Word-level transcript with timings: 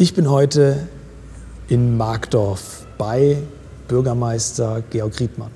Ich 0.00 0.14
bin 0.14 0.30
heute 0.30 0.88
in 1.68 1.98
Markdorf 1.98 2.86
bei 2.96 3.36
Bürgermeister 3.86 4.82
Georg 4.88 5.20
Riedmann. 5.20 5.50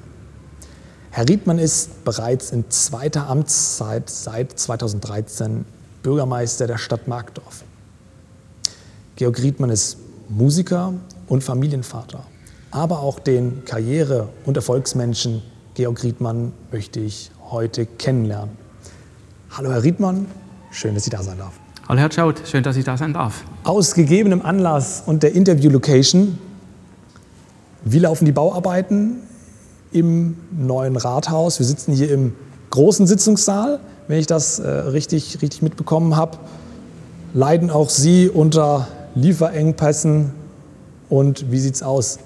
Herr 1.11 1.27
Riedmann 1.27 1.59
ist 1.59 2.05
bereits 2.05 2.51
in 2.51 2.71
zweiter 2.71 3.31
Amtszeit 3.31 4.11
seit 4.11 4.59
2013 4.59 5.65
Bürgermeister 6.03 6.67
der 6.67 6.77
Stadt 6.77 7.09
Markdorf. 7.09 7.65
Georg 9.17 9.41
Riedmann 9.41 9.71
ist 9.71 9.97
Musiker 10.29 10.93
und 11.27 11.43
Familienvater. 11.43 12.27
Aber 12.71 13.01
auch 13.01 13.21
den 13.21 13.65
Karriere- 13.65 14.29
und 14.45 14.59
Erfolgsmenschen 14.59 15.41
Georg 15.73 16.03
Riedmann 16.03 16.53
möchte 16.71 17.01
ich 17.01 17.31
heute 17.51 17.87
kennenlernen. 17.87 18.59
Hallo 19.53 19.71
Herr 19.71 19.83
Riedmann, 19.83 20.27
schön, 20.71 20.95
dass 20.95 21.07
ich 21.07 21.11
da 21.11 21.23
sein 21.23 21.39
darf. 21.39 21.64
Hallo 21.87 22.01
Herr 22.01 22.11
Schaut, 22.11 22.41
schön, 22.47 22.63
dass 22.63 22.79
ich 22.79 22.85
da 22.87 22.97
sein 22.97 23.13
darf. 23.13 23.45
Aus 23.63 23.93
gegebenem 23.93 24.41
Anlass 24.41 25.03
und 25.05 25.23
der 25.23 25.35
Interview-Location, 25.35 26.39
wie 27.85 27.99
laufen 27.99 28.25
die 28.25 28.33
Bauarbeiten 28.33 29.17
im 29.93 30.35
neuen 30.51 30.97
Rathaus? 30.97 31.59
Wir 31.59 31.67
sitzen 31.67 31.93
hier 31.93 32.11
im 32.11 32.33
großen 32.71 33.07
Sitzungssaal, 33.07 33.81
wenn 34.09 34.19
ich 34.19 34.27
das 34.27 34.61
äh, 34.61 34.67
richtig, 34.67 35.43
richtig 35.43 35.61
mitbekommen 35.61 36.17
habe. 36.17 36.39
Leiden 37.35 37.69
auch 37.69 37.91
Sie 37.91 38.31
unter 38.31 38.89
Lieferengpässen 39.15 40.33
und 41.11 41.51
wie 41.51 41.59
sieht 41.59 41.75
es 41.75 41.83
aus? 41.83 42.19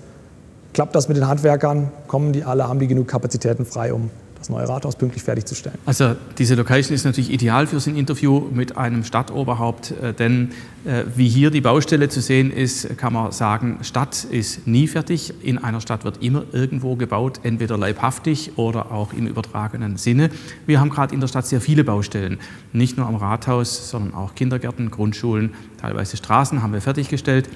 Klappt 0.73 0.95
das 0.95 1.09
mit 1.09 1.17
den 1.17 1.27
Handwerkern? 1.27 1.91
Kommen 2.07 2.33
die 2.33 2.45
alle? 2.45 2.69
Haben 2.69 2.79
die 2.79 2.87
genug 2.87 3.09
Kapazitäten 3.09 3.67
frei, 3.67 3.93
um 3.93 4.11
das 4.39 4.49
neue 4.49 4.69
Rathaus 4.69 4.97
pünktlich 4.97 5.23
fertigzustellen. 5.23 5.79
Also 5.85 6.15
diese 6.39 6.55
Location 6.55 6.95
ist 6.95 7.05
natürlich 7.05 7.31
ideal 7.31 7.67
für 7.67 7.79
ein 7.79 7.97
Interview 7.97 8.41
mit 8.53 8.77
einem 8.77 9.05
Stadtoberhaupt, 9.05 9.91
äh, 9.91 10.13
denn 10.13 10.51
äh, 10.85 11.05
wie 11.17 11.29
hier 11.29 11.51
die 11.51 11.61
Baustelle 11.61 12.09
zu 12.09 12.21
sehen 12.21 12.51
ist, 12.51 12.97
kann 12.99 13.13
man 13.13 13.33
sagen, 13.33 13.79
Stadt 13.83 14.25
ist 14.25 14.67
nie 14.67 14.87
fertig. 14.87 15.35
In 15.43 15.59
einer 15.59 15.81
Stadt 15.81 16.05
wird 16.05 16.23
immer 16.23 16.45
irgendwo 16.53 16.97
gebaut, 16.97 17.41
entweder 17.43 17.77
leibhaftig 17.77 18.57
oder 18.57 18.93
auch 18.93 19.13
im 19.13 19.27
übertragenen 19.27 19.97
Sinne. 19.97 20.31
Wir 20.67 20.81
haben 20.81 20.91
gerade 20.91 21.15
in 21.15 21.21
der 21.21 21.29
Stadt 21.29 21.47
sehr 21.47 21.61
viele 21.61 21.85
Baustellen, 21.85 22.39
nicht 22.73 22.97
nur 22.97 23.07
am 23.07 23.17
Rathaus, 23.17 23.91
sondern 23.91 24.15
auch 24.15 24.35
Kindergärten, 24.35 24.91
Grundschulen, 24.91 25.55
teilweise 25.81 26.17
Straßen 26.17 26.63
haben 26.63 26.73
wir 26.73 26.81
fertiggestellt. 26.81 27.49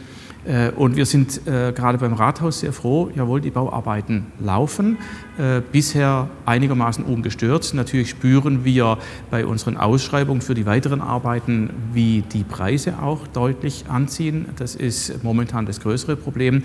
Äh, 0.45 0.71
und 0.71 0.97
wir 0.97 1.07
sind 1.07 1.47
äh, 1.47 1.73
gerade 1.73 1.99
beim 1.99 2.15
Rathaus 2.15 2.61
sehr 2.61 2.73
froh, 2.73 3.11
jawohl, 3.15 3.41
die 3.41 3.51
Bauarbeiten 3.51 4.27
laufen, 4.41 4.99
äh, 5.39 5.61
bisher 5.61 6.29
einigermaßen 6.47 7.05
ungestört. 7.05 7.73
Natürlich 7.75 8.11
spüren 8.11 8.65
wir 8.65 8.99
bei 9.31 9.47
unseren 9.47 9.77
Ausschreibungen 9.77 10.41
für 10.41 10.55
die 10.55 10.67
weiteren 10.67 11.01
Arbeiten, 11.01 11.71
wie 11.93 12.23
die 12.23 12.45
Preise 12.45 12.95
auch 13.01 13.27
deutlich 13.29 13.85
anziehen. 13.89 14.47
Das 14.57 14.75
ist 14.75 15.23
momentan 15.23 15.67
das 15.67 15.81
größere 15.81 16.17
Problem. 16.17 16.65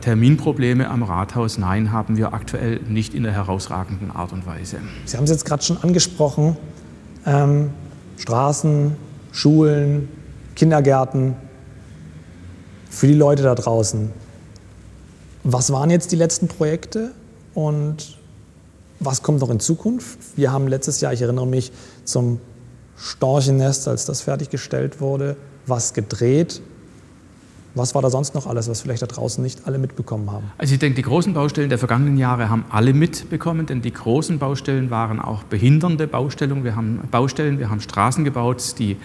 Terminprobleme 0.00 0.88
am 0.88 1.02
Rathaus, 1.02 1.58
nein, 1.58 1.92
haben 1.92 2.16
wir 2.16 2.34
aktuell 2.34 2.80
nicht 2.88 3.14
in 3.14 3.22
der 3.22 3.32
herausragenden 3.32 4.10
Art 4.10 4.32
und 4.32 4.46
Weise. 4.46 4.78
Sie 5.04 5.16
haben 5.16 5.24
es 5.24 5.30
jetzt 5.30 5.44
gerade 5.44 5.62
schon 5.62 5.78
angesprochen. 5.78 6.56
Ähm, 7.26 7.70
Straßen, 8.18 8.92
Schulen, 9.32 10.08
Kindergärten, 10.54 11.34
für 12.92 13.06
die 13.06 13.14
Leute 13.14 13.42
da 13.42 13.54
draußen. 13.54 14.10
Was 15.44 15.72
waren 15.72 15.90
jetzt 15.90 16.12
die 16.12 16.16
letzten 16.16 16.46
Projekte 16.46 17.12
und 17.54 18.18
was 19.00 19.22
kommt 19.22 19.40
noch 19.40 19.50
in 19.50 19.58
Zukunft? 19.58 20.18
Wir 20.36 20.52
haben 20.52 20.68
letztes 20.68 21.00
Jahr, 21.00 21.12
ich 21.12 21.22
erinnere 21.22 21.46
mich, 21.46 21.72
zum 22.04 22.38
Storchennest, 22.96 23.88
als 23.88 24.04
das 24.04 24.20
fertiggestellt 24.20 25.00
wurde, 25.00 25.36
was 25.66 25.94
gedreht. 25.94 26.60
Was 27.74 27.94
war 27.94 28.02
da 28.02 28.10
sonst 28.10 28.34
noch 28.34 28.46
alles, 28.46 28.68
was 28.68 28.82
vielleicht 28.82 29.00
da 29.00 29.06
draußen 29.06 29.42
nicht 29.42 29.66
alle 29.66 29.78
mitbekommen 29.78 30.30
haben? 30.30 30.52
Also 30.58 30.74
ich 30.74 30.78
denke, 30.78 30.96
die 30.96 31.02
großen 31.02 31.32
Baustellen 31.32 31.70
der 31.70 31.78
vergangenen 31.78 32.18
Jahre 32.18 32.50
haben 32.50 32.66
alle 32.68 32.92
mitbekommen, 32.92 33.64
denn 33.64 33.80
die 33.80 33.92
großen 33.92 34.38
Baustellen 34.38 34.90
waren 34.90 35.18
auch 35.18 35.42
behindernde 35.44 36.06
Baustellen. 36.06 36.62
Wir 36.62 36.76
haben 36.76 37.00
Baustellen, 37.10 37.58
wir 37.58 37.70
haben 37.70 37.80
Straßen 37.80 38.24
gebaut, 38.24 38.74
die 38.78 38.98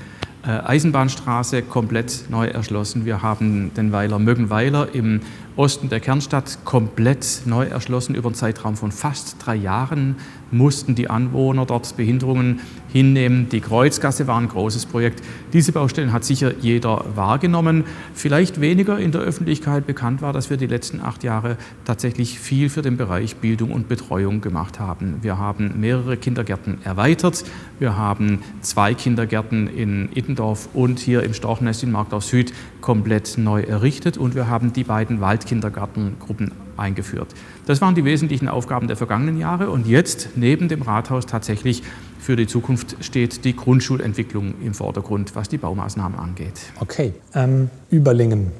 Eisenbahnstraße 0.47 1.61
komplett 1.61 2.25
neu 2.29 2.47
erschlossen. 2.47 3.05
Wir 3.05 3.21
haben 3.21 3.73
den 3.73 3.91
Weiler 3.91 4.17
Möggenweiler 4.17 4.95
im 4.95 5.19
Osten 5.57 5.89
der 5.89 5.99
Kernstadt 5.99 6.59
komplett 6.63 7.41
neu 7.45 7.65
erschlossen. 7.65 8.15
Über 8.15 8.29
einen 8.29 8.35
Zeitraum 8.35 8.77
von 8.77 8.93
fast 8.93 9.35
drei 9.39 9.55
Jahren 9.55 10.15
mussten 10.51 10.95
die 10.95 11.09
Anwohner 11.09 11.65
dort 11.65 11.97
Behinderungen 11.97 12.61
hinnehmen. 12.91 13.49
Die 13.49 13.61
Kreuzgasse 13.61 14.27
war 14.27 14.39
ein 14.39 14.47
großes 14.47 14.85
Projekt. 14.85 15.21
Diese 15.53 15.71
Baustellen 15.71 16.13
hat 16.13 16.23
sicher 16.23 16.53
jeder 16.59 17.05
wahrgenommen. 17.15 17.83
Vielleicht 18.13 18.61
weniger 18.61 18.97
in 18.99 19.11
der 19.11 19.21
Öffentlichkeit 19.21 19.85
bekannt 19.85 20.21
war, 20.21 20.33
dass 20.33 20.49
wir 20.49 20.57
die 20.57 20.67
letzten 20.67 21.01
acht 21.01 21.23
Jahre 21.23 21.57
tatsächlich 21.85 22.39
viel 22.39 22.69
für 22.69 22.81
den 22.81 22.97
Bereich 22.97 23.37
Bildung 23.37 23.71
und 23.71 23.87
Betreuung 23.87 24.41
gemacht 24.41 24.79
haben. 24.79 25.17
Wir 25.21 25.37
haben 25.37 25.79
mehrere 25.79 26.17
Kindergärten 26.17 26.79
erweitert. 26.83 27.43
Wir 27.79 27.97
haben 27.97 28.39
zwei 28.61 28.93
Kindergärten 28.93 29.67
in 29.67 30.09
Ittendorf 30.13 30.69
und 30.73 30.99
hier 30.99 31.23
im 31.23 31.33
Storchnest 31.33 31.83
in 31.83 31.91
Markdorf 31.91 32.23
Süd 32.23 32.53
komplett 32.81 33.37
neu 33.37 33.61
errichtet 33.61 34.17
und 34.17 34.35
wir 34.35 34.47
haben 34.47 34.73
die 34.73 34.83
beiden 34.83 35.21
Waldkindergartengruppen 35.21 36.66
eingeführt. 36.77 37.27
Das 37.65 37.81
waren 37.81 37.95
die 37.95 38.05
wesentlichen 38.05 38.47
Aufgaben 38.47 38.87
der 38.87 38.97
vergangenen 38.97 39.37
Jahre 39.37 39.69
und 39.69 39.87
jetzt 39.87 40.29
neben 40.35 40.67
dem 40.67 40.81
Rathaus 40.81 41.25
tatsächlich 41.25 41.83
für 42.19 42.35
die 42.35 42.47
Zukunft 42.47 42.97
steht 43.01 43.45
die 43.45 43.55
Grundschulentwicklung 43.55 44.55
im 44.61 44.73
Vordergrund, 44.73 45.35
was 45.35 45.49
die 45.49 45.57
Baumaßnahmen 45.57 46.19
angeht. 46.19 46.59
Okay, 46.79 47.13
ähm, 47.33 47.69
Überlingen, 47.89 48.51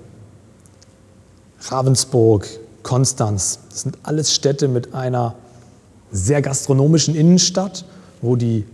Ravensburg, 1.62 2.48
Konstanz, 2.84 3.60
das 3.70 3.82
sind 3.82 3.98
alles 4.04 4.34
Städte 4.34 4.68
mit 4.68 4.94
einer 4.94 5.36
sehr 6.12 6.42
gastronomischen 6.42 7.16
Innenstadt, 7.16 7.86
wo 8.22 8.36
die 8.36 8.66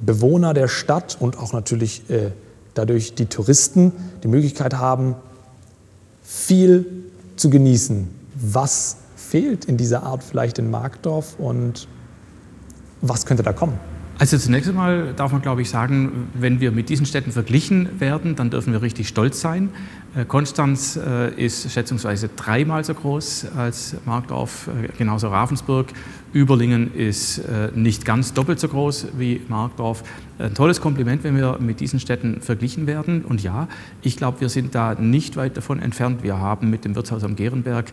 Bewohner 0.00 0.54
der 0.54 0.68
Stadt 0.68 1.16
und 1.18 1.38
auch 1.38 1.52
natürlich 1.52 2.08
äh, 2.10 2.30
dadurch 2.74 3.14
die 3.14 3.26
Touristen 3.26 3.92
die 4.22 4.28
Möglichkeit 4.28 4.74
haben, 4.74 5.16
viel 6.22 7.04
zu 7.36 7.50
genießen. 7.50 8.08
Was 8.38 8.98
fehlt 9.16 9.64
in 9.64 9.76
dieser 9.76 10.02
Art 10.02 10.22
vielleicht 10.22 10.58
in 10.58 10.70
Markdorf 10.70 11.36
und 11.38 11.88
was 13.00 13.24
könnte 13.24 13.42
da 13.42 13.52
kommen? 13.52 13.78
Also 14.18 14.38
zunächst 14.38 14.70
einmal 14.70 15.12
darf 15.14 15.32
man, 15.32 15.42
glaube 15.42 15.60
ich, 15.60 15.68
sagen, 15.68 16.28
wenn 16.32 16.58
wir 16.58 16.72
mit 16.72 16.88
diesen 16.88 17.04
Städten 17.04 17.32
verglichen 17.32 18.00
werden, 18.00 18.34
dann 18.34 18.48
dürfen 18.48 18.72
wir 18.72 18.80
richtig 18.80 19.08
stolz 19.08 19.42
sein. 19.42 19.68
Äh, 20.14 20.24
Konstanz 20.24 20.96
äh, 20.96 21.34
ist 21.34 21.70
schätzungsweise 21.70 22.30
dreimal 22.34 22.82
so 22.82 22.94
groß 22.94 23.48
als 23.58 23.94
Markdorf, 24.06 24.68
äh, 24.68 24.88
genauso 24.96 25.28
Ravensburg. 25.28 25.88
Überlingen 26.32 26.94
ist 26.94 27.40
nicht 27.74 28.04
ganz 28.04 28.34
doppelt 28.34 28.60
so 28.60 28.68
groß 28.68 29.06
wie 29.16 29.40
Markdorf. 29.48 30.02
Ein 30.38 30.52
tolles 30.52 30.82
Kompliment, 30.82 31.24
wenn 31.24 31.34
wir 31.34 31.56
mit 31.60 31.80
diesen 31.80 31.98
Städten 31.98 32.42
verglichen 32.42 32.86
werden. 32.86 33.24
Und 33.24 33.42
ja, 33.42 33.68
ich 34.02 34.18
glaube, 34.18 34.42
wir 34.42 34.50
sind 34.50 34.74
da 34.74 34.94
nicht 34.94 35.36
weit 35.36 35.56
davon 35.56 35.80
entfernt. 35.80 36.22
Wir 36.22 36.38
haben 36.38 36.68
mit 36.68 36.84
dem 36.84 36.94
Wirtshaus 36.94 37.24
am 37.24 37.36
Gehrenberg 37.36 37.86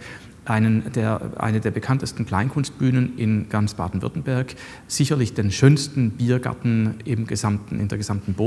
einen 0.45 0.91
der, 0.93 1.21
eine 1.37 1.59
der 1.59 1.71
bekanntesten 1.71 2.25
Kleinkunstbühnen 2.25 3.17
in 3.17 3.49
ganz 3.49 3.73
Baden-Württemberg, 3.75 4.55
sicherlich 4.87 5.33
den 5.33 5.51
schönsten 5.51 6.11
Biergarten 6.11 6.95
im 7.05 7.27
gesamten, 7.27 7.79
in 7.79 7.87
der 7.87 7.97
gesamten 7.97 8.37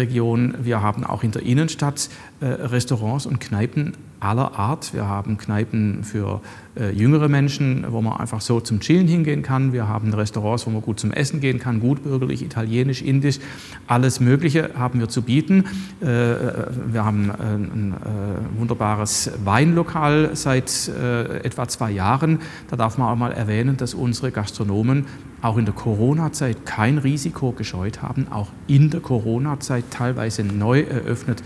Bodenseeregion. 0.00 0.54
Wir 0.62 0.82
haben 0.82 1.04
auch 1.04 1.22
in 1.22 1.30
der 1.30 1.42
Innenstadt 1.42 2.08
äh, 2.40 2.46
Restaurants 2.46 3.26
und 3.26 3.40
Kneipen 3.40 3.94
aller 4.20 4.58
Art. 4.58 4.92
Wir 4.92 5.08
haben 5.08 5.38
Kneipen 5.38 6.04
für 6.04 6.42
äh, 6.76 6.90
jüngere 6.90 7.28
Menschen, 7.28 7.86
wo 7.88 8.02
man 8.02 8.18
einfach 8.18 8.42
so 8.42 8.60
zum 8.60 8.80
Chillen 8.80 9.08
hingehen 9.08 9.42
kann. 9.42 9.72
Wir 9.72 9.88
haben 9.88 10.12
Restaurants, 10.12 10.66
wo 10.66 10.70
man 10.70 10.82
gut 10.82 11.00
zum 11.00 11.10
Essen 11.10 11.40
gehen 11.40 11.58
kann, 11.58 11.80
gut 11.80 12.02
bürgerlich, 12.02 12.42
italienisch, 12.42 13.00
indisch. 13.02 13.38
Alles 13.86 14.20
Mögliche 14.20 14.70
haben 14.76 15.00
wir 15.00 15.08
zu 15.08 15.22
bieten. 15.22 15.64
Äh, 16.00 16.06
wir 16.06 17.04
haben 17.04 17.30
äh, 17.30 17.32
ein 17.42 17.94
äh, 17.94 18.58
wunderbares 18.58 19.30
Weinlokal 19.44 20.30
seit 20.34 20.88
äh, 20.88 21.38
etwa 21.38 21.66
zwei 21.68 21.90
Jahren. 21.90 22.40
Da 22.68 22.76
darf 22.76 22.98
man 22.98 23.08
auch 23.08 23.16
mal 23.16 23.32
erwähnen, 23.32 23.78
dass 23.78 23.94
unsere 23.94 24.32
Gastronomen 24.32 25.06
auch 25.42 25.56
in 25.56 25.64
der 25.64 25.74
Corona-Zeit 25.74 26.66
kein 26.66 26.98
Risiko 26.98 27.52
gescheut 27.52 28.02
haben, 28.02 28.26
auch 28.30 28.48
in 28.66 28.90
der 28.90 29.00
Corona-Zeit 29.00 29.84
teilweise 29.90 30.44
neu 30.44 30.80
eröffnet 30.82 31.42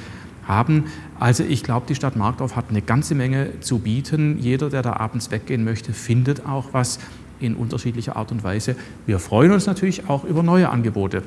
haben. 0.46 0.85
Also 1.19 1.44
ich 1.44 1.62
glaube, 1.62 1.87
die 1.88 1.94
Stadt 1.94 2.17
Markdorf 2.17 2.56
hat 2.56 2.67
eine 2.70 2.82
ganze 2.82 3.14
Menge 3.14 3.61
zu 3.61 3.79
bieten. 3.79 4.38
Jeder, 4.38 4.70
der 4.70 4.82
da 4.82 4.94
abends 4.94 5.31
weggehen 5.31 5.64
möchte, 5.64 5.93
findet 5.93 6.46
auch 6.46 6.73
was 6.73 6.99
in 7.41 7.55
unterschiedlicher 7.55 8.17
Art 8.17 8.32
und 8.32 8.44
Weise. 8.44 8.76
Wir 9.06 9.19
freuen 9.19 9.52
uns 9.52 9.67
natürlich 9.67 10.08
auch 10.08 10.25
über 10.25 10.43
neue 10.43 10.69
Angebote. 10.69 11.23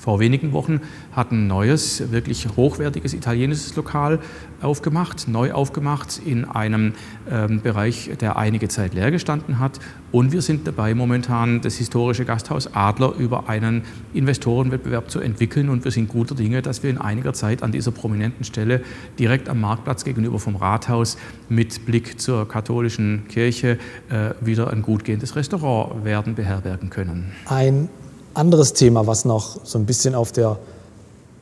Vor 0.00 0.18
wenigen 0.18 0.54
Wochen 0.54 0.80
hat 1.12 1.30
ein 1.30 1.46
neues, 1.46 2.10
wirklich 2.10 2.48
hochwertiges 2.56 3.12
italienisches 3.12 3.76
Lokal 3.76 4.18
aufgemacht, 4.62 5.28
neu 5.28 5.52
aufgemacht 5.52 6.22
in 6.24 6.46
einem 6.46 6.94
ähm, 7.30 7.60
Bereich, 7.60 8.10
der 8.18 8.38
einige 8.38 8.68
Zeit 8.68 8.94
leer 8.94 9.10
gestanden 9.10 9.58
hat. 9.58 9.78
Und 10.10 10.32
wir 10.32 10.40
sind 10.40 10.66
dabei, 10.66 10.94
momentan 10.94 11.60
das 11.60 11.76
historische 11.76 12.24
Gasthaus 12.24 12.74
Adler 12.74 13.12
über 13.18 13.50
einen 13.50 13.82
Investorenwettbewerb 14.14 15.10
zu 15.10 15.20
entwickeln. 15.20 15.68
Und 15.68 15.84
wir 15.84 15.90
sind 15.90 16.08
guter 16.08 16.34
Dinge, 16.34 16.62
dass 16.62 16.82
wir 16.82 16.88
in 16.88 16.96
einiger 16.96 17.34
Zeit 17.34 17.62
an 17.62 17.70
dieser 17.70 17.90
prominenten 17.90 18.44
Stelle 18.44 18.80
direkt 19.18 19.50
am 19.50 19.60
Marktplatz 19.60 20.04
gegenüber 20.04 20.38
vom 20.38 20.56
Rathaus 20.56 21.18
mit 21.50 21.84
Blick 21.84 22.18
zur 22.18 22.48
katholischen 22.48 23.28
Kirche 23.28 23.76
äh, 24.08 24.30
wieder 24.40 24.70
ein 24.70 24.80
gut 24.80 25.04
gehendes 25.04 25.36
Restaurant 25.36 26.06
werden 26.06 26.34
beherbergen 26.34 26.88
können. 26.88 27.32
Ein 27.44 27.90
anderes 28.34 28.72
Thema, 28.72 29.06
was 29.06 29.24
noch 29.24 29.64
so 29.64 29.78
ein 29.78 29.86
bisschen 29.86 30.14
auf 30.14 30.32
der 30.32 30.58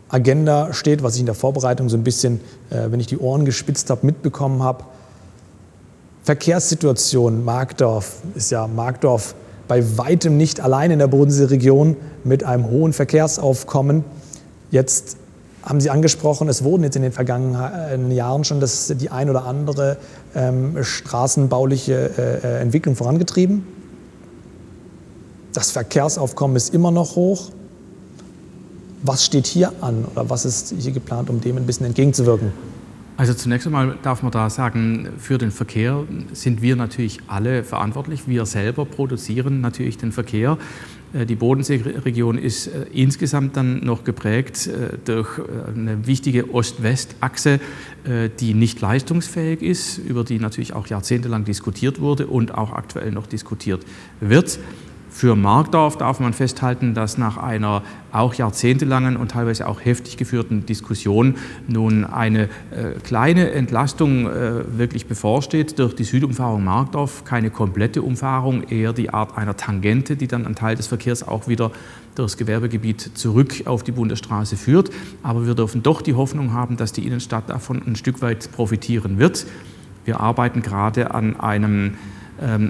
Agenda 0.08 0.73
steht, 0.73 1.02
was 1.02 1.14
ich 1.14 1.20
in 1.20 1.26
der 1.26 1.35
Vorbereitung 1.35 1.88
so 1.88 1.96
ein 1.96 2.05
bisschen, 2.05 2.40
äh, 2.70 2.90
wenn 2.90 3.00
ich 3.00 3.06
die 3.06 3.19
Ohren 3.19 3.44
gespitzt 3.44 3.90
habe, 3.90 4.06
mitbekommen 4.06 4.62
habe. 4.62 4.85
Verkehrssituation 6.25 7.44
Markdorf 7.44 8.17
ist 8.35 8.50
ja 8.50 8.67
Markdorf 8.67 9.35
bei 9.67 9.99
weitem 9.99 10.37
nicht 10.37 10.61
allein 10.61 10.90
in 10.90 10.99
der 10.99 11.08
Bodenseeregion 11.08 11.96
mit 12.25 12.43
einem 12.44 12.70
hohen 12.70 12.93
Verkehrsaufkommen. 12.93 14.05
Jetzt 14.70 15.19
haben 15.62 15.81
Sie 15.81 15.91
angesprochen, 15.91 16.49
es 16.49 16.64
wurden 16.64 16.84
jetzt 16.84 16.96
in 16.96 17.02
den 17.02 17.12
vergangenen 17.12 18.11
Jahren 18.11 18.44
schon 18.44 18.61
das, 18.61 18.93
die 18.96 19.11
ein 19.11 19.29
oder 19.29 19.44
andere 19.44 19.99
ähm, 20.34 20.82
straßenbauliche 20.82 22.41
äh, 22.43 22.61
Entwicklung 22.62 22.96
vorangetrieben. 22.96 23.67
Das 25.58 25.72
Verkehrsaufkommen 25.72 26.56
ist 26.56 26.72
immer 26.72 26.93
noch 26.93 27.16
hoch. 27.16 27.50
Was 29.02 29.25
steht 29.25 29.49
hier 29.49 29.72
an 29.81 30.05
oder 30.05 30.31
was 30.31 30.44
ist 30.44 30.72
hier 30.78 30.93
geplant, 30.93 31.31
um 31.31 31.40
dem 31.40 31.56
ein 31.56 31.66
bisschen 31.66 31.84
entgegenzuwirken? 31.84 32.52
Also 33.16 33.34
zunächst 33.34 33.66
einmal 33.66 33.99
darf 34.05 34.22
man 34.22 34.31
da 34.31 34.50
sagen, 34.50 35.08
für 35.19 35.37
den 35.37 35.50
Verkehr 35.50 36.05
sind 36.32 36.62
wir 36.62 36.76
natürlich 36.76 37.19
alle 37.26 37.64
verantwortlich. 37.64 38.28
Wir 38.28 38.46
selber 38.46 38.84
produzieren 38.84 39.60
natürlich 39.60 39.99
den 39.99 40.12
Verkehr. 40.12 40.58
Äh, 41.12 41.26
die 41.26 41.34
Bodenseeregion 41.34 42.38
ist 42.38 42.69
äh, 42.69 42.87
insgesamt 42.93 43.56
dann 43.56 43.84
noch 43.84 44.05
geprägt 44.05 44.69
äh, 44.69 44.96
durch 45.05 45.40
eine 45.75 46.06
wichtige 46.06 46.55
Ost-West-Achse, 46.55 47.58
die 48.40 48.55
nicht 48.55 48.81
leistungsfähig 48.81 49.60
ist, 49.60 49.99
über 49.99 50.22
die 50.22 50.38
natürlich 50.38 50.72
auch 50.72 50.87
jahrzehntelang 50.87 51.44
diskutiert 51.44 52.00
wurde 52.00 52.28
und 52.28 52.55
auch 52.55 52.72
aktuell 52.72 53.10
noch 53.10 53.26
diskutiert 53.26 53.84
wird. 54.20 54.60
Für 55.19 55.35
Markdorf 55.35 55.99
darf 55.99 56.20
man 56.20 56.32
festhalten, 56.32 56.94
dass 56.94 57.19
nach 57.19 57.38
einer 57.38 57.82
auch 58.12 58.35
jahrzehntelangen 58.35 59.17
und 59.17 59.32
teilweise 59.32 59.67
auch 59.67 59.85
heftig 59.85 60.17
geführten 60.17 60.65
Diskussion 60.65 61.35
nun 61.67 62.05
eine 62.05 62.44
äh, 62.70 63.00
kleine 63.03 63.50
Entlastung 63.50 64.29
äh, 64.29 64.79
wirklich 64.79 65.06
bevorsteht 65.06 65.76
durch 65.81 65.97
die 65.97 66.05
Südumfahrung 66.05 66.62
Markdorf. 66.62 67.25
Keine 67.25 67.50
komplette 67.50 68.03
Umfahrung, 68.03 68.62
eher 68.69 68.93
die 68.93 69.11
Art 69.11 69.37
einer 69.37 69.56
Tangente, 69.56 70.15
die 70.15 70.29
dann 70.29 70.47
einen 70.47 70.55
Teil 70.55 70.76
des 70.76 70.87
Verkehrs 70.87 71.26
auch 71.26 71.49
wieder 71.49 71.73
durchs 72.15 72.37
Gewerbegebiet 72.37 73.19
zurück 73.19 73.62
auf 73.65 73.82
die 73.82 73.91
Bundesstraße 73.91 74.56
führt. 74.56 74.91
Aber 75.25 75.49
wir 75.49 75.56
dürfen 75.56 75.82
doch 75.82 76.00
die 76.00 76.15
Hoffnung 76.15 76.53
haben, 76.53 76.76
dass 76.76 76.93
die 76.93 77.05
Innenstadt 77.05 77.50
davon 77.50 77.82
ein 77.85 77.97
Stück 77.97 78.23
weit 78.23 78.53
profitieren 78.53 79.19
wird. 79.19 79.47
Wir 80.05 80.20
arbeiten 80.20 80.62
gerade 80.62 81.11
an 81.11 81.41
einem 81.41 81.94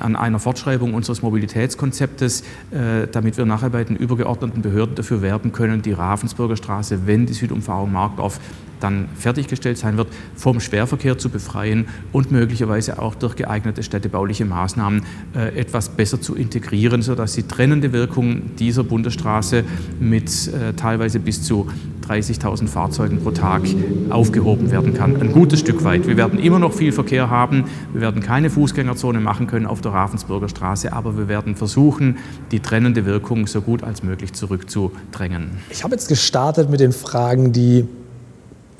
an 0.00 0.16
einer 0.16 0.38
Fortschreibung 0.38 0.94
unseres 0.94 1.22
Mobilitätskonzeptes, 1.22 2.42
äh, 2.70 3.06
damit 3.10 3.36
wir 3.36 3.44
nachher 3.44 3.70
bei 3.70 3.84
den 3.84 3.96
übergeordneten 3.96 4.62
Behörden 4.62 4.94
dafür 4.94 5.22
werben 5.22 5.52
können, 5.52 5.82
die 5.82 5.92
Ravensburger 5.92 6.56
Straße, 6.56 7.06
wenn 7.06 7.26
die 7.26 7.34
Südumfahrung 7.34 7.92
Markdorf 7.92 8.40
dann 8.80 9.08
fertiggestellt 9.16 9.78
sein 9.78 9.96
wird, 9.96 10.08
vom 10.36 10.60
Schwerverkehr 10.60 11.18
zu 11.18 11.28
befreien 11.28 11.86
und 12.12 12.30
möglicherweise 12.30 13.00
auch 13.00 13.14
durch 13.14 13.36
geeignete 13.36 13.82
städtebauliche 13.82 14.44
Maßnahmen 14.44 15.04
äh, 15.34 15.58
etwas 15.58 15.88
besser 15.88 16.20
zu 16.20 16.34
integrieren, 16.34 17.02
sodass 17.02 17.34
die 17.34 17.42
trennende 17.44 17.92
Wirkung 17.92 18.56
dieser 18.56 18.84
Bundesstraße 18.84 19.64
mit 20.00 20.48
äh, 20.48 20.72
teilweise 20.74 21.20
bis 21.20 21.42
zu 21.42 21.68
30.000 22.08 22.68
Fahrzeugen 22.68 23.22
pro 23.22 23.30
Tag 23.30 23.62
aufgehoben 24.10 24.70
werden 24.70 24.94
kann. 24.94 25.20
Ein 25.20 25.32
gutes 25.32 25.60
Stück 25.60 25.84
weit. 25.84 26.06
Wir 26.06 26.16
werden 26.16 26.38
immer 26.38 26.58
noch 26.58 26.72
viel 26.72 26.92
Verkehr 26.92 27.28
haben. 27.28 27.64
Wir 27.92 28.00
werden 28.00 28.22
keine 28.22 28.48
Fußgängerzone 28.48 29.20
machen 29.20 29.46
können 29.46 29.66
auf 29.66 29.80
der 29.82 29.92
Ravensburger 29.92 30.48
Straße, 30.48 30.92
aber 30.92 31.18
wir 31.18 31.28
werden 31.28 31.54
versuchen, 31.54 32.16
die 32.50 32.60
trennende 32.60 33.04
Wirkung 33.04 33.46
so 33.46 33.60
gut 33.60 33.82
als 33.82 34.02
möglich 34.02 34.32
zurückzudrängen. 34.32 35.50
Ich 35.70 35.84
habe 35.84 35.94
jetzt 35.94 36.08
gestartet 36.08 36.70
mit 36.70 36.80
den 36.80 36.92
Fragen, 36.92 37.52
die 37.52 37.86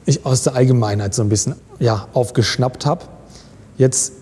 ich 0.08 0.24
aus 0.24 0.42
der 0.42 0.54
Allgemeinheit 0.54 1.14
so 1.14 1.22
ein 1.22 1.28
bisschen 1.28 1.54
ja, 1.78 2.08
aufgeschnappt 2.14 2.86
habe. 2.86 3.04
Jetzt 3.76 4.14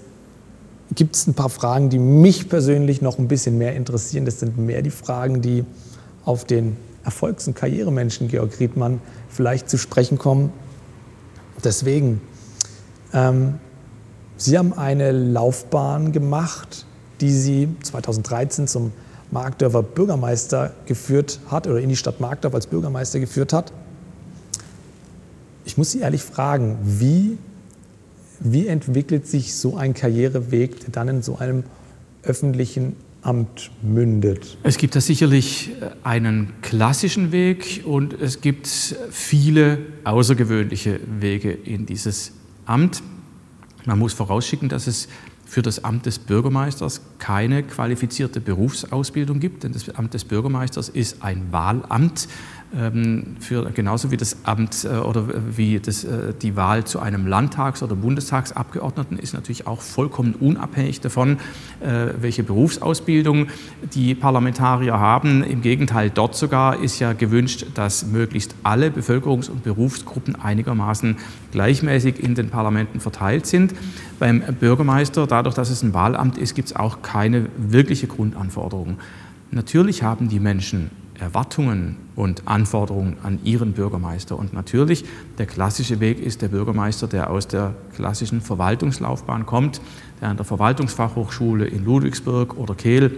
gibt 0.95 1.15
es 1.15 1.27
ein 1.27 1.35
paar 1.35 1.49
Fragen, 1.49 1.91
die 1.91 1.99
mich 1.99 2.49
persönlich 2.49 3.03
noch 3.03 3.19
ein 3.19 3.29
bisschen 3.29 3.57
mehr 3.57 3.75
interessieren. 3.75 4.25
Das 4.25 4.41
sind 4.41 4.59
mehr 4.59 4.83
die 4.83 4.91
Fragen, 4.91 5.43
die 5.43 5.65
auf 6.25 6.45
den 6.45 6.77
Erfolgs- 7.05 7.47
und 7.47 7.55
Karrieremenschen 7.55 8.29
Georg 8.29 8.59
Riedmann 8.59 9.01
vielleicht 9.29 9.71
zu 9.71 9.79
sprechen 9.79 10.19
kommen. 10.19 10.53
Deswegen, 11.63 12.21
ähm, 13.13 13.55
Sie 14.37 14.59
haben 14.59 14.75
eine 14.75 15.13
Laufbahn 15.13 16.13
gemacht, 16.13 16.85
die 17.21 17.31
Sie 17.31 17.69
2013 17.83 18.67
zum 18.67 18.93
Markdörfer 19.31 19.83
Bürgermeister 19.83 20.73
geführt 20.85 21.41
hat 21.49 21.67
oder 21.67 21.79
in 21.79 21.89
die 21.89 21.97
Stadt 21.97 22.21
Markdorf 22.21 22.55
als 22.55 22.67
Bürgermeister 22.67 23.21
geführt 23.21 23.53
hat. 23.53 23.73
Ich 25.67 25.77
muss 25.77 25.91
Sie 25.91 25.99
ehrlich 25.99 26.23
fragen, 26.23 26.79
wie, 26.85 27.39
wie 28.39 28.69
entwickelt 28.69 29.27
sich 29.27 29.55
so 29.55 29.77
ein 29.77 29.95
Karriereweg, 29.95 30.79
der 30.81 30.91
dann 30.91 31.09
in 31.09 31.23
so 31.23 31.39
einem 31.39 31.65
öffentlichen 32.23 32.95
Amt 33.23 33.73
mündet? 33.83 34.59
Es 34.63 34.79
gibt 34.79 34.95
da 34.95 35.01
sicherlich 35.01 35.73
äh, 35.81 35.91
einen 36.05 36.53
klassischen 36.63 37.33
Weg 37.33 37.83
und 37.85 38.13
es 38.13 38.41
gibt 38.41 38.69
viele 39.11 39.79
außergewöhnliche 40.05 41.01
Wege 41.19 41.51
in 41.51 41.85
dieses 41.85 42.31
Amt. 42.65 43.03
Man 43.85 43.99
muss 43.99 44.13
vorausschicken, 44.13 44.69
dass 44.69 44.87
es 44.87 45.09
für 45.45 45.63
das 45.63 45.83
Amt 45.83 46.07
des 46.07 46.21
Bürgermeisters 46.21 47.01
keine 47.19 47.65
qualifizierte 47.65 48.41
Berufsausbildung 48.41 49.41
gibt, 49.41 49.65
denn 49.65 49.73
das 49.73 49.89
Amt 49.91 50.15
des 50.15 50.25
Bürgermeisters 50.25 50.89
ist 50.89 51.23
ein 51.23 51.49
Wahlamt. 51.51 52.29
Ähm, 52.75 53.37
für, 53.39 53.71
genauso 53.71 54.11
wie 54.11 54.17
das 54.17 54.39
Amt 54.43 54.85
äh, 54.85 54.97
oder 54.97 55.29
wie 55.57 55.79
das, 55.79 56.03
äh, 56.03 56.35
die 56.43 56.57
Wahl 56.57 56.85
zu 56.85 56.99
einem 56.99 57.27
Landtags- 57.29 57.81
oder 57.81 57.95
Bundestagsabgeordneten 57.95 59.19
ist 59.21 59.35
natürlich 59.35 59.69
auch 59.69 59.81
vollkommen 59.81 60.35
unabhängig 60.35 61.01
davon, 61.01 61.39
äh, 61.81 62.09
welche 62.21 62.43
Berufsausbildung 62.43 63.47
die 63.95 64.17
Parlamentarier 64.17 64.99
haben. 64.99 65.45
Im 65.45 65.63
Gegenteil, 65.63 66.11
dort 66.11 66.35
sogar 66.35 66.83
ist 66.83 66.99
ja 66.99 67.13
gewünscht, 67.13 67.67
dass 67.75 68.05
möglichst 68.05 68.57
alle 68.65 68.89
Bevölkerungs- 68.89 69.49
und 69.49 69.63
Berufsgruppen 69.63 70.35
einigermaßen 70.35 71.17
gleichmäßig 71.53 72.19
in 72.19 72.35
den 72.35 72.51
Parlamenten 72.51 72.99
verteilt 72.99 73.47
sind. 73.47 73.75
Beim 74.19 74.43
Bürgermeister, 74.59 75.29
dadurch, 75.29 75.55
dass 75.55 75.71
es 75.71 75.83
ein 75.85 75.95
Wahlamt 75.95 76.37
ist, 76.37 76.57
gibt 76.57 76.69
es 76.69 76.77
auch 76.77 77.03
keine 77.03 77.47
wirkliche 77.57 78.09
Grundanforderung. 78.09 78.99
Natürlich 79.53 80.03
haben 80.03 80.29
die 80.29 80.41
Menschen 80.41 80.91
Erwartungen 81.19 81.97
und 82.15 82.47
Anforderungen 82.47 83.17
an 83.23 83.39
ihren 83.45 83.73
Bürgermeister. 83.73 84.39
Und 84.39 84.53
natürlich, 84.53 85.05
der 85.39 85.47
klassische 85.47 86.01
Weg 86.01 86.21
ist 86.21 86.43
der 86.43 86.49
Bürgermeister, 86.49 87.07
der 87.07 87.31
aus 87.31 87.49
der 87.49 87.75
klassischen 87.95 88.41
Verwaltungslaufbahn 88.41 89.47
kommt, 89.47 89.81
der 90.21 90.29
an 90.29 90.37
der 90.37 90.45
Verwaltungsfachhochschule 90.45 91.67
in 91.67 91.85
Ludwigsburg 91.85 92.57
oder 92.57 92.75
Kehl 92.75 93.17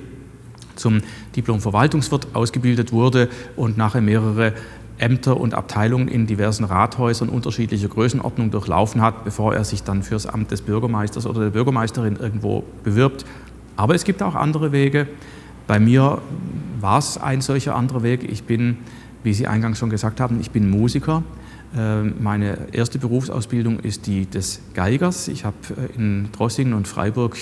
zum 0.76 1.00
Diplom-Verwaltungswirt 1.36 2.28
ausgebildet 2.34 2.92
wurde 2.92 3.28
und 3.56 3.76
nachher 3.76 4.00
mehrere 4.00 4.54
Ämter 4.98 5.38
und 5.38 5.54
Abteilungen 5.54 6.08
in 6.08 6.26
diversen 6.26 6.64
Rathäusern 6.64 7.28
unterschiedlicher 7.28 7.88
Größenordnung 7.88 8.50
durchlaufen 8.50 9.00
hat, 9.00 9.24
bevor 9.24 9.54
er 9.54 9.64
sich 9.64 9.84
dann 9.84 10.02
fürs 10.02 10.26
Amt 10.26 10.50
des 10.50 10.62
Bürgermeisters 10.62 11.26
oder 11.26 11.40
der 11.40 11.50
Bürgermeisterin 11.50 12.16
irgendwo 12.16 12.64
bewirbt. 12.82 13.24
Aber 13.76 13.94
es 13.94 14.04
gibt 14.04 14.22
auch 14.22 14.34
andere 14.34 14.72
Wege. 14.72 15.06
Bei 15.68 15.78
mir 15.78 16.22
war 16.80 16.98
es 16.98 17.18
ein 17.18 17.42
solcher 17.42 17.76
anderer 17.76 18.02
Weg. 18.02 18.24
Ich 18.24 18.44
bin, 18.44 18.78
wie 19.22 19.34
Sie 19.34 19.46
eingangs 19.46 19.78
schon 19.78 19.90
gesagt 19.90 20.18
haben, 20.18 20.40
ich 20.40 20.50
bin 20.50 20.70
Musiker. 20.70 21.22
Ähm, 21.76 22.14
meine 22.20 22.72
erste 22.72 22.98
Berufsausbildung 22.98 23.78
ist 23.80 24.06
die 24.06 24.24
des 24.24 24.62
Geigers. 24.72 25.28
Ich 25.28 25.44
habe 25.44 25.56
äh, 25.76 25.94
in 25.94 26.30
Drossingen 26.32 26.72
und 26.72 26.88
Freiburg 26.88 27.36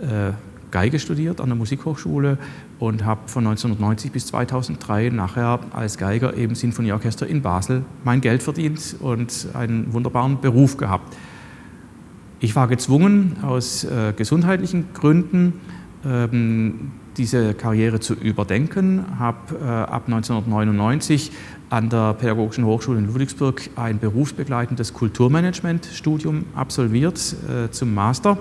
äh, 0.00 0.32
Geige 0.70 0.98
studiert 0.98 1.40
an 1.40 1.48
der 1.48 1.56
Musikhochschule 1.56 2.36
und 2.78 3.06
habe 3.06 3.22
von 3.26 3.46
1990 3.46 4.12
bis 4.12 4.26
2003 4.26 5.08
nachher 5.08 5.60
als 5.72 5.96
Geiger 5.96 6.34
im 6.34 6.54
Sinfonieorchester 6.54 7.26
in 7.26 7.40
Basel 7.40 7.84
mein 8.04 8.20
Geld 8.20 8.42
verdient 8.42 8.96
und 9.00 9.48
einen 9.54 9.94
wunderbaren 9.94 10.42
Beruf 10.42 10.76
gehabt. 10.76 11.16
Ich 12.40 12.54
war 12.54 12.68
gezwungen, 12.68 13.36
aus 13.42 13.84
äh, 13.84 14.12
gesundheitlichen 14.14 14.92
Gründen 14.92 15.54
ähm, 16.04 16.92
diese 17.16 17.54
Karriere 17.54 18.00
zu 18.00 18.14
überdenken, 18.14 19.18
habe 19.18 19.56
äh, 19.56 19.64
ab 19.64 20.04
1999 20.06 21.32
an 21.70 21.88
der 21.88 22.14
Pädagogischen 22.14 22.64
Hochschule 22.64 22.98
in 22.98 23.06
Ludwigsburg 23.06 23.70
ein 23.76 23.98
berufsbegleitendes 23.98 24.92
Kulturmanagement-Studium 24.92 26.44
absolviert 26.54 27.34
äh, 27.48 27.70
zum 27.70 27.94
Master 27.94 28.38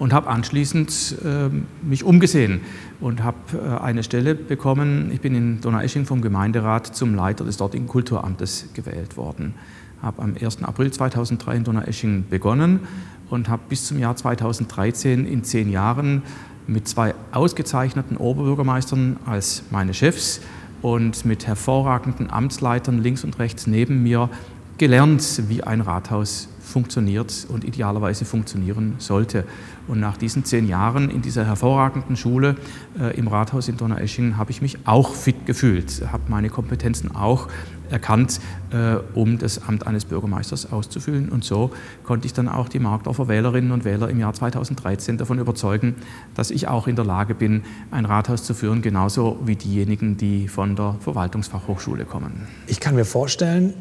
und 0.00 0.14
habe 0.14 0.28
anschließend 0.28 1.16
äh, 1.24 1.50
mich 1.86 2.04
umgesehen 2.04 2.62
und 3.00 3.22
habe 3.22 3.36
äh, 3.54 3.82
eine 3.82 4.02
Stelle 4.02 4.34
bekommen. 4.34 5.10
Ich 5.12 5.20
bin 5.20 5.34
in 5.34 5.60
Donaueschingen 5.60 6.06
vom 6.06 6.22
Gemeinderat 6.22 6.86
zum 6.86 7.14
Leiter 7.14 7.44
des 7.44 7.58
dortigen 7.58 7.86
Kulturamtes 7.86 8.70
gewählt 8.72 9.16
worden. 9.16 9.54
Habe 10.00 10.22
am 10.22 10.34
1. 10.40 10.64
April 10.64 10.90
2003 10.90 11.56
in 11.56 11.64
Donaueschingen 11.64 12.24
begonnen 12.30 12.80
und 13.28 13.50
habe 13.50 13.62
bis 13.68 13.86
zum 13.86 13.98
Jahr 13.98 14.16
2013 14.16 15.26
in 15.26 15.44
zehn 15.44 15.70
Jahren 15.70 16.22
mit 16.66 16.88
zwei 16.88 17.14
ausgezeichneten 17.32 18.16
Oberbürgermeistern 18.16 19.18
als 19.26 19.62
meine 19.70 19.94
Chefs 19.94 20.40
und 20.82 21.24
mit 21.24 21.46
hervorragenden 21.46 22.30
Amtsleitern 22.30 23.02
links 23.02 23.24
und 23.24 23.38
rechts 23.38 23.66
neben 23.66 24.02
mir 24.02 24.30
gelernt, 24.78 25.42
wie 25.48 25.62
ein 25.62 25.82
Rathaus 25.82 26.48
funktioniert 26.70 27.46
und 27.48 27.64
idealerweise 27.64 28.24
funktionieren 28.24 28.94
sollte. 28.98 29.44
Und 29.88 30.00
nach 30.00 30.16
diesen 30.16 30.44
zehn 30.44 30.68
Jahren 30.68 31.10
in 31.10 31.20
dieser 31.20 31.44
hervorragenden 31.44 32.16
Schule 32.16 32.56
äh, 32.98 33.16
im 33.16 33.28
Rathaus 33.28 33.68
in 33.68 33.76
Donaueschingen 33.76 34.36
habe 34.36 34.52
ich 34.52 34.62
mich 34.62 34.78
auch 34.86 35.14
fit 35.14 35.46
gefühlt, 35.46 36.02
habe 36.12 36.22
meine 36.28 36.48
Kompetenzen 36.48 37.14
auch 37.14 37.48
erkannt, 37.90 38.40
äh, 38.72 38.96
um 39.14 39.38
das 39.38 39.66
Amt 39.66 39.86
eines 39.86 40.04
Bürgermeisters 40.04 40.72
auszufüllen. 40.72 41.28
Und 41.28 41.44
so 41.44 41.70
konnte 42.04 42.26
ich 42.26 42.32
dann 42.32 42.48
auch 42.48 42.68
die 42.68 42.78
Markdorfer 42.78 43.28
Wählerinnen 43.28 43.72
und 43.72 43.84
Wähler 43.84 44.08
im 44.08 44.18
Jahr 44.20 44.32
2013 44.32 45.18
davon 45.18 45.38
überzeugen, 45.38 45.96
dass 46.34 46.50
ich 46.50 46.68
auch 46.68 46.86
in 46.86 46.96
der 46.96 47.04
Lage 47.04 47.34
bin, 47.34 47.62
ein 47.90 48.04
Rathaus 48.04 48.44
zu 48.44 48.54
führen, 48.54 48.82
genauso 48.82 49.38
wie 49.44 49.56
diejenigen, 49.56 50.16
die 50.16 50.48
von 50.48 50.76
der 50.76 50.96
Verwaltungsfachhochschule 51.00 52.04
kommen. 52.04 52.46
Ich 52.66 52.80
kann 52.80 52.94
mir 52.94 53.04
vorstellen, 53.04 53.74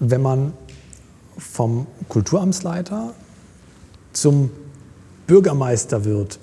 wenn 0.00 0.22
man 0.22 0.52
vom 1.36 1.86
Kulturamtsleiter 2.08 3.14
zum 4.12 4.50
Bürgermeister 5.26 6.04
wird, 6.04 6.38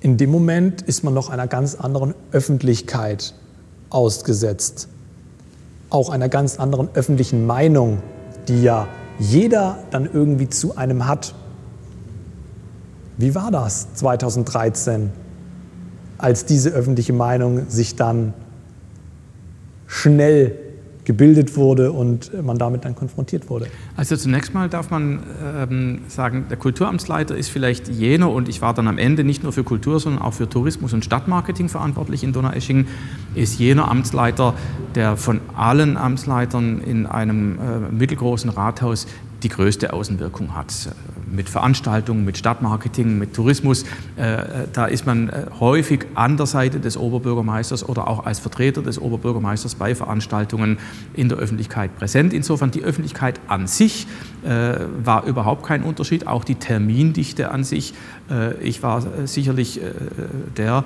in 0.00 0.18
dem 0.18 0.30
Moment 0.30 0.82
ist 0.82 1.02
man 1.02 1.14
noch 1.14 1.30
einer 1.30 1.46
ganz 1.46 1.74
anderen 1.74 2.14
Öffentlichkeit 2.30 3.34
ausgesetzt. 3.88 4.88
Auch 5.94 6.10
einer 6.10 6.28
ganz 6.28 6.58
anderen 6.58 6.88
öffentlichen 6.94 7.46
Meinung, 7.46 8.02
die 8.48 8.64
ja 8.64 8.88
jeder 9.20 9.78
dann 9.92 10.10
irgendwie 10.12 10.48
zu 10.48 10.76
einem 10.76 11.06
hat. 11.06 11.36
Wie 13.16 13.36
war 13.36 13.52
das 13.52 13.94
2013, 13.94 15.12
als 16.18 16.46
diese 16.46 16.70
öffentliche 16.70 17.12
Meinung 17.12 17.70
sich 17.70 17.94
dann 17.94 18.34
schnell 19.86 20.56
gebildet 21.04 21.56
wurde 21.56 21.92
und 21.92 22.30
man 22.42 22.58
damit 22.58 22.84
dann 22.84 22.94
konfrontiert 22.94 23.50
wurde. 23.50 23.66
Also 23.96 24.16
zunächst 24.16 24.54
mal 24.54 24.68
darf 24.68 24.90
man 24.90 25.22
ähm, 25.44 26.00
sagen, 26.08 26.46
der 26.48 26.56
Kulturamtsleiter 26.56 27.36
ist 27.36 27.48
vielleicht 27.48 27.88
jener, 27.88 28.30
und 28.30 28.48
ich 28.48 28.62
war 28.62 28.74
dann 28.74 28.88
am 28.88 28.98
Ende 28.98 29.24
nicht 29.24 29.42
nur 29.42 29.52
für 29.52 29.64
Kultur, 29.64 30.00
sondern 30.00 30.22
auch 30.22 30.34
für 30.34 30.48
Tourismus 30.48 30.92
und 30.92 31.04
Stadtmarketing 31.04 31.68
verantwortlich 31.68 32.24
in 32.24 32.32
Donaueschingen, 32.32 32.86
ist 33.34 33.58
jener 33.58 33.90
Amtsleiter, 33.90 34.54
der 34.94 35.16
von 35.16 35.40
allen 35.56 35.96
Amtsleitern 35.96 36.80
in 36.80 37.06
einem 37.06 37.58
äh, 37.58 37.92
mittelgroßen 37.92 38.50
Rathaus 38.50 39.06
die 39.42 39.48
größte 39.50 39.92
Außenwirkung 39.92 40.54
hat 40.54 40.72
mit 41.34 41.48
Veranstaltungen, 41.48 42.24
mit 42.24 42.38
Stadtmarketing, 42.38 43.18
mit 43.18 43.34
Tourismus. 43.34 43.84
Äh, 44.16 44.34
äh, 44.34 44.44
da 44.72 44.86
ist 44.86 45.06
man 45.06 45.28
äh, 45.28 45.46
häufig 45.60 46.06
an 46.14 46.36
der 46.36 46.46
Seite 46.46 46.80
des 46.80 46.96
Oberbürgermeisters 46.96 47.88
oder 47.88 48.08
auch 48.08 48.24
als 48.26 48.38
Vertreter 48.38 48.82
des 48.82 49.00
Oberbürgermeisters 49.00 49.74
bei 49.74 49.94
Veranstaltungen 49.94 50.78
in 51.14 51.28
der 51.28 51.38
Öffentlichkeit 51.38 51.96
präsent. 51.96 52.32
Insofern 52.32 52.70
die 52.70 52.82
Öffentlichkeit 52.82 53.40
an 53.48 53.66
sich 53.66 54.06
war 54.42 55.24
überhaupt 55.24 55.64
kein 55.66 55.82
Unterschied, 55.82 56.26
auch 56.26 56.44
die 56.44 56.56
Termindichte 56.56 57.50
an 57.50 57.64
sich. 57.64 57.94
Ich 58.60 58.82
war 58.82 59.02
sicherlich 59.24 59.80
der 60.56 60.84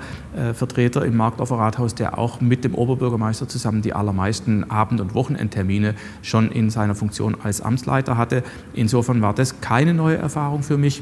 Vertreter 0.53 1.03
im 1.03 1.17
Markdorfer 1.17 1.57
Rathaus, 1.57 1.93
der 1.93 2.17
auch 2.17 2.39
mit 2.39 2.63
dem 2.63 2.73
Oberbürgermeister 2.73 3.49
zusammen 3.49 3.81
die 3.81 3.93
allermeisten 3.93 4.69
Abend- 4.71 5.01
und 5.01 5.13
Wochenendtermine 5.13 5.95
schon 6.21 6.51
in 6.51 6.69
seiner 6.69 6.95
Funktion 6.95 7.35
als 7.43 7.59
Amtsleiter 7.61 8.17
hatte. 8.17 8.43
Insofern 8.73 9.21
war 9.21 9.33
das 9.33 9.59
keine 9.59 9.93
neue 9.93 10.17
Erfahrung. 10.17 10.38
Erfahrung 10.39 10.63
für 10.63 10.77
mich. 10.77 11.01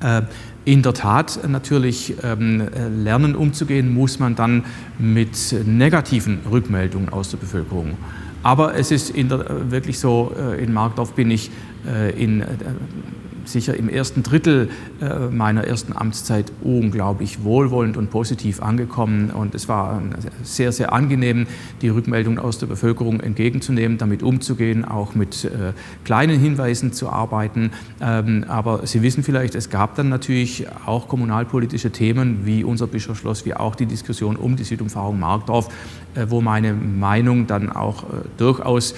Äh, 0.00 0.22
in 0.64 0.82
der 0.82 0.92
Tat 0.92 1.40
natürlich 1.48 2.14
ähm, 2.22 2.68
lernen 3.02 3.34
umzugehen 3.34 3.92
muss 3.92 4.18
man 4.18 4.36
dann 4.36 4.64
mit 4.98 5.54
negativen 5.64 6.40
Rückmeldungen 6.50 7.08
aus 7.08 7.30
der 7.30 7.38
Bevölkerung. 7.38 7.96
Aber 8.42 8.74
es 8.74 8.90
ist 8.90 9.16
der, 9.16 9.70
wirklich 9.70 9.98
so, 9.98 10.34
äh, 10.38 10.62
in 10.62 10.72
Markdorf 10.72 11.14
bin 11.14 11.30
ich 11.30 11.50
äh, 11.86 12.10
in 12.22 12.44
sicher 13.48 13.76
im 13.76 13.88
ersten 13.88 14.22
Drittel 14.22 14.70
äh, 15.00 15.28
meiner 15.28 15.64
ersten 15.64 15.96
Amtszeit 15.96 16.52
unglaublich 16.62 17.44
wohlwollend 17.44 17.96
und 17.96 18.10
positiv 18.10 18.62
angekommen. 18.62 19.30
Und 19.30 19.54
es 19.54 19.68
war 19.68 20.02
sehr, 20.42 20.72
sehr 20.72 20.92
angenehm, 20.92 21.46
die 21.80 21.88
Rückmeldungen 21.88 22.38
aus 22.38 22.58
der 22.58 22.66
Bevölkerung 22.66 23.20
entgegenzunehmen, 23.20 23.98
damit 23.98 24.22
umzugehen, 24.22 24.84
auch 24.84 25.14
mit 25.14 25.44
äh, 25.44 25.72
kleinen 26.04 26.38
Hinweisen 26.38 26.92
zu 26.92 27.08
arbeiten. 27.08 27.70
Ähm, 28.00 28.44
aber 28.48 28.86
Sie 28.86 29.02
wissen 29.02 29.22
vielleicht, 29.22 29.54
es 29.54 29.70
gab 29.70 29.94
dann 29.96 30.08
natürlich 30.08 30.66
auch 30.86 31.08
kommunalpolitische 31.08 31.90
Themen 31.90 32.44
wie 32.44 32.64
unser 32.64 32.86
Bischofsschloss, 32.86 33.44
wie 33.44 33.54
auch 33.54 33.74
die 33.74 33.86
Diskussion 33.86 34.36
um 34.36 34.56
die 34.56 34.64
Südumfahrung 34.64 35.18
Markdorf, 35.18 35.68
äh, 36.14 36.26
wo 36.28 36.40
meine 36.40 36.72
Meinung 36.72 37.46
dann 37.46 37.70
auch 37.70 38.04
durchaus 38.36 38.94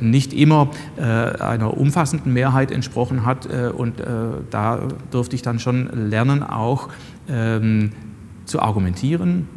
nicht 0.00 0.32
immer 0.32 0.70
einer 0.96 1.76
umfassenden 1.76 2.32
Mehrheit 2.32 2.70
entsprochen 2.70 3.24
hat 3.24 3.46
und 3.46 3.87
und 3.88 4.00
äh, 4.00 4.04
da 4.50 4.80
durfte 5.10 5.34
ich 5.34 5.42
dann 5.42 5.58
schon 5.58 6.10
lernen, 6.10 6.42
auch 6.42 6.88
ähm, 7.28 7.92
zu 8.44 8.60
argumentieren, 8.60 9.48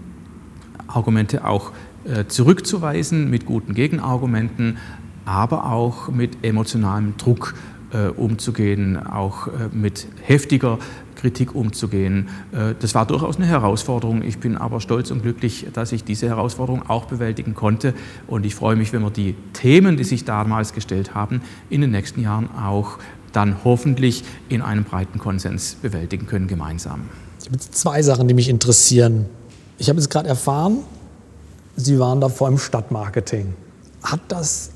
Argumente 0.87 1.45
auch 1.45 1.71
äh, 2.05 2.25
zurückzuweisen 2.25 3.29
mit 3.29 3.45
guten 3.45 3.73
Gegenargumenten, 3.73 4.77
aber 5.25 5.71
auch 5.71 6.09
mit 6.09 6.43
emotionalem 6.43 7.15
Druck 7.17 7.55
äh, 7.93 8.07
umzugehen, 8.07 8.97
auch 8.97 9.47
äh, 9.47 9.51
mit 9.71 10.07
heftiger 10.21 10.79
Kritik 11.15 11.53
umzugehen. 11.53 12.29
Äh, 12.51 12.73
das 12.79 12.95
war 12.95 13.05
durchaus 13.05 13.37
eine 13.37 13.45
Herausforderung. 13.45 14.23
Ich 14.23 14.39
bin 14.39 14.57
aber 14.57 14.79
stolz 14.79 15.11
und 15.11 15.21
glücklich, 15.21 15.67
dass 15.73 15.91
ich 15.91 16.03
diese 16.03 16.27
Herausforderung 16.27 16.89
auch 16.89 17.05
bewältigen 17.05 17.53
konnte. 17.53 17.93
Und 18.27 18.45
ich 18.45 18.55
freue 18.55 18.75
mich, 18.75 18.93
wenn 18.93 19.03
wir 19.03 19.11
die 19.11 19.35
Themen, 19.53 19.97
die 19.97 20.03
sich 20.03 20.25
damals 20.25 20.73
gestellt 20.73 21.13
haben, 21.13 21.41
in 21.69 21.81
den 21.81 21.91
nächsten 21.91 22.21
Jahren 22.21 22.49
auch 22.51 22.97
dann 23.33 23.63
hoffentlich 23.63 24.23
in 24.49 24.61
einem 24.61 24.83
breiten 24.83 25.19
Konsens 25.19 25.75
bewältigen 25.75 26.27
können 26.27 26.47
gemeinsam. 26.47 27.09
Ich 27.39 27.45
habe 27.47 27.55
jetzt 27.55 27.75
zwei 27.75 28.01
Sachen, 28.01 28.27
die 28.27 28.33
mich 28.33 28.49
interessieren. 28.49 29.25
Ich 29.77 29.89
habe 29.89 29.99
jetzt 29.99 30.09
gerade 30.09 30.29
erfahren, 30.29 30.79
Sie 31.75 31.99
waren 31.99 32.21
davor 32.21 32.49
im 32.49 32.57
Stadtmarketing. 32.57 33.53
Hat 34.03 34.19
das 34.27 34.71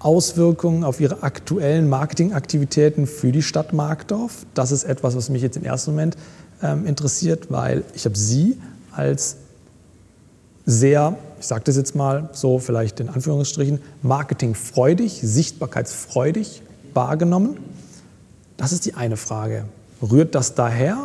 Auswirkungen 0.00 0.84
auf 0.84 1.00
Ihre 1.00 1.22
aktuellen 1.22 1.88
Marketingaktivitäten 1.88 3.06
für 3.06 3.32
die 3.32 3.42
Stadt 3.42 3.72
Markdorf? 3.72 4.44
Das 4.54 4.72
ist 4.72 4.84
etwas, 4.84 5.16
was 5.16 5.28
mich 5.28 5.42
jetzt 5.42 5.56
im 5.56 5.64
ersten 5.64 5.92
Moment 5.92 6.16
ähm, 6.62 6.86
interessiert, 6.86 7.50
weil 7.50 7.84
ich 7.94 8.04
habe 8.04 8.16
Sie 8.16 8.58
als 8.92 9.36
sehr, 10.66 11.16
ich 11.38 11.46
sage 11.46 11.64
das 11.64 11.76
jetzt 11.76 11.94
mal 11.94 12.30
so, 12.32 12.58
vielleicht 12.58 13.00
in 13.00 13.08
Anführungsstrichen, 13.08 13.80
marketingfreudig, 14.02 15.20
sichtbarkeitsfreudig 15.22 16.62
wahrgenommen. 16.94 17.58
Das 18.60 18.72
ist 18.72 18.84
die 18.84 18.92
eine 18.92 19.16
Frage. 19.16 19.64
Rührt 20.02 20.34
das 20.34 20.54
daher 20.54 20.98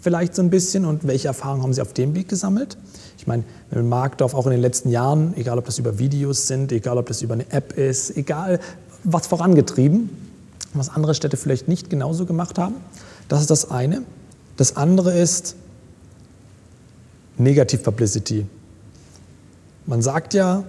vielleicht 0.00 0.34
so 0.34 0.42
ein 0.42 0.50
bisschen 0.50 0.84
und 0.84 1.06
welche 1.06 1.28
Erfahrungen 1.28 1.62
haben 1.62 1.72
Sie 1.72 1.80
auf 1.80 1.92
dem 1.92 2.16
Weg 2.16 2.28
gesammelt? 2.28 2.76
Ich 3.16 3.28
meine, 3.28 3.44
wenn 3.70 3.88
Markdorf 3.88 4.34
auch 4.34 4.44
in 4.46 4.50
den 4.50 4.60
letzten 4.60 4.90
Jahren, 4.90 5.36
egal 5.36 5.56
ob 5.56 5.66
das 5.66 5.78
über 5.78 6.00
Videos 6.00 6.48
sind, 6.48 6.72
egal 6.72 6.98
ob 6.98 7.06
das 7.06 7.22
über 7.22 7.34
eine 7.34 7.48
App 7.52 7.78
ist, 7.78 8.16
egal 8.16 8.58
was 9.04 9.28
vorangetrieben, 9.28 10.10
was 10.74 10.88
andere 10.88 11.14
Städte 11.14 11.36
vielleicht 11.36 11.68
nicht 11.68 11.90
genauso 11.90 12.26
gemacht 12.26 12.58
haben. 12.58 12.74
Das 13.28 13.40
ist 13.40 13.50
das 13.52 13.70
eine. 13.70 14.02
Das 14.56 14.76
andere 14.76 15.16
ist 15.16 15.54
Negativ 17.38 17.84
Publicity. 17.84 18.46
Man 19.86 20.02
sagt 20.02 20.34
ja, 20.34 20.64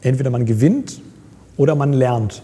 entweder 0.00 0.30
man 0.30 0.44
gewinnt 0.44 1.00
oder 1.56 1.76
man 1.76 1.92
lernt. 1.92 2.42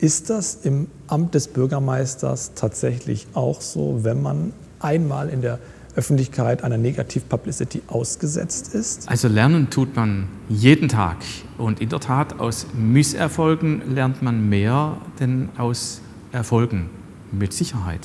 Ist 0.00 0.30
das 0.30 0.54
im 0.62 0.86
Amt 1.08 1.34
des 1.34 1.48
Bürgermeisters 1.48 2.52
tatsächlich 2.54 3.26
auch 3.34 3.60
so, 3.60 4.04
wenn 4.04 4.22
man 4.22 4.52
einmal 4.78 5.28
in 5.28 5.42
der 5.42 5.58
Öffentlichkeit 5.96 6.62
einer 6.62 6.78
Negativ-Publicity 6.78 7.82
ausgesetzt 7.88 8.74
ist? 8.74 9.08
Also 9.08 9.26
lernen 9.26 9.70
tut 9.70 9.96
man 9.96 10.28
jeden 10.48 10.88
Tag. 10.88 11.16
Und 11.56 11.80
in 11.80 11.88
der 11.88 11.98
Tat, 11.98 12.38
aus 12.38 12.68
Misserfolgen 12.74 13.92
lernt 13.92 14.22
man 14.22 14.48
mehr 14.48 14.98
denn 15.18 15.48
aus 15.58 16.00
Erfolgen. 16.30 16.90
Mit 17.32 17.52
Sicherheit. 17.52 18.00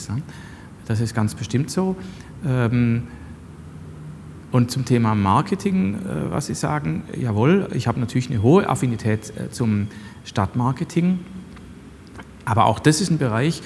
Das 0.87 0.99
ist 0.99 1.13
ganz 1.13 1.35
bestimmt 1.35 1.69
so. 1.69 1.95
Ähm, 2.45 3.03
und 4.51 4.69
zum 4.69 4.85
Thema 4.85 5.15
Marketing, 5.15 5.95
äh, 5.95 6.31
was 6.31 6.47
Sie 6.47 6.55
sagen, 6.55 7.03
jawohl, 7.15 7.69
ich 7.73 7.87
habe 7.87 7.99
natürlich 7.99 8.29
eine 8.29 8.41
hohe 8.41 8.67
Affinität 8.67 9.31
äh, 9.37 9.49
zum 9.49 9.87
Stadtmarketing. 10.25 11.19
Aber 12.45 12.65
auch 12.65 12.79
das 12.79 13.01
ist 13.01 13.09
ein 13.09 13.17
Bereich, 13.17 13.61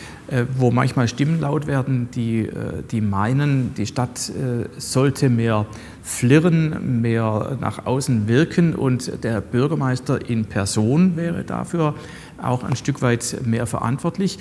wo 0.57 0.72
manchmal 0.72 1.07
Stimmen 1.07 1.39
laut 1.39 1.67
werden, 1.67 2.10
die, 2.13 2.41
äh, 2.41 2.84
die 2.91 3.01
meinen, 3.01 3.74
die 3.75 3.86
Stadt 3.86 4.29
äh, 4.29 4.67
sollte 4.77 5.29
mehr 5.29 5.65
flirren, 6.03 7.01
mehr 7.01 7.57
nach 7.62 7.86
außen 7.86 8.27
wirken 8.27 8.75
und 8.75 9.24
der 9.24 9.41
Bürgermeister 9.41 10.29
in 10.29 10.46
Person 10.46 11.15
wäre 11.15 11.43
dafür 11.43 11.96
auch 12.41 12.63
ein 12.63 12.75
Stück 12.75 13.01
weit 13.01 13.41
mehr 13.46 13.65
verantwortlich. 13.65 14.38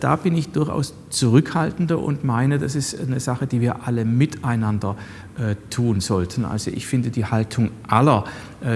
Da 0.00 0.16
bin 0.16 0.34
ich 0.34 0.48
durchaus 0.50 0.94
zurückhaltender 1.10 2.00
und 2.00 2.24
meine, 2.24 2.58
das 2.58 2.74
ist 2.74 2.98
eine 2.98 3.20
Sache, 3.20 3.46
die 3.46 3.60
wir 3.60 3.86
alle 3.86 4.04
miteinander 4.04 4.96
tun 5.70 6.00
sollten. 6.00 6.44
Also 6.44 6.72
ich 6.72 6.86
finde 6.86 7.10
die 7.10 7.26
Haltung 7.26 7.70
aller, 7.86 8.24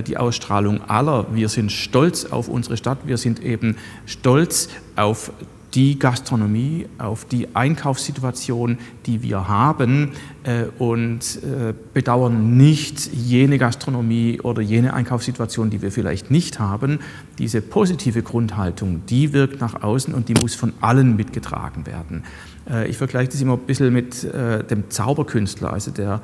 die 0.06 0.18
Ausstrahlung 0.18 0.82
aller, 0.88 1.26
wir 1.32 1.48
sind 1.48 1.72
stolz 1.72 2.26
auf 2.26 2.48
unsere 2.48 2.76
Stadt, 2.76 2.98
wir 3.06 3.16
sind 3.16 3.42
eben 3.42 3.76
stolz 4.04 4.68
auf 4.94 5.32
die 5.74 5.98
Gastronomie, 5.98 6.86
auf 6.98 7.24
die 7.24 7.54
Einkaufssituation, 7.54 8.78
die 9.06 9.22
wir 9.22 9.48
haben 9.48 10.12
äh, 10.42 10.64
und 10.78 11.38
äh, 11.42 11.74
bedauern 11.94 12.56
nicht 12.56 13.12
jene 13.12 13.58
Gastronomie 13.58 14.40
oder 14.40 14.62
jene 14.62 14.94
Einkaufssituation, 14.94 15.70
die 15.70 15.82
wir 15.82 15.92
vielleicht 15.92 16.30
nicht 16.30 16.58
haben. 16.58 16.98
Diese 17.38 17.60
positive 17.60 18.22
Grundhaltung, 18.22 19.02
die 19.06 19.32
wirkt 19.32 19.60
nach 19.60 19.82
außen 19.82 20.14
und 20.14 20.28
die 20.28 20.34
muss 20.34 20.54
von 20.54 20.72
allen 20.80 21.16
mitgetragen 21.16 21.86
werden. 21.86 22.24
Äh, 22.68 22.88
ich 22.88 22.96
vergleiche 22.96 23.30
das 23.30 23.40
immer 23.40 23.54
ein 23.54 23.60
bisschen 23.60 23.92
mit 23.92 24.24
äh, 24.24 24.64
dem 24.64 24.90
Zauberkünstler, 24.90 25.72
also 25.72 25.90
der 25.90 26.20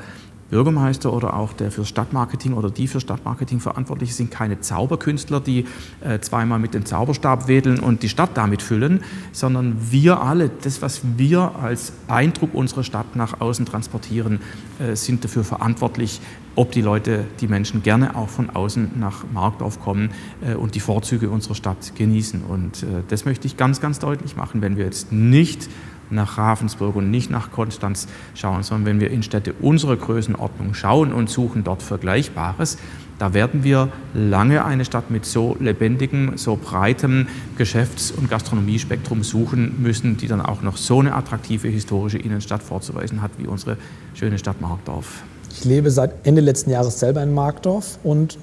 Bürgermeister 0.51 1.13
oder 1.13 1.35
auch 1.35 1.53
der 1.53 1.71
für 1.71 1.85
Stadtmarketing 1.85 2.53
oder 2.53 2.71
die 2.71 2.87
für 2.87 3.01
Stadtmarketing 3.01 3.61
verantwortlich 3.61 4.15
sind 4.15 4.31
keine 4.31 4.61
Zauberkünstler, 4.61 5.41
die 5.41 5.67
äh, 6.03 6.21
zweimal 6.21 6.59
mit 6.59 6.75
dem 6.75 6.85
Zauberstab 6.85 7.49
wedeln 7.49 7.81
und 7.81 8.03
die 8.03 8.09
Stadt 8.09 8.31
damit 8.35 8.63
füllen, 8.63 9.03
sondern 9.33 9.77
wir 9.91 10.21
alle, 10.21 10.51
das, 10.63 10.83
was 10.83 11.01
wir 11.17 11.53
als 11.61 11.93
Eindruck 12.07 12.55
unserer 12.55 12.85
Stadt 12.85 13.17
nach 13.17 13.41
außen 13.41 13.67
transportieren, 13.67 14.41
äh, 14.79 14.95
sind 14.95 15.25
dafür 15.25 15.43
verantwortlich, 15.43 16.21
ob 16.55 16.73
die 16.73 16.81
Leute, 16.81 17.25
die 17.41 17.49
Menschen 17.49 17.83
gerne 17.83 18.17
auch 18.17 18.29
von 18.29 18.49
außen 18.51 18.93
nach 18.99 19.25
Markdorf 19.33 19.81
kommen 19.81 20.11
äh, 20.41 20.55
und 20.55 20.75
die 20.75 20.81
Vorzüge 20.81 21.29
unserer 21.29 21.55
Stadt 21.55 21.95
genießen. 21.97 22.43
Und 22.43 22.83
äh, 22.83 23.03
das 23.09 23.25
möchte 23.25 23.47
ich 23.47 23.57
ganz, 23.57 23.81
ganz 23.81 23.99
deutlich 23.99 24.37
machen, 24.37 24.63
wenn 24.63 24.77
wir 24.77 24.85
jetzt 24.85 25.13
nicht 25.13 25.69
nach 26.11 26.39
Ravensburg 26.39 26.97
und 26.97 27.11
nicht 27.11 27.31
nach 27.31 27.51
Konstanz 27.51 28.07
schauen, 28.35 28.63
sondern 28.63 28.87
wenn 28.87 29.01
wir 29.01 29.11
in 29.11 29.23
Städte 29.23 29.55
unserer 29.61 29.97
Größenordnung 29.97 30.75
schauen 30.75 31.13
und 31.13 31.29
suchen 31.31 31.65
dort 31.65 31.83
Vergleichbares, 31.83 32.79
da 33.19 33.33
werden 33.33 33.65
wir 33.65 33.89
lange 34.13 34.65
eine 34.65 34.85
Stadt 34.85 35.11
mit 35.11 35.25
so 35.25 35.57
lebendigem, 35.59 36.37
so 36.37 36.57
breitem 36.57 37.29
Geschäfts- 37.57 38.11
und 38.11 38.29
Gastronomiespektrum 38.29 39.23
suchen 39.23 39.83
müssen, 39.83 40.19
die 40.19 40.27
dann 40.27 40.43
auch 40.43 40.61
noch 40.61 40.77
so 40.77 41.01
eine 41.01 41.15
attraktive 41.15 41.69
historische 41.69 42.19
Innenstadt 42.19 42.63
vorzuweisen 42.63 43.23
hat 43.23 43.31
wie 43.39 43.47
unsere 43.47 43.79
schöne 44.15 44.39
Stadt 44.39 44.61
Markdorf. 44.61 45.23
Ich 45.51 45.65
lebe 45.65 45.91
seit 45.91 46.27
Ende 46.27 46.43
letzten 46.43 46.71
Jahres 46.71 47.01
selber 47.01 47.23
in 47.23 47.33
Markdorf 47.33 47.99
und 48.05 48.39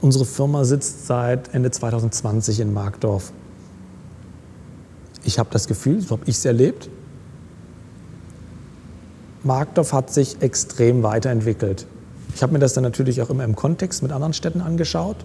unsere 0.00 0.24
Firma 0.24 0.64
sitzt 0.64 1.06
seit 1.06 1.52
Ende 1.52 1.70
2020 1.70 2.60
in 2.60 2.72
Markdorf. 2.72 3.32
Ich 5.24 5.38
habe 5.38 5.48
das 5.52 5.66
Gefühl, 5.66 6.00
so 6.00 6.10
habe 6.12 6.22
ich 6.26 6.36
es 6.36 6.44
erlebt, 6.44 6.88
Markdorf 9.42 9.92
hat 9.92 10.10
sich 10.10 10.40
extrem 10.40 11.02
weiterentwickelt. 11.02 11.86
Ich 12.34 12.42
habe 12.42 12.52
mir 12.52 12.58
das 12.58 12.72
dann 12.72 12.82
natürlich 12.82 13.20
auch 13.20 13.30
immer 13.30 13.44
im 13.44 13.54
Kontext 13.54 14.02
mit 14.02 14.10
anderen 14.10 14.32
Städten 14.32 14.60
angeschaut. 14.60 15.16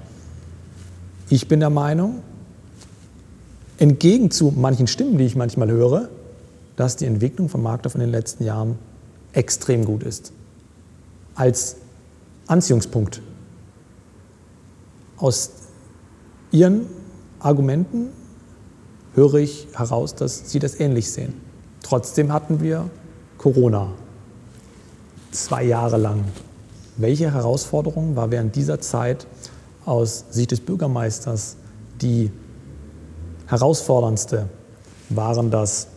Ich 1.30 1.48
bin 1.48 1.60
der 1.60 1.70
Meinung, 1.70 2.22
entgegen 3.78 4.30
zu 4.30 4.54
manchen 4.56 4.88
Stimmen, 4.88 5.18
die 5.18 5.26
ich 5.26 5.36
manchmal 5.36 5.72
höre, 5.72 6.10
dass 6.76 6.98
die 6.98 7.06
Entwicklung 7.06 7.50
von 7.50 7.62
Markdorf 7.62 7.96
in 7.96 8.02
den 8.02 8.12
letzten 8.12 8.44
Jahren 8.44 8.78
extrem 9.34 9.86
gut 9.86 10.04
ist. 10.04 10.34
Als 11.36 11.78
Anziehungspunkt. 12.48 13.22
Aus 15.18 15.52
Ihren 16.52 16.88
Argumenten 17.40 18.10
höre 19.16 19.36
ich 19.36 19.68
heraus, 19.74 20.16
dass 20.16 20.52
Sie 20.52 20.60
das 20.60 20.80
ähnlich 20.80 21.12
sehen. 21.12 21.34
Trotzdem 21.84 22.32
hatten 22.32 22.62
wir 22.62 22.90
Corona 23.38 23.90
zwei 25.32 25.64
Jahre 25.64 25.98
lang. 25.98 26.24
Welche 26.98 27.34
Herausforderung 27.34 28.16
war 28.16 28.32
während 28.32 28.56
dieser 28.56 28.82
Zeit 28.82 29.26
aus 29.86 30.26
Sicht 30.32 30.52
des 30.52 30.60
Bürgermeisters 30.60 31.56
die 32.02 32.32
herausforderndste? 33.48 34.50
Waren 35.10 35.50
das 35.50 35.88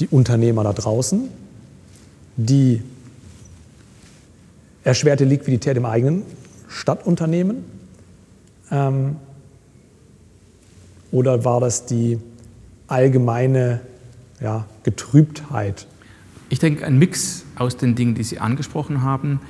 die 0.00 0.08
Unternehmer 0.08 0.64
da 0.64 0.72
draußen, 0.72 1.28
die 2.36 2.82
erschwerte 4.84 5.24
Liquidität 5.24 5.76
im 5.76 5.84
eigenen 5.84 6.22
Stadtunternehmen? 6.68 7.64
Ähm, 8.70 9.16
oder 11.10 11.44
war 11.44 11.60
das 11.60 11.86
die 11.86 12.18
allgemeine 12.86 13.80
ja, 14.40 14.66
Getrübtheit? 14.82 15.86
Ich 16.48 16.58
denke, 16.58 16.84
ein 16.86 16.98
Mix 16.98 17.44
aus 17.56 17.76
den 17.76 17.94
Dingen, 17.94 18.14
die 18.14 18.22
Sie 18.22 18.38
angesprochen 18.38 19.02
haben. 19.02 19.40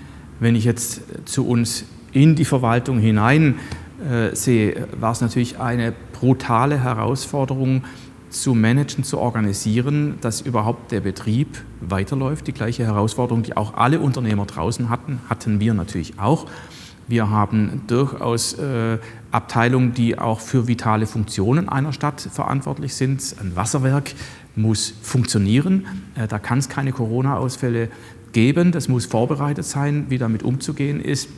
Wenn 0.40 0.56
ich 0.56 0.64
jetzt 0.64 1.02
zu 1.24 1.46
uns 1.46 1.84
in 2.12 2.34
die 2.34 2.44
Verwaltung 2.44 2.98
hinein 2.98 3.56
äh, 4.08 4.34
sehe, 4.34 4.88
war 4.98 5.12
es 5.12 5.20
natürlich 5.20 5.58
eine 5.58 5.92
brutale 6.12 6.82
Herausforderung, 6.82 7.82
zu 8.30 8.54
managen, 8.54 9.04
zu 9.04 9.18
organisieren, 9.18 10.18
dass 10.20 10.40
überhaupt 10.40 10.92
der 10.92 11.00
Betrieb 11.00 11.64
weiterläuft. 11.80 12.46
Die 12.46 12.52
gleiche 12.52 12.84
Herausforderung, 12.84 13.42
die 13.42 13.56
auch 13.56 13.74
alle 13.74 14.00
Unternehmer 14.00 14.46
draußen 14.46 14.90
hatten, 14.90 15.20
hatten 15.28 15.60
wir 15.60 15.74
natürlich 15.74 16.18
auch. 16.18 16.46
Wir 17.08 17.30
haben 17.30 17.82
durchaus 17.86 18.52
äh, 18.52 18.98
Abteilungen, 19.30 19.94
die 19.94 20.18
auch 20.18 20.40
für 20.40 20.68
vitale 20.68 21.06
Funktionen 21.06 21.68
einer 21.68 21.94
Stadt 21.94 22.20
verantwortlich 22.20 22.94
sind. 22.94 23.34
Ein 23.40 23.56
Wasserwerk 23.56 24.12
muss 24.56 24.92
funktionieren. 25.02 25.86
Äh, 26.14 26.28
da 26.28 26.38
kann 26.38 26.58
es 26.58 26.68
keine 26.68 26.92
Corona-Ausfälle 26.92 27.88
geben. 28.32 28.72
Das 28.72 28.88
muss 28.88 29.06
vorbereitet 29.06 29.64
sein, 29.64 30.06
wie 30.10 30.18
damit 30.18 30.42
umzugehen 30.42 31.00
ist. 31.00 31.30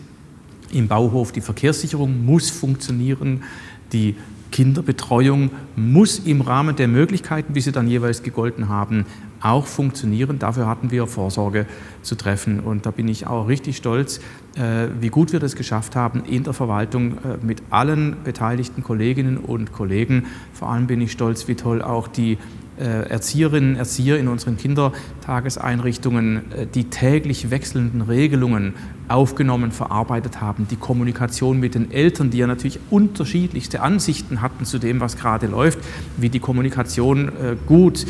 Im 0.72 0.88
Bauhof 0.88 1.30
die 1.30 1.40
Verkehrssicherung 1.40 2.24
muss 2.24 2.50
funktionieren. 2.50 3.44
Die 3.92 4.16
Kinderbetreuung 4.50 5.50
muss 5.76 6.18
im 6.18 6.40
Rahmen 6.40 6.74
der 6.74 6.88
Möglichkeiten, 6.88 7.54
wie 7.54 7.60
sie 7.60 7.72
dann 7.72 7.86
jeweils 7.86 8.24
gegolten 8.24 8.68
haben, 8.68 9.06
auch 9.40 9.66
funktionieren. 9.66 10.38
Dafür 10.38 10.66
hatten 10.66 10.90
wir 10.90 11.06
Vorsorge 11.06 11.66
zu 12.02 12.14
treffen. 12.14 12.60
Und 12.60 12.86
da 12.86 12.90
bin 12.90 13.08
ich 13.08 13.26
auch 13.26 13.48
richtig 13.48 13.76
stolz, 13.76 14.20
äh, 14.56 14.88
wie 15.00 15.08
gut 15.08 15.32
wir 15.32 15.40
das 15.40 15.56
geschafft 15.56 15.96
haben 15.96 16.24
in 16.24 16.44
der 16.44 16.52
Verwaltung 16.52 17.18
äh, 17.18 17.44
mit 17.44 17.62
allen 17.70 18.16
beteiligten 18.24 18.82
Kolleginnen 18.82 19.38
und 19.38 19.72
Kollegen. 19.72 20.26
Vor 20.52 20.68
allem 20.68 20.86
bin 20.86 21.00
ich 21.00 21.12
stolz, 21.12 21.48
wie 21.48 21.54
toll 21.54 21.82
auch 21.82 22.08
die 22.08 22.38
Erzieherinnen, 22.84 23.76
Erzieher 23.76 24.18
in 24.18 24.28
unseren 24.28 24.56
Kindertageseinrichtungen 24.56 26.52
äh, 26.52 26.66
die 26.66 26.84
täglich 26.84 27.50
wechselnden 27.50 28.02
Regelungen 28.02 28.74
aufgenommen, 29.08 29.72
verarbeitet 29.72 30.40
haben, 30.40 30.66
die 30.70 30.76
Kommunikation 30.76 31.60
mit 31.60 31.74
den 31.74 31.90
Eltern, 31.90 32.30
die 32.30 32.38
ja 32.38 32.46
natürlich 32.46 32.78
unterschiedlichste 32.90 33.82
Ansichten 33.82 34.40
hatten 34.40 34.64
zu 34.64 34.78
dem, 34.78 35.00
was 35.00 35.16
gerade 35.16 35.46
läuft, 35.46 35.78
wie 36.16 36.28
die 36.28 36.40
Kommunikation 36.40 37.28
äh, 37.28 37.56
gut 37.66 38.06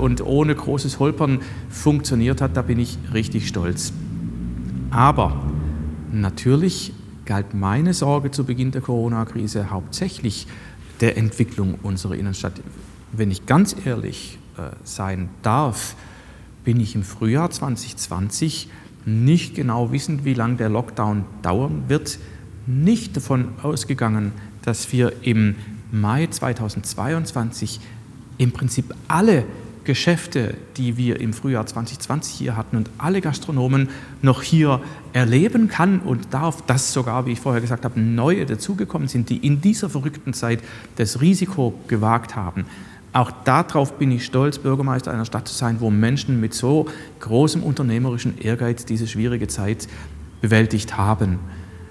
und 0.00 0.20
ohne 0.20 0.54
großes 0.54 0.98
Holpern 0.98 1.40
funktioniert 1.70 2.42
hat, 2.42 2.56
da 2.56 2.62
bin 2.62 2.78
ich 2.78 2.98
richtig 3.14 3.48
stolz. 3.48 3.92
Aber 4.90 5.42
natürlich 6.12 6.92
galt 7.24 7.54
meine 7.54 7.94
Sorge 7.94 8.30
zu 8.30 8.44
Beginn 8.44 8.70
der 8.72 8.82
Corona-Krise 8.82 9.70
hauptsächlich 9.70 10.46
der 11.00 11.16
Entwicklung 11.16 11.78
unserer 11.82 12.14
Innenstadt 12.14 12.60
wenn 13.12 13.30
ich 13.30 13.46
ganz 13.46 13.76
ehrlich 13.84 14.38
äh, 14.56 14.74
sein 14.84 15.28
darf, 15.42 15.94
bin 16.64 16.80
ich 16.80 16.94
im 16.94 17.02
Frühjahr 17.02 17.50
2020 17.50 18.68
nicht 19.04 19.54
genau 19.54 19.92
wissend, 19.92 20.24
wie 20.24 20.34
lange 20.34 20.56
der 20.56 20.68
Lockdown 20.68 21.24
dauern 21.42 21.84
wird, 21.88 22.18
nicht 22.66 23.16
davon 23.16 23.48
ausgegangen, 23.62 24.32
dass 24.62 24.92
wir 24.92 25.12
im 25.22 25.56
Mai 25.90 26.28
2022 26.28 27.80
im 28.38 28.52
Prinzip 28.52 28.94
alle 29.08 29.44
Geschäfte, 29.84 30.54
die 30.76 30.96
wir 30.96 31.20
im 31.20 31.32
Frühjahr 31.32 31.66
2020 31.66 32.34
hier 32.34 32.56
hatten 32.56 32.76
und 32.76 32.88
alle 32.98 33.20
Gastronomen 33.20 33.88
noch 34.22 34.42
hier 34.42 34.80
erleben 35.12 35.68
kann 35.68 35.98
und 36.00 36.32
darf, 36.32 36.62
dass 36.62 36.92
sogar, 36.92 37.26
wie 37.26 37.32
ich 37.32 37.40
vorher 37.40 37.60
gesagt 37.60 37.84
habe, 37.84 37.98
neue 37.98 38.46
dazugekommen 38.46 39.08
sind, 39.08 39.28
die 39.28 39.38
in 39.38 39.60
dieser 39.60 39.90
verrückten 39.90 40.34
Zeit 40.34 40.60
das 40.96 41.20
Risiko 41.20 41.74
gewagt 41.88 42.36
haben, 42.36 42.64
Auch 43.12 43.30
darauf 43.44 43.98
bin 43.98 44.10
ich 44.10 44.24
stolz, 44.24 44.58
Bürgermeister 44.58 45.12
einer 45.12 45.26
Stadt 45.26 45.46
zu 45.46 45.54
sein, 45.54 45.76
wo 45.80 45.90
Menschen 45.90 46.40
mit 46.40 46.54
so 46.54 46.86
großem 47.20 47.62
unternehmerischen 47.62 48.38
Ehrgeiz 48.38 48.86
diese 48.86 49.06
schwierige 49.06 49.48
Zeit 49.48 49.86
bewältigt 50.40 50.96
haben. 50.96 51.38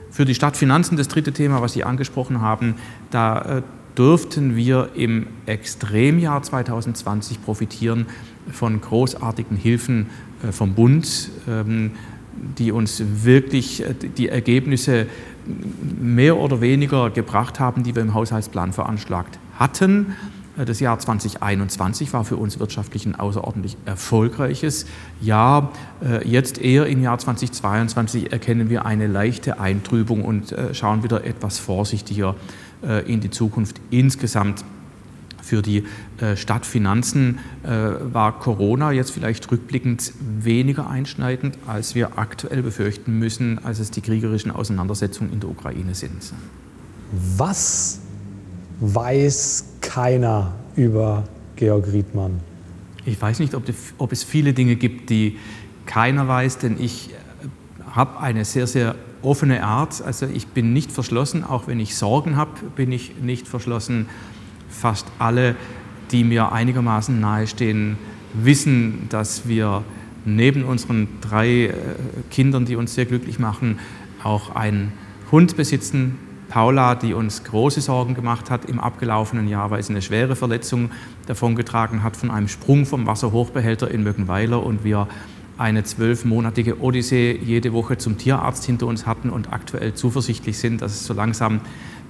Für 0.09 0.25
die 0.25 0.35
Stadtfinanzen, 0.35 0.97
das 0.97 1.07
dritte 1.07 1.31
Thema, 1.31 1.61
was 1.61 1.73
Sie 1.73 1.83
angesprochen 1.83 2.41
haben, 2.41 2.75
da 3.11 3.41
äh, 3.41 3.61
dürften 3.97 4.55
wir 4.55 4.89
im 4.95 5.27
Extremjahr 5.45 6.41
2020 6.41 7.43
profitieren 7.43 8.07
von 8.51 8.81
großartigen 8.81 9.57
Hilfen 9.57 10.07
äh, 10.43 10.51
vom 10.51 10.73
Bund, 10.73 11.29
ähm, 11.47 11.91
die 12.57 12.71
uns 12.71 13.03
wirklich 13.23 13.83
äh, 13.83 13.93
die 13.93 14.27
Ergebnisse 14.27 15.05
mehr 15.99 16.37
oder 16.37 16.61
weniger 16.61 17.09
gebracht 17.09 17.59
haben, 17.59 17.83
die 17.83 17.95
wir 17.95 18.01
im 18.01 18.13
Haushaltsplan 18.13 18.73
veranschlagt 18.73 19.39
hatten. 19.57 20.15
Äh, 20.57 20.65
das 20.65 20.79
Jahr 20.79 20.99
2021 20.99 22.13
war 22.13 22.23
für 22.23 22.37
uns 22.37 22.59
wirtschaftlich 22.59 23.05
ein 23.05 23.15
außerordentlich 23.15 23.77
erfolgreiches 23.85 24.85
Jahr. 25.21 25.71
Jetzt 26.25 26.59
eher 26.59 26.87
im 26.87 27.01
Jahr 27.01 27.17
2022 27.17 28.31
erkennen 28.31 28.69
wir 28.69 28.85
eine 28.85 29.07
leichte 29.07 29.59
Eintrübung 29.59 30.23
und 30.23 30.55
schauen 30.73 31.03
wieder 31.03 31.23
etwas 31.25 31.59
vorsichtiger 31.59 32.35
in 33.05 33.21
die 33.21 33.29
Zukunft 33.29 33.79
insgesamt. 33.91 34.63
Für 35.41 35.61
die 35.61 35.83
äh, 36.19 36.35
Stadtfinanzen 36.35 37.39
äh, 37.63 37.69
war 37.69 38.39
Corona 38.39 38.91
jetzt 38.91 39.11
vielleicht 39.11 39.51
rückblickend 39.51 40.13
weniger 40.19 40.89
einschneidend, 40.89 41.57
als 41.67 41.95
wir 41.95 42.17
aktuell 42.17 42.61
befürchten 42.61 43.17
müssen, 43.17 43.59
als 43.65 43.79
es 43.79 43.91
die 43.91 44.01
kriegerischen 44.01 44.51
Auseinandersetzungen 44.51 45.33
in 45.33 45.39
der 45.39 45.49
Ukraine 45.49 45.95
sind. 45.95 46.33
Was 47.37 48.00
weiß 48.81 49.77
keiner 49.79 50.53
über 50.75 51.23
Georg 51.55 51.87
Riedmann? 51.93 52.39
Ich 53.05 53.19
weiß 53.21 53.39
nicht, 53.39 53.55
ob, 53.55 53.65
die, 53.65 53.73
ob 53.97 54.11
es 54.11 54.23
viele 54.23 54.53
Dinge 54.53 54.75
gibt, 54.75 55.09
die 55.09 55.37
keiner 55.85 56.27
weiß, 56.27 56.57
denn 56.57 56.77
ich 56.79 57.09
äh, 57.09 57.13
habe 57.91 58.19
eine 58.19 58.43
sehr, 58.43 58.67
sehr 58.67 58.95
offene 59.21 59.63
Art. 59.63 60.01
Also 60.01 60.25
ich 60.25 60.47
bin 60.47 60.73
nicht 60.73 60.91
verschlossen, 60.91 61.43
auch 61.43 61.67
wenn 61.67 61.79
ich 61.79 61.95
Sorgen 61.95 62.35
habe, 62.35 62.51
bin 62.75 62.91
ich 62.91 63.13
nicht 63.21 63.47
verschlossen 63.47 64.07
fast 64.69 65.07
alle, 65.19 65.55
die 66.11 66.23
mir 66.23 66.51
einigermaßen 66.51 67.19
nahestehen, 67.19 67.97
wissen, 68.33 69.07
dass 69.09 69.47
wir 69.47 69.83
neben 70.25 70.63
unseren 70.63 71.07
drei 71.21 71.65
äh, 71.65 71.73
Kindern, 72.29 72.65
die 72.65 72.75
uns 72.75 72.95
sehr 72.95 73.05
glücklich 73.05 73.39
machen, 73.39 73.79
auch 74.23 74.55
einen 74.55 74.93
Hund 75.31 75.55
besitzen, 75.55 76.17
Paula, 76.51 76.95
die 76.95 77.13
uns 77.13 77.45
große 77.45 77.79
Sorgen 77.79 78.13
gemacht 78.13 78.51
hat 78.51 78.65
im 78.65 78.81
abgelaufenen 78.81 79.47
Jahr, 79.47 79.71
weil 79.71 79.81
sie 79.81 79.93
eine 79.93 80.01
schwere 80.01 80.35
Verletzung 80.35 80.91
davongetragen 81.25 82.03
hat 82.03 82.17
von 82.17 82.29
einem 82.29 82.49
Sprung 82.49 82.85
vom 82.85 83.07
Wasserhochbehälter 83.07 83.89
in 83.89 84.03
Möckenweiler 84.03 84.61
und 84.61 84.83
wir 84.83 85.07
eine 85.57 85.85
zwölfmonatige 85.85 86.81
Odyssee 86.81 87.39
jede 87.41 87.71
Woche 87.71 87.97
zum 87.97 88.17
Tierarzt 88.17 88.65
hinter 88.65 88.87
uns 88.87 89.05
hatten 89.05 89.29
und 89.29 89.53
aktuell 89.53 89.93
zuversichtlich 89.93 90.57
sind, 90.57 90.81
dass 90.81 91.05
so 91.05 91.13
langsam 91.13 91.61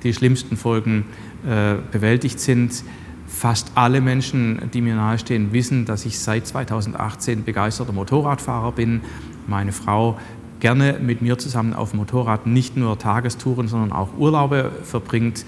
die 0.01 0.11
schlimmsten 0.11 0.57
Folgen 0.57 1.05
äh, 1.45 1.75
bewältigt 1.91 2.39
sind. 2.39 2.83
Fast 3.27 3.73
alle 3.75 4.01
Menschen, 4.01 4.71
die 4.73 4.81
mir 4.81 4.95
nahestehen, 4.95 5.53
wissen, 5.53 5.85
dass 5.85 6.03
ich 6.07 6.17
seit 6.17 6.47
2018 6.47 7.43
begeisterter 7.43 7.93
Motorradfahrer 7.93 8.71
bin. 8.71 9.01
Meine 9.45 9.71
Frau 9.71 10.17
gerne 10.61 10.97
mit 11.01 11.21
mir 11.21 11.37
zusammen 11.37 11.73
auf 11.73 11.89
dem 11.89 11.97
Motorrad 11.97 12.47
nicht 12.47 12.77
nur 12.77 12.97
Tagestouren, 12.97 13.67
sondern 13.67 13.91
auch 13.91 14.17
Urlaube 14.17 14.71
verbringt. 14.83 15.45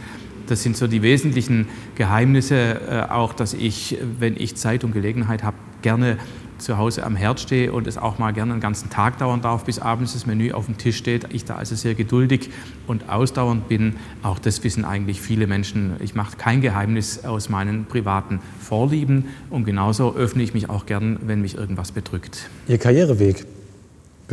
Das 0.48 0.62
sind 0.62 0.76
so 0.76 0.88
die 0.88 1.02
wesentlichen 1.02 1.68
Geheimnisse, 1.96 2.82
äh, 2.90 3.12
auch 3.12 3.32
dass 3.32 3.54
ich, 3.54 3.98
wenn 4.20 4.36
ich 4.36 4.56
Zeit 4.56 4.84
und 4.84 4.92
Gelegenheit 4.92 5.44
habe, 5.44 5.56
gerne 5.82 6.18
zu 6.58 6.78
Hause 6.78 7.04
am 7.04 7.16
Herd 7.16 7.40
stehe 7.40 7.72
und 7.72 7.88
es 7.88 7.98
auch 7.98 8.20
mal 8.20 8.32
gerne 8.32 8.54
einen 8.54 8.62
ganzen 8.62 8.90
Tag 8.90 9.18
dauern 9.20 9.42
darf, 9.42 9.66
bis 9.66 9.80
abends 9.80 10.14
das 10.14 10.26
Menü 10.26 10.52
auf 10.52 10.66
dem 10.66 10.78
Tisch 10.78 10.98
steht. 10.98 11.28
Ich 11.32 11.46
da 11.46 11.56
also 11.56 11.76
sehr 11.76 11.94
geduldig 11.94 12.50
und 12.88 13.10
ausdauernd 13.10 13.68
bin. 13.68 13.96
Auch 14.22 14.40
das 14.40 14.64
wissen 14.64 14.86
eigentlich 14.86 15.22
viele 15.22 15.48
Menschen. 15.48 15.94
Ich 16.00 16.16
mache 16.16 16.38
kein 16.38 16.62
Geheimnis 16.62 17.26
aus 17.26 17.50
meinen 17.50 17.86
privaten 17.86 18.40
Vorlieben 18.60 19.26
und 19.50 19.66
genauso 19.66 20.16
öffne 20.16 20.44
ich 20.44 20.54
mich 20.54 20.70
auch 20.70 20.86
gern, 20.86 21.20
wenn 21.26 21.42
mich 21.42 21.56
irgendwas 21.56 21.92
bedrückt. 21.92 22.50
Ihr 22.68 22.78
Karriereweg. 22.78 23.46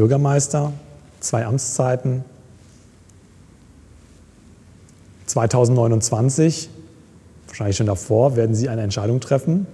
Bürgermeister, 0.00 0.72
zwei 1.20 1.44
Amtszeiten, 1.44 2.24
2029, 5.26 6.70
wahrscheinlich 7.46 7.76
schon 7.76 7.86
davor, 7.86 8.34
werden 8.34 8.54
Sie 8.54 8.70
eine 8.70 8.80
Entscheidung 8.80 9.20
treffen, 9.20 9.66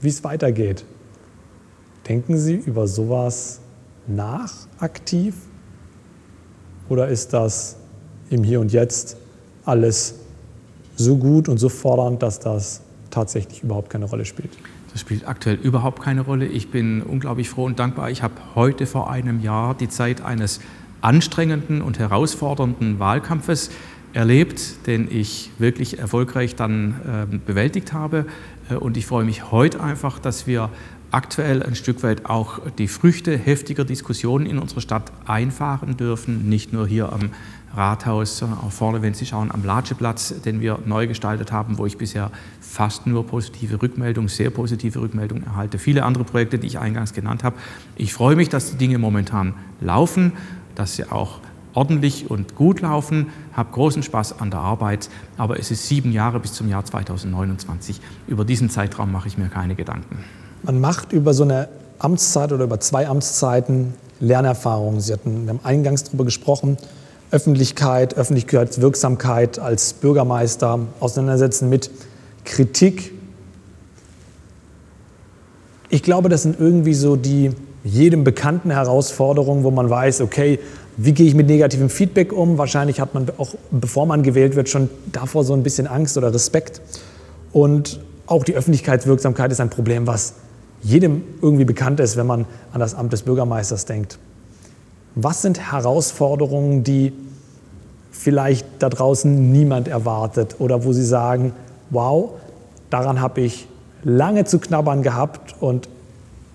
wie 0.00 0.08
es 0.08 0.24
weitergeht. 0.24 0.86
Denken 2.08 2.38
Sie 2.38 2.54
über 2.54 2.88
sowas 2.88 3.60
nach 4.06 4.54
aktiv? 4.78 5.34
Oder 6.88 7.08
ist 7.08 7.34
das 7.34 7.76
im 8.30 8.44
Hier 8.44 8.60
und 8.60 8.72
Jetzt 8.72 9.18
alles 9.66 10.14
so 10.96 11.18
gut 11.18 11.50
und 11.50 11.58
so 11.58 11.68
fordernd, 11.68 12.22
dass 12.22 12.40
das 12.40 12.80
tatsächlich 13.10 13.62
überhaupt 13.62 13.90
keine 13.90 14.06
Rolle 14.06 14.24
spielt? 14.24 14.52
Das 14.96 15.02
spielt 15.02 15.28
aktuell 15.28 15.56
überhaupt 15.56 16.00
keine 16.00 16.22
Rolle. 16.22 16.46
Ich 16.46 16.70
bin 16.70 17.02
unglaublich 17.02 17.50
froh 17.50 17.66
und 17.66 17.78
dankbar. 17.78 18.10
Ich 18.10 18.22
habe 18.22 18.32
heute 18.54 18.86
vor 18.86 19.10
einem 19.10 19.42
Jahr 19.42 19.74
die 19.74 19.90
Zeit 19.90 20.22
eines 20.22 20.58
anstrengenden 21.02 21.82
und 21.82 21.98
herausfordernden 21.98 22.98
Wahlkampfes 22.98 23.68
erlebt, 24.14 24.86
den 24.86 25.06
ich 25.10 25.50
wirklich 25.58 25.98
erfolgreich 25.98 26.56
dann 26.56 27.28
äh, 27.30 27.36
bewältigt 27.36 27.92
habe. 27.92 28.24
Äh, 28.70 28.76
und 28.76 28.96
ich 28.96 29.04
freue 29.04 29.26
mich 29.26 29.50
heute 29.50 29.82
einfach, 29.82 30.18
dass 30.18 30.46
wir 30.46 30.70
aktuell 31.10 31.62
ein 31.62 31.74
Stück 31.74 32.02
weit 32.02 32.24
auch 32.24 32.60
die 32.78 32.88
Früchte 32.88 33.36
heftiger 33.36 33.84
Diskussionen 33.84 34.46
in 34.46 34.58
unserer 34.58 34.80
Stadt 34.80 35.12
einfahren 35.26 35.98
dürfen, 35.98 36.48
nicht 36.48 36.72
nur 36.72 36.86
hier 36.86 37.12
am 37.12 37.32
Rathaus, 37.76 38.38
sondern 38.38 38.58
auch 38.60 38.72
vorne, 38.72 39.02
wenn 39.02 39.14
Sie 39.14 39.26
schauen, 39.26 39.50
am 39.52 39.64
Latscheplatz, 39.64 40.34
den 40.44 40.60
wir 40.60 40.78
neu 40.84 41.06
gestaltet 41.06 41.52
haben, 41.52 41.78
wo 41.78 41.86
ich 41.86 41.98
bisher 41.98 42.30
fast 42.60 43.06
nur 43.06 43.26
positive 43.26 43.80
Rückmeldungen, 43.80 44.28
sehr 44.28 44.50
positive 44.50 45.00
Rückmeldungen 45.00 45.44
erhalte. 45.44 45.78
Viele 45.78 46.04
andere 46.04 46.24
Projekte, 46.24 46.58
die 46.58 46.66
ich 46.66 46.78
eingangs 46.78 47.12
genannt 47.12 47.44
habe. 47.44 47.56
Ich 47.96 48.12
freue 48.12 48.36
mich, 48.36 48.48
dass 48.48 48.70
die 48.70 48.76
Dinge 48.76 48.98
momentan 48.98 49.54
laufen, 49.80 50.32
dass 50.74 50.96
sie 50.96 51.10
auch 51.10 51.40
ordentlich 51.74 52.30
und 52.30 52.56
gut 52.56 52.80
laufen, 52.80 53.26
habe 53.52 53.70
großen 53.72 54.02
Spaß 54.02 54.40
an 54.40 54.50
der 54.50 54.60
Arbeit, 54.60 55.10
aber 55.36 55.58
es 55.60 55.70
ist 55.70 55.86
sieben 55.86 56.10
Jahre 56.10 56.40
bis 56.40 56.54
zum 56.54 56.68
Jahr 56.68 56.84
2029. 56.84 58.00
Über 58.26 58.44
diesen 58.44 58.70
Zeitraum 58.70 59.12
mache 59.12 59.28
ich 59.28 59.36
mir 59.36 59.48
keine 59.48 59.74
Gedanken. 59.74 60.24
Man 60.62 60.80
macht 60.80 61.12
über 61.12 61.34
so 61.34 61.44
eine 61.44 61.68
Amtszeit 61.98 62.52
oder 62.52 62.64
über 62.64 62.80
zwei 62.80 63.06
Amtszeiten 63.06 63.94
Lernerfahrungen. 64.20 65.00
Sie 65.00 65.12
hatten, 65.12 65.44
wir 65.44 65.50
haben 65.50 65.64
eingangs 65.64 66.04
darüber 66.04 66.24
gesprochen, 66.24 66.78
Öffentlichkeit, 67.30 68.16
Öffentlichkeitswirksamkeit 68.16 69.58
als 69.58 69.94
Bürgermeister 69.94 70.80
auseinandersetzen 71.00 71.68
mit 71.68 71.90
Kritik. 72.44 73.12
Ich 75.88 76.02
glaube, 76.02 76.28
das 76.28 76.42
sind 76.42 76.58
irgendwie 76.58 76.94
so 76.94 77.16
die 77.16 77.52
jedem 77.84 78.24
bekannten 78.24 78.70
Herausforderungen, 78.70 79.64
wo 79.64 79.70
man 79.70 79.88
weiß, 79.88 80.20
okay, 80.20 80.58
wie 80.96 81.12
gehe 81.12 81.26
ich 81.26 81.34
mit 81.34 81.46
negativem 81.46 81.90
Feedback 81.90 82.32
um? 82.32 82.58
Wahrscheinlich 82.58 83.00
hat 83.00 83.14
man 83.14 83.26
auch, 83.38 83.54
bevor 83.70 84.06
man 84.06 84.22
gewählt 84.22 84.56
wird, 84.56 84.68
schon 84.68 84.88
davor 85.12 85.44
so 85.44 85.52
ein 85.52 85.62
bisschen 85.62 85.86
Angst 85.86 86.16
oder 86.16 86.32
Respekt. 86.32 86.80
Und 87.52 88.00
auch 88.26 88.44
die 88.44 88.54
Öffentlichkeitswirksamkeit 88.54 89.52
ist 89.52 89.60
ein 89.60 89.70
Problem, 89.70 90.06
was 90.06 90.34
jedem 90.82 91.22
irgendwie 91.42 91.64
bekannt 91.64 92.00
ist, 92.00 92.16
wenn 92.16 92.26
man 92.26 92.46
an 92.72 92.80
das 92.80 92.94
Amt 92.94 93.12
des 93.12 93.22
Bürgermeisters 93.22 93.84
denkt. 93.84 94.18
Was 95.16 95.40
sind 95.40 95.72
Herausforderungen, 95.72 96.84
die 96.84 97.14
vielleicht 98.12 98.66
da 98.80 98.90
draußen 98.90 99.50
niemand 99.50 99.88
erwartet 99.88 100.56
oder 100.58 100.84
wo 100.84 100.92
Sie 100.92 101.04
sagen, 101.04 101.52
wow, 101.88 102.32
daran 102.90 103.20
habe 103.20 103.40
ich 103.40 103.66
lange 104.04 104.44
zu 104.44 104.58
knabbern 104.58 105.02
gehabt 105.02 105.56
und 105.60 105.88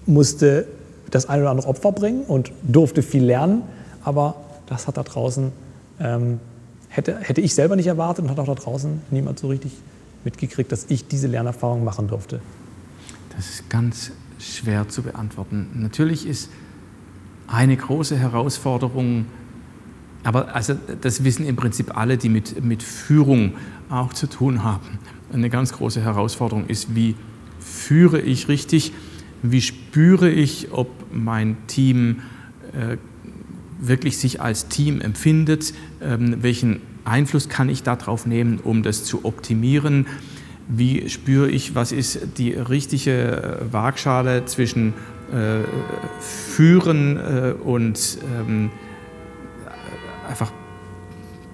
musste 0.05 0.67
das 1.09 1.27
ein 1.27 1.41
oder 1.41 1.49
andere 1.49 1.67
Opfer 1.67 1.91
bringen 1.91 2.21
und 2.21 2.51
durfte 2.61 3.01
viel 3.01 3.23
lernen, 3.23 3.63
aber 4.03 4.35
das 4.67 4.87
hat 4.87 4.95
da 4.95 5.03
draußen, 5.03 5.51
ähm, 5.99 6.39
hätte, 6.89 7.17
hätte 7.19 7.41
ich 7.41 7.55
selber 7.55 7.75
nicht 7.75 7.87
erwartet 7.87 8.25
und 8.25 8.31
hat 8.31 8.39
auch 8.39 8.45
da 8.45 8.55
draußen 8.55 9.01
niemand 9.09 9.39
so 9.39 9.47
richtig 9.47 9.71
mitgekriegt, 10.23 10.71
dass 10.71 10.85
ich 10.87 11.07
diese 11.07 11.25
Lernerfahrung 11.25 11.83
machen 11.83 12.07
durfte. 12.07 12.41
Das 13.35 13.49
ist 13.49 13.69
ganz 13.69 14.11
schwer 14.37 14.87
zu 14.87 15.01
beantworten. 15.01 15.69
Natürlich 15.73 16.27
ist 16.27 16.49
eine 17.51 17.75
große 17.75 18.17
Herausforderung, 18.17 19.25
aber 20.23 20.55
also 20.55 20.75
das 21.01 21.23
wissen 21.23 21.45
im 21.45 21.55
Prinzip 21.55 21.97
alle, 21.97 22.17
die 22.17 22.29
mit, 22.29 22.63
mit 22.63 22.81
Führung 22.81 23.53
auch 23.89 24.13
zu 24.13 24.27
tun 24.27 24.63
haben. 24.63 24.99
Eine 25.33 25.49
ganz 25.49 25.73
große 25.73 26.01
Herausforderung 26.01 26.67
ist, 26.67 26.95
wie 26.95 27.15
führe 27.59 28.21
ich 28.21 28.47
richtig, 28.47 28.93
wie 29.43 29.61
spüre 29.61 30.29
ich, 30.29 30.71
ob 30.71 30.89
mein 31.11 31.57
Team 31.67 32.21
äh, 32.73 32.97
wirklich 33.79 34.17
sich 34.17 34.39
als 34.41 34.67
Team 34.67 35.01
empfindet, 35.01 35.73
ähm, 36.01 36.37
welchen 36.41 36.81
Einfluss 37.03 37.49
kann 37.49 37.67
ich 37.67 37.83
darauf 37.83 38.25
nehmen, 38.25 38.59
um 38.59 38.83
das 38.83 39.03
zu 39.03 39.25
optimieren? 39.25 40.05
Wie 40.67 41.09
spüre 41.09 41.49
ich, 41.49 41.73
was 41.73 41.91
ist 41.91 42.19
die 42.37 42.51
richtige 42.51 43.59
Waagschale 43.71 44.45
zwischen 44.45 44.93
äh, 45.31 45.63
Führen 46.19 47.17
äh, 47.17 47.53
und 47.63 48.17
ähm, 48.39 48.69
einfach 50.27 50.51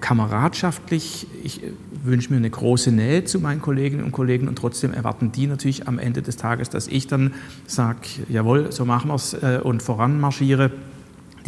kameradschaftlich. 0.00 1.26
Ich 1.42 1.60
wünsche 2.02 2.30
mir 2.30 2.38
eine 2.38 2.50
große 2.50 2.92
Nähe 2.92 3.24
zu 3.24 3.40
meinen 3.40 3.60
Kolleginnen 3.60 4.04
und 4.04 4.12
Kollegen 4.12 4.48
und 4.48 4.56
trotzdem 4.56 4.92
erwarten 4.94 5.32
die 5.32 5.46
natürlich 5.46 5.88
am 5.88 5.98
Ende 5.98 6.22
des 6.22 6.36
Tages, 6.36 6.70
dass 6.70 6.86
ich 6.86 7.06
dann 7.06 7.34
sage, 7.66 8.00
jawohl, 8.28 8.72
so 8.72 8.84
machen 8.84 9.10
wir 9.10 9.16
es 9.16 9.34
äh, 9.34 9.60
und 9.62 9.82
voranmarschiere 9.82 10.70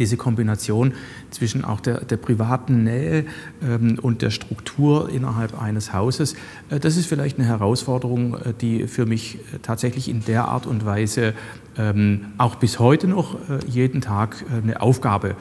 diese 0.01 0.17
Kombination 0.17 0.93
zwischen 1.29 1.63
auch 1.63 1.79
der, 1.79 2.03
der 2.03 2.17
privaten 2.17 2.83
Nähe 2.83 3.25
ähm, 3.63 3.99
und 4.01 4.23
der 4.23 4.31
Struktur 4.31 5.09
innerhalb 5.09 5.61
eines 5.61 5.93
Hauses, 5.93 6.33
äh, 6.69 6.79
das 6.79 6.97
ist 6.97 7.05
vielleicht 7.05 7.37
eine 7.37 7.47
Herausforderung, 7.47 8.33
äh, 8.33 8.53
die 8.59 8.87
für 8.87 9.05
mich 9.05 9.35
äh, 9.35 9.59
tatsächlich 9.61 10.09
in 10.09 10.25
der 10.25 10.47
Art 10.47 10.65
und 10.65 10.85
Weise 10.85 11.33
ähm, 11.77 12.33
auch 12.39 12.55
bis 12.55 12.79
heute 12.79 13.07
noch 13.07 13.35
äh, 13.35 13.59
jeden 13.67 14.01
Tag 14.01 14.43
äh, 14.49 14.63
eine 14.63 14.81
Aufgabe 14.81 15.35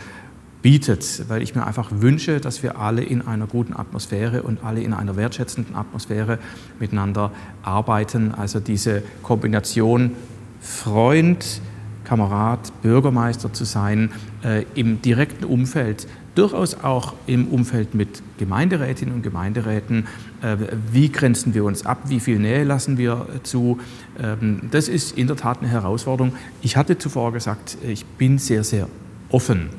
bietet, 0.61 1.25
weil 1.29 1.41
ich 1.41 1.55
mir 1.55 1.67
einfach 1.67 1.91
wünsche, 1.91 2.39
dass 2.39 2.63
wir 2.63 2.79
alle 2.79 3.03
in 3.03 3.27
einer 3.27 3.47
guten 3.47 3.75
Atmosphäre 3.75 4.43
und 4.43 4.63
alle 4.63 4.83
in 4.83 4.93
einer 4.93 5.17
wertschätzenden 5.17 5.75
Atmosphäre 5.75 6.39
miteinander 6.79 7.33
arbeiten. 7.63 8.35
Also 8.35 8.61
diese 8.61 9.03
Kombination 9.23 10.13
Freund, 10.61 11.63
Kamerad, 12.11 12.73
Bürgermeister 12.83 13.53
zu 13.53 13.65
sein, 13.65 14.11
äh, 14.43 14.65
im 14.75 15.01
direkten 15.01 15.45
Umfeld, 15.45 16.09
durchaus 16.35 16.75
auch 16.83 17.15
im 17.29 17.47
Umfeld 17.47 17.95
mit 17.95 18.21
Gemeinderätinnen 18.37 19.15
und 19.15 19.23
Gemeinderäten. 19.23 20.09
Äh, 20.43 20.57
wie 20.91 21.13
grenzen 21.13 21.55
wir 21.55 21.63
uns 21.63 21.87
ab? 21.87 21.99
Wie 22.07 22.19
viel 22.19 22.41
Nähe 22.41 22.65
lassen 22.65 22.99
wir 22.99 23.27
zu? 23.45 23.79
Ähm, 24.21 24.63
das 24.73 24.89
ist 24.89 25.17
in 25.17 25.29
der 25.29 25.37
Tat 25.37 25.59
eine 25.61 25.69
Herausforderung. 25.69 26.33
Ich 26.63 26.77
hatte 26.77 26.99
zuvor 26.99 27.33
gesagt, 27.33 27.79
ich 27.87 28.05
bin 28.05 28.39
sehr, 28.39 28.65
sehr 28.65 28.89
offen. 29.29 29.71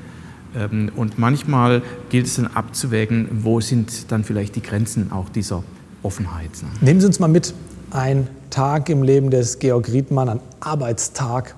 Ähm, 0.56 0.90
und 0.96 1.20
manchmal 1.20 1.82
gilt 2.12 2.28
es 2.28 2.36
dann 2.36 2.48
abzuwägen, 2.48 3.28
wo 3.44 3.60
sind 3.60 4.10
dann 4.10 4.24
vielleicht 4.24 4.56
die 4.56 4.62
Grenzen 4.62 5.12
auch 5.12 5.28
dieser 5.28 5.64
Offenheit. 6.02 6.52
Nehmen 6.80 7.02
Sie 7.02 7.08
uns 7.08 7.20
mal 7.20 7.28
mit, 7.28 7.54
ein 7.90 8.30
Tag 8.52 8.88
im 8.88 9.04
Leben 9.04 9.32
des 9.32 9.60
Georg 9.60 9.92
Riedmann, 9.92 10.30
ein 10.30 10.40
Arbeitstag. 10.62 11.56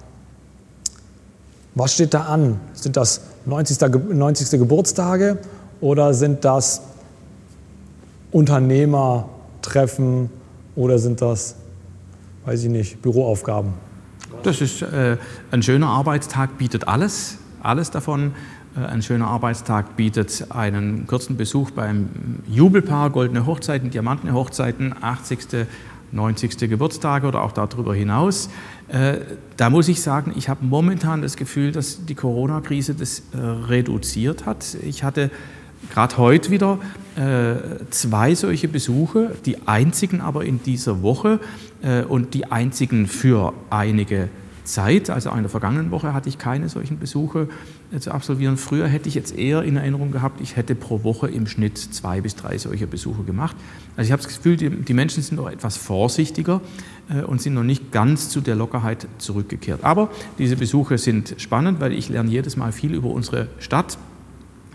Was 1.75 1.93
steht 1.93 2.13
da 2.13 2.23
an? 2.23 2.59
Sind 2.73 2.97
das 2.97 3.21
90. 3.45 3.79
90. 4.13 4.59
Geburtstage 4.59 5.39
oder 5.81 6.13
sind 6.13 6.45
das 6.45 6.81
Unternehmertreffen 8.31 10.29
oder 10.75 10.99
sind 10.99 11.21
das, 11.21 11.55
weiß 12.45 12.63
ich 12.63 12.69
nicht, 12.69 13.01
Büroaufgaben? 13.01 13.73
Das 14.43 14.61
ist 14.61 14.81
äh, 14.81 15.17
ein 15.51 15.63
schöner 15.63 15.87
Arbeitstag, 15.87 16.57
bietet 16.57 16.87
alles, 16.87 17.37
alles 17.61 17.91
davon. 17.91 18.33
Äh, 18.75 18.85
ein 18.85 19.01
schöner 19.01 19.27
Arbeitstag 19.27 19.95
bietet 19.95 20.47
einen 20.49 21.07
kurzen 21.07 21.37
Besuch 21.37 21.71
beim 21.71 22.09
Jubelpaar 22.47 23.09
Goldene 23.11 23.45
Hochzeiten, 23.45 23.89
Diamantene 23.89 24.33
Hochzeiten, 24.33 24.95
80. 24.99 25.67
90. 26.13 26.57
Geburtstage 26.69 27.27
oder 27.27 27.41
auch 27.41 27.51
darüber 27.51 27.93
hinaus. 27.93 28.49
Äh, 28.87 29.17
da 29.57 29.69
muss 29.69 29.87
ich 29.87 30.01
sagen, 30.01 30.33
ich 30.35 30.49
habe 30.49 30.63
momentan 30.65 31.21
das 31.21 31.35
Gefühl, 31.35 31.71
dass 31.71 32.05
die 32.05 32.15
Corona-Krise 32.15 32.93
das 32.93 33.23
äh, 33.33 33.37
reduziert 33.37 34.45
hat. 34.45 34.77
Ich 34.83 35.03
hatte 35.03 35.31
gerade 35.91 36.17
heute 36.17 36.51
wieder 36.51 36.79
äh, 37.15 37.55
zwei 37.89 38.35
solche 38.35 38.67
Besuche, 38.67 39.35
die 39.45 39.67
einzigen 39.67 40.21
aber 40.21 40.45
in 40.45 40.63
dieser 40.63 41.01
Woche 41.01 41.39
und 42.07 42.33
die 42.33 42.49
einzigen 42.49 43.07
für 43.07 43.53
einige 43.69 44.29
Zeit. 44.63 45.09
Also 45.09 45.29
in 45.31 45.41
der 45.41 45.49
vergangenen 45.49 45.91
Woche 45.91 46.13
hatte 46.13 46.29
ich 46.29 46.37
keine 46.37 46.69
solchen 46.69 46.99
Besuche 46.99 47.47
zu 47.99 48.11
absolvieren. 48.11 48.57
Früher 48.57 48.87
hätte 48.87 49.07
ich 49.07 49.15
jetzt 49.15 49.37
eher 49.37 49.63
in 49.63 49.77
Erinnerung 49.77 50.11
gehabt, 50.11 50.41
ich 50.41 50.55
hätte 50.55 50.75
pro 50.75 51.03
Woche 51.03 51.29
im 51.29 51.47
Schnitt 51.47 51.77
zwei 51.77 52.21
bis 52.21 52.35
drei 52.35 52.57
solcher 52.57 52.87
Besuche 52.87 53.23
gemacht. 53.23 53.55
Also 53.95 54.07
ich 54.07 54.11
habe 54.11 54.21
das 54.21 54.35
Gefühl, 54.35 54.57
die, 54.57 54.93
Menschen 54.93 55.21
sind 55.21 55.37
noch 55.37 55.49
etwas 55.49 55.77
vorsichtiger 55.77 56.61
äh, 57.09 57.21
und 57.21 57.41
sind 57.41 57.53
noch 57.53 57.63
nicht 57.63 57.91
ganz 57.91 58.29
zu 58.29 58.41
der 58.41 58.55
Lockerheit 58.55 59.07
zurückgekehrt. 59.17 59.83
Aber 59.83 60.09
diese 60.37 60.55
Besuche 60.55 60.97
sind 60.97 61.35
spannend, 61.37 61.79
weil 61.79 61.93
ich 61.93 62.09
lerne 62.09 62.29
jedes 62.29 62.57
Mal 62.57 62.71
viel 62.71 62.93
über 62.93 63.09
unsere 63.09 63.47
Stadt. 63.59 63.97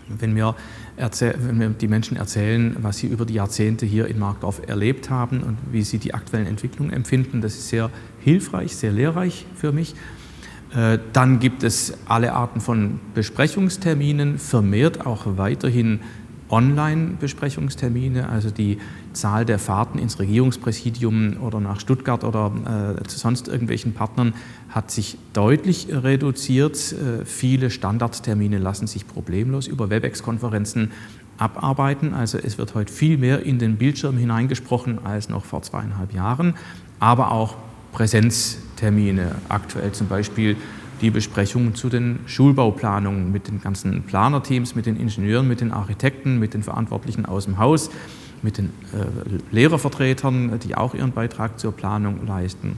Wenn 0.07 0.33
mir, 0.33 0.55
wenn 0.99 1.57
mir 1.57 1.69
die 1.69 1.87
Menschen 1.87 2.17
erzählen, 2.17 2.75
was 2.81 2.97
sie 2.97 3.07
über 3.07 3.25
die 3.25 3.35
Jahrzehnte 3.35 3.85
hier 3.85 4.07
in 4.07 4.19
Markdorf 4.19 4.61
erlebt 4.67 5.09
haben 5.09 5.41
und 5.41 5.57
wie 5.71 5.81
sie 5.81 5.97
die 5.97 6.13
aktuellen 6.13 6.45
Entwicklungen 6.45 6.91
empfinden, 6.91 7.41
das 7.41 7.55
ist 7.55 7.69
sehr 7.69 7.89
hilfreich, 8.19 8.75
sehr 8.75 8.91
lehrreich 8.91 9.45
für 9.55 9.71
mich. 9.71 9.95
Äh, 10.75 10.99
dann 11.13 11.39
gibt 11.39 11.63
es 11.63 11.93
alle 12.05 12.33
Arten 12.33 12.61
von 12.61 12.99
Besprechungsterminen, 13.15 14.37
vermehrt 14.37 15.05
auch 15.05 15.37
weiterhin 15.37 16.01
Online-Besprechungstermine, 16.49 18.29
also 18.29 18.49
die 18.49 18.79
Zahl 19.13 19.45
der 19.45 19.59
Fahrten 19.59 19.99
ins 19.99 20.19
Regierungspräsidium 20.19 21.37
oder 21.41 21.59
nach 21.59 21.79
Stuttgart 21.79 22.23
oder 22.23 22.97
äh, 22.99 23.07
zu 23.07 23.19
sonst 23.19 23.47
irgendwelchen 23.47 23.93
Partnern 23.93 24.33
hat 24.69 24.91
sich 24.91 25.17
deutlich 25.33 25.87
reduziert. 25.91 26.75
Äh, 26.93 27.25
viele 27.25 27.69
Standardtermine 27.69 28.57
lassen 28.57 28.87
sich 28.87 29.07
problemlos 29.07 29.67
über 29.67 29.89
WebEx-Konferenzen 29.89 30.91
abarbeiten. 31.37 32.13
Also 32.13 32.37
es 32.37 32.57
wird 32.57 32.75
heute 32.75 32.91
viel 32.91 33.17
mehr 33.17 33.43
in 33.43 33.59
den 33.59 33.77
Bildschirm 33.77 34.17
hineingesprochen 34.17 35.05
als 35.05 35.29
noch 35.29 35.45
vor 35.45 35.61
zweieinhalb 35.61 36.13
Jahren, 36.13 36.55
aber 36.99 37.31
auch 37.31 37.55
Präsenztermine. 37.91 39.35
Aktuell 39.47 39.91
zum 39.91 40.07
Beispiel 40.07 40.57
die 41.01 41.09
Besprechungen 41.09 41.75
zu 41.75 41.89
den 41.89 42.19
Schulbauplanungen 42.25 43.31
mit 43.31 43.47
den 43.47 43.61
ganzen 43.61 44.03
Planerteams, 44.03 44.75
mit 44.75 44.85
den 44.85 44.97
Ingenieuren, 44.97 45.47
mit 45.47 45.61
den 45.61 45.71
Architekten, 45.71 46.39
mit 46.39 46.53
den 46.53 46.63
Verantwortlichen 46.63 47.25
aus 47.25 47.45
dem 47.45 47.57
Haus, 47.57 47.89
mit 48.41 48.57
den 48.57 48.67
äh, 48.93 49.55
Lehrervertretern, 49.55 50.59
die 50.59 50.75
auch 50.75 50.93
ihren 50.93 51.11
Beitrag 51.11 51.59
zur 51.59 51.71
Planung 51.71 52.25
leisten. 52.25 52.77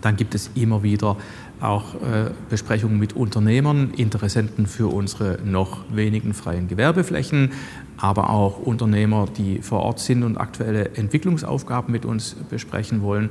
Dann 0.00 0.16
gibt 0.16 0.34
es 0.34 0.50
immer 0.54 0.82
wieder 0.82 1.16
auch 1.60 1.94
äh, 1.94 2.30
Besprechungen 2.50 2.98
mit 2.98 3.14
Unternehmern, 3.14 3.92
Interessenten 3.96 4.66
für 4.66 4.88
unsere 4.88 5.38
noch 5.44 5.84
wenigen 5.90 6.34
freien 6.34 6.68
Gewerbeflächen, 6.68 7.52
aber 7.96 8.30
auch 8.30 8.58
Unternehmer, 8.58 9.26
die 9.36 9.62
vor 9.62 9.80
Ort 9.80 10.00
sind 10.00 10.22
und 10.22 10.36
aktuelle 10.36 10.94
Entwicklungsaufgaben 10.96 11.90
mit 11.90 12.04
uns 12.04 12.36
besprechen 12.50 13.02
wollen. 13.02 13.30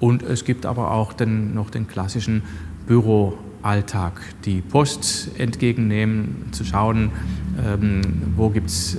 Und 0.00 0.22
es 0.22 0.44
gibt 0.44 0.66
aber 0.66 0.90
auch 0.90 1.12
den, 1.12 1.54
noch 1.54 1.70
den 1.70 1.86
klassischen 1.86 2.42
Büroalltag, 3.66 4.20
die 4.44 4.60
Post 4.60 5.30
entgegennehmen, 5.38 6.46
zu 6.52 6.64
schauen, 6.64 7.10
ähm, 7.58 8.00
wo 8.36 8.48
gibt 8.50 8.68
es 8.68 8.94
äh, 8.94 8.98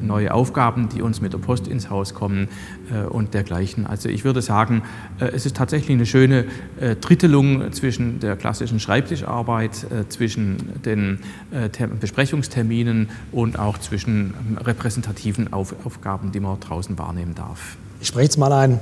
neue 0.00 0.32
Aufgaben, 0.32 0.88
die 0.88 1.02
uns 1.02 1.20
mit 1.20 1.34
der 1.34 1.38
Post 1.38 1.68
ins 1.68 1.90
Haus 1.90 2.14
kommen 2.14 2.48
äh, 2.90 3.04
und 3.04 3.34
dergleichen. 3.34 3.86
Also 3.86 4.08
ich 4.08 4.24
würde 4.24 4.40
sagen, 4.40 4.82
äh, 5.20 5.26
es 5.26 5.44
ist 5.44 5.56
tatsächlich 5.56 5.94
eine 5.94 6.06
schöne 6.06 6.46
äh, 6.80 6.96
Drittelung 6.96 7.72
zwischen 7.72 8.18
der 8.20 8.36
klassischen 8.36 8.80
Schreibtischarbeit, 8.80 9.84
äh, 9.84 10.08
zwischen 10.08 10.82
den 10.82 11.18
äh, 11.50 11.68
Besprechungsterminen 12.00 13.10
und 13.32 13.58
auch 13.58 13.76
zwischen 13.76 14.32
ähm, 14.48 14.58
repräsentativen 14.58 15.52
Auf 15.52 15.74
Aufgaben, 15.84 16.32
die 16.32 16.40
man 16.40 16.58
draußen 16.58 16.98
wahrnehmen 16.98 17.34
darf. 17.34 17.76
Ich 18.00 18.08
spreche 18.08 18.24
jetzt 18.24 18.38
mal 18.38 18.52
ein 18.52 18.80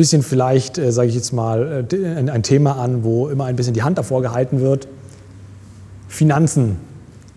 bisschen 0.00 0.22
vielleicht, 0.22 0.78
äh, 0.78 0.92
sage 0.92 1.10
ich 1.10 1.14
jetzt 1.14 1.32
mal, 1.32 1.86
äh, 1.92 2.30
ein 2.30 2.42
Thema 2.42 2.78
an, 2.78 3.04
wo 3.04 3.28
immer 3.28 3.44
ein 3.44 3.56
bisschen 3.56 3.74
die 3.74 3.82
Hand 3.82 3.98
davor 3.98 4.22
gehalten 4.22 4.60
wird. 4.62 4.88
Finanzen. 6.08 6.76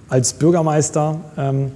Als 0.07 0.31
Bürgermeister 0.31 1.19
ähm, 1.35 1.71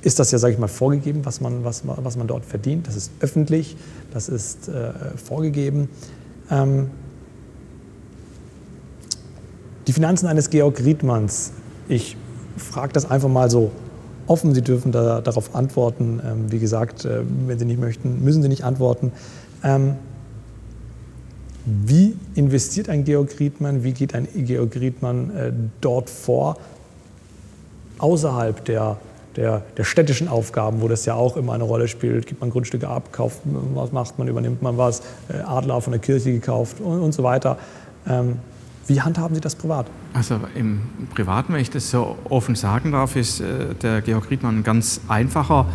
ist 0.00 0.18
das 0.18 0.30
ja, 0.30 0.38
sage 0.38 0.54
ich 0.54 0.58
mal, 0.58 0.66
vorgegeben, 0.68 1.26
was 1.26 1.42
man, 1.42 1.62
was, 1.62 1.82
was 1.84 2.16
man 2.16 2.26
dort 2.26 2.46
verdient. 2.46 2.86
Das 2.86 2.96
ist 2.96 3.12
öffentlich, 3.20 3.76
das 4.14 4.30
ist 4.30 4.68
äh, 4.68 4.92
vorgegeben. 5.22 5.90
Ähm, 6.50 6.88
die 9.86 9.92
Finanzen 9.92 10.26
eines 10.26 10.48
Georg 10.48 10.82
Riedmanns, 10.82 11.52
ich 11.86 12.16
frage 12.56 12.94
das 12.94 13.10
einfach 13.10 13.28
mal 13.28 13.50
so 13.50 13.72
offen, 14.26 14.54
Sie 14.54 14.62
dürfen 14.62 14.90
da, 14.90 15.20
darauf 15.20 15.54
antworten. 15.54 16.22
Ähm, 16.24 16.50
wie 16.50 16.60
gesagt, 16.60 17.04
äh, 17.04 17.20
wenn 17.46 17.58
Sie 17.58 17.66
nicht 17.66 17.80
möchten, 17.80 18.24
müssen 18.24 18.42
Sie 18.42 18.48
nicht 18.48 18.64
antworten. 18.64 19.12
Ähm, 19.62 19.96
wie 21.66 22.16
investiert 22.34 22.88
ein 22.88 23.04
Georg 23.04 23.38
Riedmann, 23.38 23.84
wie 23.84 23.92
geht 23.92 24.14
ein 24.14 24.26
Georg 24.34 24.74
Riedmann 24.76 25.36
äh, 25.36 25.52
dort 25.80 26.08
vor, 26.08 26.56
außerhalb 27.98 28.64
der, 28.64 28.96
der, 29.36 29.62
der, 29.76 29.84
städtischen 29.84 30.26
Aufgaben, 30.26 30.80
wo 30.80 30.88
das 30.88 31.04
ja 31.04 31.14
auch 31.14 31.36
immer 31.36 31.52
eine 31.52 31.64
Rolle 31.64 31.86
spielt, 31.86 32.26
gibt 32.26 32.40
man 32.40 32.50
Grundstücke 32.50 32.88
ab, 32.88 33.12
kauft, 33.12 33.40
was 33.44 33.92
macht 33.92 34.18
man, 34.18 34.26
übernimmt 34.26 34.62
man 34.62 34.78
was, 34.78 35.02
äh, 35.28 35.36
Adler 35.44 35.80
von 35.80 35.92
der 35.92 36.00
Kirche 36.00 36.32
gekauft 36.32 36.80
und, 36.80 37.00
und 37.00 37.12
so 37.12 37.22
weiter. 37.22 37.58
Ähm, 38.08 38.38
wie 38.86 39.00
handhaben 39.00 39.34
Sie 39.34 39.40
das 39.40 39.54
privat? 39.54 39.86
Also 40.14 40.40
im 40.56 40.80
Privaten, 41.14 41.52
wenn 41.52 41.60
ich 41.60 41.70
das 41.70 41.90
so 41.90 42.16
offen 42.28 42.56
sagen 42.56 42.92
darf, 42.92 43.14
ist 43.14 43.40
äh, 43.40 43.74
der 43.80 44.00
Georg 44.00 44.30
Riedmann 44.30 44.58
ein 44.58 44.62
ganz 44.64 45.02
einfacher 45.06 45.66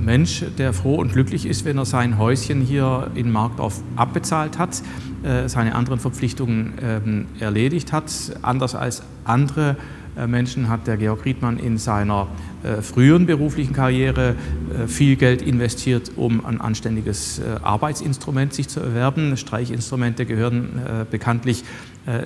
Mensch, 0.00 0.44
der 0.56 0.72
froh 0.72 0.94
und 0.94 1.12
glücklich 1.12 1.44
ist, 1.44 1.64
wenn 1.64 1.76
er 1.76 1.84
sein 1.84 2.16
Häuschen 2.18 2.62
hier 2.62 3.10
in 3.14 3.30
Markdorf 3.30 3.82
abbezahlt 3.96 4.58
hat, 4.58 4.82
äh, 5.22 5.48
seine 5.48 5.74
anderen 5.74 5.98
Verpflichtungen 5.98 6.74
ähm, 6.80 7.26
erledigt 7.38 7.92
hat, 7.92 8.10
anders 8.42 8.74
als 8.74 9.02
andere 9.24 9.70
äh, 9.70 9.97
Menschen 10.26 10.68
hat 10.68 10.86
der 10.86 10.96
Georg 10.96 11.24
Riedmann 11.24 11.58
in 11.58 11.78
seiner 11.78 12.28
äh, 12.62 12.82
früheren 12.82 13.26
beruflichen 13.26 13.72
Karriere 13.72 14.34
äh, 14.74 14.88
viel 14.88 15.16
Geld 15.16 15.42
investiert, 15.42 16.12
um 16.16 16.44
ein 16.44 16.60
anständiges 16.60 17.40
Arbeitsinstrument 17.62 18.52
sich 18.52 18.68
zu 18.68 18.80
erwerben. 18.80 19.36
Streichinstrumente 19.36 20.26
gehören 20.26 21.06
bekanntlich 21.10 21.64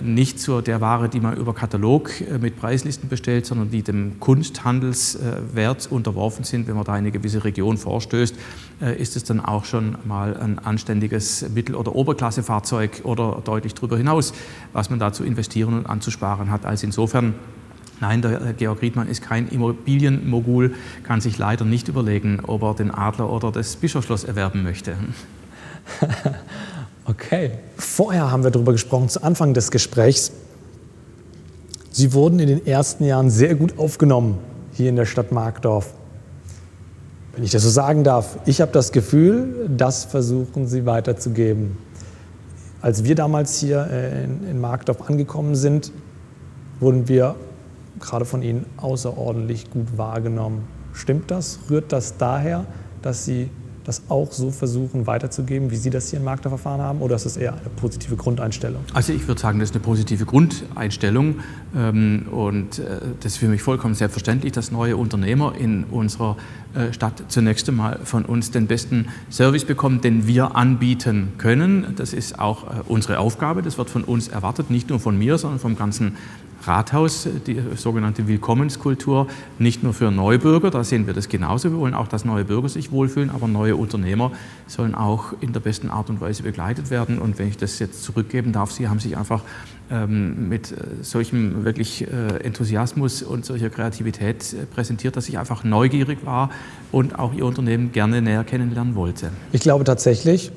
nicht 0.01 0.39
zu 0.39 0.61
der 0.61 0.81
Ware, 0.81 1.09
die 1.09 1.19
man 1.21 1.37
über 1.37 1.55
Katalog 1.55 2.11
mit 2.41 2.57
Preislisten 2.57 3.09
bestellt, 3.09 3.47
sondern 3.47 3.71
die 3.71 3.83
dem 3.83 4.21
Kunsthandelswert 4.21 5.91
unterworfen 5.91 6.45
sind. 6.45 6.69
Wenn 6.69 6.77
man 6.77 6.85
da 6.85 6.93
in 6.93 6.99
eine 6.99 7.11
gewisse 7.11 7.45
Region 7.45 7.79
vorstößt, 7.79 8.37
ist 8.99 9.17
es 9.17 9.25
dann 9.25 9.41
auch 9.41 9.65
schon 9.65 9.97
mal 10.05 10.37
ein 10.37 10.59
anständiges 10.61 11.49
Mittel- 11.53 11.75
oder 11.75 11.95
Oberklassefahrzeug 11.95 13.01
oder 13.03 13.43
deutlich 13.45 13.75
darüber 13.75 13.97
hinaus, 13.97 14.33
was 14.73 14.89
man 14.89 14.99
da 14.99 15.13
zu 15.13 15.25
investieren 15.25 15.75
und 15.75 15.87
anzusparen 15.87 16.51
hat. 16.51 16.65
Also 16.65 16.87
insofern 16.87 17.35
Nein, 18.03 18.21
der 18.21 18.53
Georg 18.55 18.83
Riedmann 18.83 19.07
ist 19.07 19.23
kein 19.23 19.47
Immobilienmogul, 19.47 20.75
kann 21.05 21.21
sich 21.21 21.39
leider 21.39 21.65
nicht 21.65 21.87
überlegen, 21.87 22.41
ob 22.45 22.65
er 22.65 22.75
den 22.75 22.91
Adler 22.91 23.31
oder 23.31 23.53
das 23.53 23.77
Bischofsschloss 23.77 24.25
erwerben 24.25 24.65
möchte. 24.65 24.97
okay. 27.05 27.53
Vorher 27.77 28.33
haben 28.33 28.43
wir 28.43 28.51
darüber 28.51 28.73
gesprochen, 28.73 29.09
zu 29.09 29.23
Anfang 29.23 29.55
des 29.55 29.71
Gesprächs. 29.71 30.33
Sie 31.93 32.13
wurden 32.13 32.41
in 32.41 32.49
den 32.49 32.67
ersten 32.67 33.05
Jahren 33.05 33.31
sehr 33.31 33.55
gut 33.55 33.79
aufgenommen 33.79 34.39
hier 34.73 34.89
in 34.89 34.97
der 34.97 35.07
Stadt 35.07 35.31
Markdorf. 35.31 35.95
Wenn 37.37 37.45
ich 37.45 37.53
das 37.53 37.63
so 37.63 37.71
sagen 37.71 38.03
darf, 38.03 38.37
ich 38.47 38.61
habe 38.61 38.73
das 38.73 38.91
Gefühl, 38.91 39.71
das 39.77 40.07
versuchen 40.07 40.67
Sie 40.67 40.87
weiterzugeben. 40.87 41.79
Als 42.81 43.05
wir 43.05 43.15
damals 43.15 43.61
hier 43.61 43.87
äh, 43.89 44.25
in 44.25 44.61
Markdorf 44.61 45.09
angekommen 45.09 45.55
sind, 45.55 45.93
wurden 46.81 47.07
wir 47.07 47.37
gerade 48.01 48.25
von 48.25 48.43
Ihnen 48.43 48.67
außerordentlich 48.77 49.71
gut 49.71 49.97
wahrgenommen. 49.97 50.65
Stimmt 50.93 51.31
das? 51.31 51.59
Rührt 51.71 51.93
das 51.93 52.17
daher, 52.17 52.67
dass 53.03 53.25
Sie 53.25 53.51
das 53.85 54.03
auch 54.09 54.31
so 54.33 54.51
versuchen 54.51 55.07
weiterzugeben, 55.07 55.71
wie 55.71 55.77
Sie 55.77 55.91
das 55.91 56.11
hier 56.11 56.19
im 56.19 56.25
Marktverfahren 56.25 56.81
haben, 56.81 57.01
oder 57.01 57.17
ist 57.17 57.27
das 57.27 57.37
eher 57.37 57.53
eine 57.53 57.69
positive 57.77 58.17
Grundeinstellung? 58.17 58.83
Also 58.95 59.13
ich 59.13 59.27
würde 59.27 59.41
sagen, 59.41 59.59
das 59.59 59.71
ist 59.71 59.75
eine 59.75 59.85
positive 59.85 60.25
Grundeinstellung 60.25 61.37
ähm, 61.77 62.27
und 62.31 62.79
äh, 62.79 63.01
das 63.21 63.33
ist 63.33 63.39
für 63.39 63.49
mich 63.49 63.63
vollkommen 63.63 63.95
selbstverständlich, 63.95 64.53
dass 64.53 64.71
neue 64.71 64.97
Unternehmer 64.97 65.55
in 65.59 65.85
unserer 65.85 66.37
äh, 66.75 66.93
Stadt 66.93 67.25
zunächst 67.29 67.69
einmal 67.69 67.99
von 68.05 68.25
uns 68.25 68.51
den 68.51 68.67
besten 68.67 69.09
Service 69.31 69.65
bekommen, 69.65 70.01
den 70.01 70.27
wir 70.27 70.55
anbieten 70.57 71.33
können. 71.39 71.95
Das 71.97 72.13
ist 72.13 72.39
auch 72.39 72.65
äh, 72.65 72.83
unsere 72.87 73.19
Aufgabe, 73.19 73.63
das 73.63 73.79
wird 73.79 73.91
von 73.91 74.05
uns 74.05 74.29
erwartet, 74.29 74.71
nicht 74.71 74.91
nur 74.91 75.01
von 75.01 75.19
mir, 75.19 75.39
sondern 75.39 75.59
vom 75.59 75.77
ganzen 75.77 76.17
Rathaus, 76.67 77.29
die 77.47 77.61
sogenannte 77.77 78.29
Willkommenskultur, 78.29 79.27
nicht 79.59 79.83
nur 79.83 79.93
für 79.93 80.11
Neubürger, 80.11 80.71
da 80.71 80.85
sehen 80.85 81.07
wir 81.07 81.15
das 81.15 81.29
genauso, 81.29 81.71
wir 81.71 81.79
wollen 81.79 81.95
auch, 81.95 82.09
dass 82.09 82.25
neue 82.25 82.45
Bürger 82.45 82.69
sich 82.69 82.93
wohlfühlen, 82.93 83.31
aber 83.31 83.49
neue 83.49 83.77
Unternehmer 83.77 84.33
sollen 84.67 84.95
auch 84.95 85.33
in 85.41 85.53
der 85.53 85.61
besten 85.61 85.91
Art 85.91 86.11
und 86.11 86.21
Weise 86.21 86.43
begleitet 86.43 86.91
werden. 86.91 87.19
Und 87.19 87.39
wenn 87.39 87.49
ich 87.49 87.57
das 87.57 87.79
jetzt 87.79 88.03
zurückgeben 88.03 88.53
darf, 88.53 88.73
Sie 88.73 88.89
haben 88.89 89.01
sich 89.01 89.17
einfach 89.17 89.43
ähm, 89.91 90.49
mit 90.49 90.73
äh, 90.73 90.77
solchem 91.03 91.65
wirklich 91.65 92.03
äh, 92.03 92.39
Enthusiasmus 92.43 93.23
und 93.23 93.45
solcher 93.45 93.71
Kreativität 93.71 94.53
äh, 94.53 94.67
präsentiert, 94.67 95.17
dass 95.17 95.29
ich 95.29 95.39
einfach 95.39 95.65
neugierig 95.65 96.25
war 96.25 96.51
und 96.91 97.19
auch 97.19 97.35
Ihr 97.35 97.45
Unternehmen 97.45 97.93
gerne 97.93 98.23
näher 98.23 98.45
kennenlernen 98.45 98.95
wollte. 98.95 99.31
Ich 99.53 99.61
glaube 99.61 99.85
tatsächlich, 99.85 100.53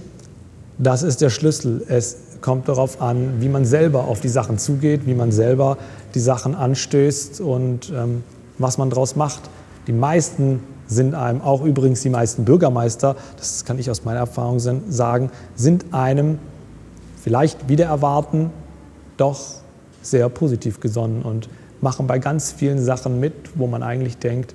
das 0.78 1.04
ist 1.04 1.22
der 1.22 1.30
Schlüssel. 1.30 1.84
Es 1.88 2.18
kommt 2.42 2.68
darauf 2.68 3.02
an, 3.02 3.36
wie 3.40 3.50
man 3.50 3.66
selber 3.66 4.06
auf 4.06 4.20
die 4.20 4.30
Sachen 4.30 4.58
zugeht, 4.58 5.06
wie 5.06 5.14
man 5.14 5.32
selber 5.32 5.78
die 6.14 6.20
Sachen 6.20 6.56
anstößt 6.56 7.42
und 7.42 7.92
ähm, 7.96 8.24
was 8.58 8.78
man 8.78 8.90
daraus 8.90 9.16
macht. 9.16 9.50
Die 9.88 9.94
meisten 9.94 10.62
sind 10.88 11.16
einem, 11.16 11.42
auch 11.42 11.64
übrigens 11.64 12.02
die 12.02 12.10
meisten 12.10 12.46
Bürgermeister, 12.46 13.16
das 13.38 13.66
kann 13.66 13.80
ich 13.80 13.90
aus 13.90 14.06
meiner 14.06 14.20
Erfahrung 14.20 14.60
sagen, 14.60 15.32
sind 15.56 15.94
einem 15.94 16.40
vielleicht 17.24 17.70
wieder 17.70 17.86
erwarten, 17.86 18.52
doch 19.18 19.40
sehr 20.02 20.30
positiv 20.30 20.80
gesonnen 20.80 21.24
und 21.24 21.50
machen 21.82 22.06
bei 22.06 22.20
ganz 22.20 22.52
vielen 22.52 22.84
Sachen 22.84 23.20
mit, 23.20 23.34
wo 23.56 23.66
man 23.68 23.82
eigentlich 23.82 24.18
denkt, 24.18 24.54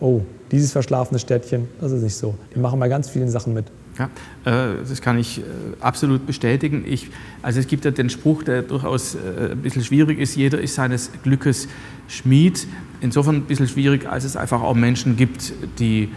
oh, 0.00 0.22
dieses 0.50 0.72
verschlafene 0.72 1.18
Städtchen, 1.18 1.68
das 1.80 1.92
ist 1.92 2.02
nicht 2.02 2.16
so. 2.16 2.34
Die 2.54 2.58
machen 2.58 2.80
bei 2.80 2.88
ganz 2.88 3.08
vielen 3.08 3.28
Sachen 3.28 3.52
mit. 3.52 3.66
Ja, 3.98 4.10
äh, 4.44 4.76
das 4.88 5.00
kann 5.00 5.18
ich 5.18 5.38
äh, 5.38 5.42
absolut 5.80 6.26
bestätigen. 6.26 6.84
Ich, 6.86 7.08
also 7.42 7.60
es 7.60 7.66
gibt 7.66 7.84
ja 7.84 7.90
den 7.90 8.10
Spruch, 8.10 8.42
der 8.42 8.62
durchaus 8.62 9.14
äh, 9.14 9.52
ein 9.52 9.58
bisschen 9.58 9.84
schwierig 9.84 10.18
ist, 10.18 10.36
jeder 10.36 10.60
ist 10.60 10.74
seines 10.74 11.10
Glückes 11.22 11.68
Schmied. 12.08 12.66
Insofern 13.00 13.36
ein 13.36 13.42
bisschen 13.42 13.68
schwierig, 13.68 14.08
als 14.08 14.24
es 14.24 14.36
einfach 14.36 14.62
auch 14.62 14.74
Menschen 14.74 15.16
gibt, 15.16 15.52
die, 15.78 16.08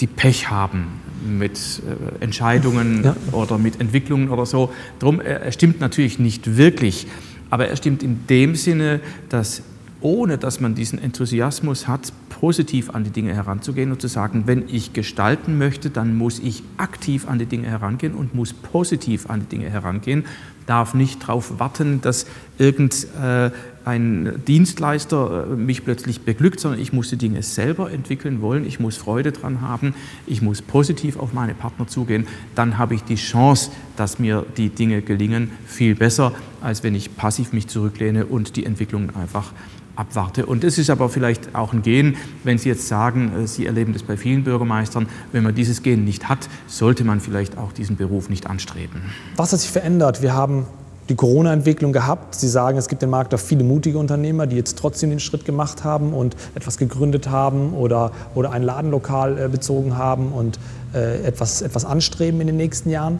die 0.00 0.06
Pech 0.06 0.50
haben 0.50 1.00
mit 1.26 1.82
Entscheidungen 2.20 3.04
ja. 3.04 3.16
oder 3.32 3.56
mit 3.56 3.80
Entwicklungen 3.80 4.28
oder 4.28 4.44
so. 4.44 4.72
Darum, 4.98 5.20
er 5.20 5.50
stimmt 5.52 5.80
natürlich 5.80 6.18
nicht 6.18 6.56
wirklich, 6.56 7.06
aber 7.50 7.68
er 7.68 7.76
stimmt 7.76 8.02
in 8.02 8.26
dem 8.26 8.56
Sinne, 8.56 9.00
dass 9.28 9.62
ohne 10.04 10.36
dass 10.36 10.60
man 10.60 10.74
diesen 10.74 10.98
Enthusiasmus 10.98 11.88
hat, 11.88 12.12
positiv 12.40 12.90
an 12.90 13.04
die 13.04 13.10
Dinge 13.10 13.32
heranzugehen 13.32 13.92
und 13.92 14.00
zu 14.00 14.08
sagen, 14.08 14.42
wenn 14.46 14.68
ich 14.68 14.92
gestalten 14.92 15.56
möchte, 15.56 15.88
dann 15.88 16.16
muss 16.16 16.40
ich 16.40 16.64
aktiv 16.78 17.28
an 17.28 17.38
die 17.38 17.46
Dinge 17.46 17.68
herangehen 17.68 18.14
und 18.14 18.34
muss 18.34 18.52
positiv 18.52 19.30
an 19.30 19.40
die 19.40 19.46
Dinge 19.46 19.70
herangehen, 19.70 20.24
darf 20.66 20.94
nicht 20.94 21.22
darauf 21.22 21.60
warten, 21.60 22.00
dass 22.00 22.26
irgendein 22.58 24.26
äh, 24.26 24.38
Dienstleister 24.38 25.46
äh, 25.52 25.54
mich 25.54 25.84
plötzlich 25.84 26.22
beglückt, 26.22 26.58
sondern 26.58 26.80
ich 26.80 26.92
muss 26.92 27.08
die 27.10 27.16
Dinge 27.16 27.42
selber 27.44 27.92
entwickeln 27.92 28.40
wollen, 28.40 28.66
ich 28.66 28.80
muss 28.80 28.96
Freude 28.96 29.30
dran 29.30 29.60
haben, 29.60 29.94
ich 30.26 30.42
muss 30.42 30.60
positiv 30.60 31.16
auf 31.16 31.32
meine 31.32 31.54
Partner 31.54 31.86
zugehen, 31.86 32.26
dann 32.56 32.78
habe 32.78 32.96
ich 32.96 33.04
die 33.04 33.14
Chance, 33.14 33.70
dass 33.96 34.18
mir 34.18 34.44
die 34.56 34.70
Dinge 34.70 35.02
gelingen, 35.02 35.52
viel 35.66 35.94
besser, 35.94 36.32
als 36.60 36.82
wenn 36.82 36.96
ich 36.96 37.16
passiv 37.16 37.52
mich 37.52 37.68
zurücklehne 37.68 38.26
und 38.26 38.56
die 38.56 38.66
Entwicklung 38.66 39.14
einfach 39.14 39.52
abwarte. 39.96 40.46
Und 40.46 40.64
es 40.64 40.78
ist 40.78 40.90
aber 40.90 41.08
vielleicht 41.08 41.54
auch 41.54 41.72
ein 41.72 41.82
Gen, 41.82 42.16
wenn 42.42 42.58
Sie 42.58 42.68
jetzt 42.68 42.88
sagen, 42.88 43.32
äh, 43.44 43.46
Sie 43.46 43.66
erleben 43.66 43.92
das 43.92 44.02
bei 44.02 44.16
vielen 44.16 44.44
Bürgermeistern, 44.44 45.06
wenn 45.32 45.42
man 45.42 45.54
dieses 45.54 45.82
Gen 45.82 46.04
nicht 46.04 46.28
hat, 46.28 46.48
sollte 46.66 47.04
man 47.04 47.20
vielleicht 47.20 47.58
auch 47.58 47.72
diesen 47.72 47.96
Beruf 47.96 48.28
nicht 48.28 48.46
anstreben. 48.46 49.02
Was 49.36 49.52
hat 49.52 49.60
sich 49.60 49.70
verändert? 49.70 50.22
Wir 50.22 50.34
haben 50.34 50.66
die 51.08 51.16
Corona-Entwicklung 51.16 51.92
gehabt. 51.92 52.34
Sie 52.34 52.48
sagen, 52.48 52.78
es 52.78 52.88
gibt 52.88 53.02
im 53.02 53.10
Markt 53.10 53.34
auch 53.34 53.40
viele 53.40 53.64
mutige 53.64 53.98
Unternehmer, 53.98 54.46
die 54.46 54.56
jetzt 54.56 54.78
trotzdem 54.78 55.10
den 55.10 55.20
Schritt 55.20 55.44
gemacht 55.44 55.84
haben 55.84 56.12
und 56.12 56.34
etwas 56.54 56.78
gegründet 56.78 57.28
haben 57.28 57.74
oder, 57.74 58.12
oder 58.34 58.52
ein 58.52 58.62
Ladenlokal 58.62 59.38
äh, 59.38 59.48
bezogen 59.48 59.98
haben 59.98 60.32
und 60.32 60.58
äh, 60.94 61.22
etwas, 61.24 61.62
etwas 61.62 61.84
anstreben 61.84 62.40
in 62.40 62.46
den 62.46 62.56
nächsten 62.56 62.90
Jahren. 62.90 63.18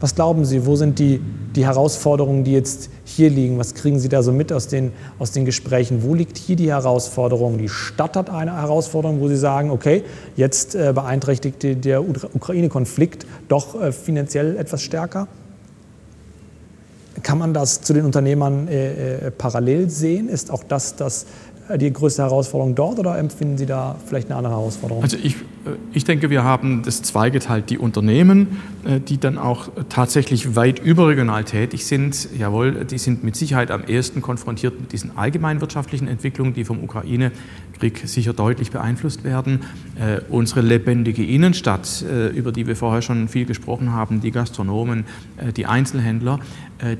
Was 0.00 0.14
glauben 0.14 0.44
Sie, 0.44 0.64
wo 0.64 0.76
sind 0.76 1.00
die, 1.00 1.20
die 1.56 1.66
Herausforderungen, 1.66 2.44
die 2.44 2.52
jetzt 2.52 2.88
hier 3.04 3.30
liegen? 3.30 3.58
Was 3.58 3.74
kriegen 3.74 3.98
Sie 3.98 4.08
da 4.08 4.22
so 4.22 4.30
mit 4.32 4.52
aus 4.52 4.68
den, 4.68 4.92
aus 5.18 5.32
den 5.32 5.44
Gesprächen? 5.44 6.04
Wo 6.04 6.14
liegt 6.14 6.38
hier 6.38 6.54
die 6.54 6.68
Herausforderung? 6.68 7.58
Die 7.58 7.68
Stadt 7.68 8.16
hat 8.16 8.30
eine 8.30 8.54
Herausforderung, 8.56 9.20
wo 9.20 9.28
Sie 9.28 9.36
sagen, 9.36 9.70
okay, 9.70 10.04
jetzt 10.36 10.76
äh, 10.76 10.92
beeinträchtigt 10.94 11.84
der 11.84 12.02
Ukraine-Konflikt 12.08 13.26
doch 13.48 13.80
äh, 13.80 13.90
finanziell 13.90 14.56
etwas 14.56 14.82
stärker? 14.82 15.26
Kann 17.24 17.38
man 17.38 17.52
das 17.52 17.80
zu 17.80 17.92
den 17.92 18.04
Unternehmern 18.04 18.68
äh, 18.68 19.26
äh 19.26 19.30
parallel 19.32 19.90
sehen? 19.90 20.28
Ist 20.28 20.52
auch 20.52 20.62
das 20.62 20.94
das 20.94 21.26
die 21.76 21.92
größte 21.92 22.22
Herausforderung 22.22 22.74
dort 22.74 22.98
oder 22.98 23.18
empfinden 23.18 23.58
Sie 23.58 23.66
da 23.66 23.96
vielleicht 24.06 24.28
eine 24.28 24.36
andere 24.36 24.54
Herausforderung? 24.54 25.02
Also 25.02 25.18
ich, 25.22 25.34
äh, 25.34 25.38
ich 25.92 26.04
denke, 26.04 26.30
wir 26.30 26.44
haben 26.44 26.82
das 26.82 27.02
zweigeteilt, 27.02 27.70
die 27.70 27.78
Unternehmen, 27.78 28.60
äh, 28.84 29.00
die 29.00 29.18
dann 29.18 29.38
auch 29.38 29.68
tatsächlich 29.88 30.56
weit 30.56 30.78
überregional 30.78 31.44
tätig 31.44 31.86
sind. 31.86 32.28
Jawohl, 32.36 32.84
die 32.84 32.98
sind 32.98 33.24
mit 33.24 33.36
Sicherheit 33.36 33.70
am 33.70 33.84
ehesten 33.84 34.22
konfrontiert 34.22 34.80
mit 34.80 34.92
diesen 34.92 35.16
allgemeinwirtschaftlichen 35.16 36.08
Entwicklungen, 36.08 36.54
die 36.54 36.64
vom 36.64 36.82
Ukraine-Krieg 36.82 38.02
sicher 38.04 38.32
deutlich 38.32 38.70
beeinflusst 38.70 39.24
werden. 39.24 39.60
Äh, 39.98 40.20
unsere 40.28 40.60
lebendige 40.60 41.24
Innenstadt, 41.24 42.04
über 42.34 42.52
die 42.52 42.66
wir 42.66 42.76
vorher 42.76 43.02
schon 43.02 43.28
viel 43.28 43.44
gesprochen 43.44 43.92
haben, 43.92 44.20
die 44.20 44.30
Gastronomen, 44.30 45.04
die 45.56 45.66
Einzelhändler, 45.66 46.40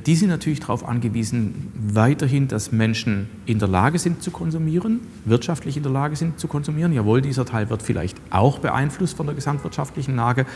die 0.07 0.17
sind 0.17 0.29
natürlich 0.29 0.59
darauf 0.59 0.87
angewiesen, 0.87 1.73
weiterhin, 1.75 2.49
dass 2.49 2.73
Menschen 2.73 3.29
in 3.47 3.61
der 3.61 3.69
Lage 3.69 3.99
sind 3.99 4.23
zu 4.23 4.33
konsumieren 4.33 5.01
wirtschaftlich 5.25 5.77
in 5.77 5.83
der 5.83 5.93
Lage 5.93 6.17
sind 6.17 6.41
zu 6.41 6.49
konsumieren. 6.49 6.93
Jawohl, 6.93 7.21
dieser 7.21 7.45
Teil 7.45 7.71
wird 7.71 7.83
vielleicht 7.83 8.19
auch 8.31 8.59
beeinflusst 8.59 9.17
von 9.17 9.27
der 9.27 9.35
gesamtwirtschaftlichen 9.35 10.17
Lage, 10.17 10.47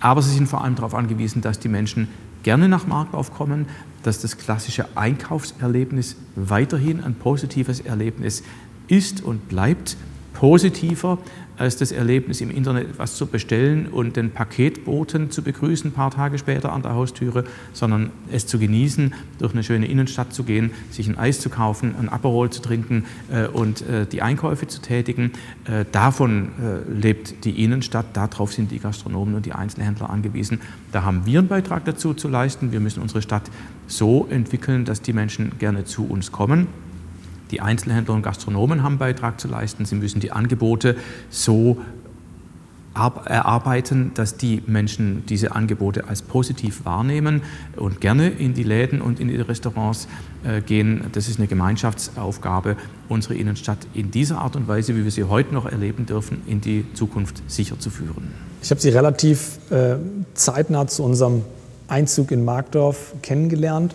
aber 0.00 0.22
sie 0.22 0.34
sind 0.34 0.48
vor 0.48 0.62
allem 0.62 0.74
darauf 0.74 0.94
angewiesen, 0.94 1.42
dass 1.42 1.58
die 1.58 1.68
Menschen 1.68 2.08
gerne 2.42 2.68
nach 2.68 2.86
Marktlauf 2.86 3.34
kommen, 3.34 3.66
dass 4.02 4.20
das 4.20 4.38
klassische 4.38 4.96
Einkaufserlebnis 4.96 6.16
weiterhin 6.36 7.02
ein 7.02 7.14
positives 7.14 7.80
Erlebnis 7.80 8.42
ist 8.86 9.22
und 9.22 9.48
bleibt. 9.48 9.96
positiver 10.34 11.18
als 11.58 11.76
das 11.76 11.92
Erlebnis 11.92 12.40
im 12.40 12.50
Internet 12.50 12.90
etwas 12.90 13.16
zu 13.16 13.26
bestellen 13.26 13.88
und 13.88 14.16
den 14.16 14.30
Paketboten 14.30 15.30
zu 15.30 15.42
begrüßen 15.42 15.90
ein 15.90 15.92
paar 15.92 16.10
Tage 16.10 16.38
später 16.38 16.72
an 16.72 16.82
der 16.82 16.94
Haustüre, 16.94 17.44
sondern 17.72 18.10
es 18.30 18.46
zu 18.46 18.58
genießen, 18.58 19.14
durch 19.38 19.52
eine 19.52 19.62
schöne 19.62 19.86
Innenstadt 19.86 20.32
zu 20.32 20.44
gehen, 20.44 20.70
sich 20.90 21.08
ein 21.08 21.18
Eis 21.18 21.40
zu 21.40 21.50
kaufen, 21.50 21.94
ein 21.98 22.08
Aperol 22.08 22.50
zu 22.50 22.62
trinken 22.62 23.04
äh, 23.30 23.46
und 23.46 23.82
äh, 23.82 24.06
die 24.06 24.22
Einkäufe 24.22 24.66
zu 24.66 24.80
tätigen. 24.80 25.32
Äh, 25.64 25.84
davon 25.90 26.48
lebt 26.88 27.44
die 27.44 27.62
Innenstadt, 27.62 28.16
darauf 28.16 28.52
sind 28.52 28.70
die 28.70 28.78
Gastronomen 28.78 29.34
und 29.34 29.46
die 29.46 29.52
Einzelhändler 29.52 30.10
angewiesen. 30.10 30.60
Da 30.92 31.02
haben 31.02 31.26
wir 31.26 31.40
einen 31.40 31.48
Beitrag 31.48 31.84
dazu 31.84 32.14
zu 32.14 32.28
leisten. 32.28 32.72
Wir 32.72 32.80
müssen 32.80 33.02
unsere 33.02 33.22
Stadt 33.22 33.50
so 33.86 34.26
entwickeln, 34.30 34.84
dass 34.84 35.02
die 35.02 35.12
Menschen 35.12 35.58
gerne 35.58 35.84
zu 35.84 36.06
uns 36.06 36.32
kommen. 36.32 36.66
Die 37.50 37.60
Einzelhändler 37.60 38.14
und 38.14 38.22
Gastronomen 38.22 38.82
haben 38.82 38.98
Beitrag 38.98 39.40
zu 39.40 39.48
leisten. 39.48 39.84
Sie 39.84 39.94
müssen 39.94 40.20
die 40.20 40.32
Angebote 40.32 40.96
so 41.30 41.78
erarbeiten, 42.94 44.10
dass 44.14 44.36
die 44.36 44.62
Menschen 44.66 45.24
diese 45.26 45.54
Angebote 45.54 46.08
als 46.08 46.22
positiv 46.22 46.84
wahrnehmen 46.84 47.42
und 47.76 48.00
gerne 48.00 48.28
in 48.28 48.54
die 48.54 48.64
Läden 48.64 49.00
und 49.00 49.20
in 49.20 49.28
die 49.28 49.36
Restaurants 49.36 50.08
äh, 50.44 50.60
gehen. 50.60 51.04
Das 51.12 51.28
ist 51.28 51.38
eine 51.38 51.46
Gemeinschaftsaufgabe, 51.46 52.76
unsere 53.08 53.34
Innenstadt 53.34 53.78
in 53.94 54.10
dieser 54.10 54.38
Art 54.38 54.56
und 54.56 54.66
Weise, 54.66 54.96
wie 54.96 55.04
wir 55.04 55.10
sie 55.10 55.24
heute 55.24 55.54
noch 55.54 55.66
erleben 55.66 56.06
dürfen, 56.06 56.42
in 56.46 56.60
die 56.60 56.84
Zukunft 56.94 57.42
sicher 57.46 57.78
zu 57.78 57.90
führen. 57.90 58.32
Ich 58.62 58.70
habe 58.70 58.80
Sie 58.80 58.88
relativ 58.88 59.58
äh, 59.70 59.96
zeitnah 60.34 60.88
zu 60.88 61.04
unserem 61.04 61.42
Einzug 61.86 62.32
in 62.32 62.44
Markdorf 62.44 63.14
kennengelernt. 63.22 63.94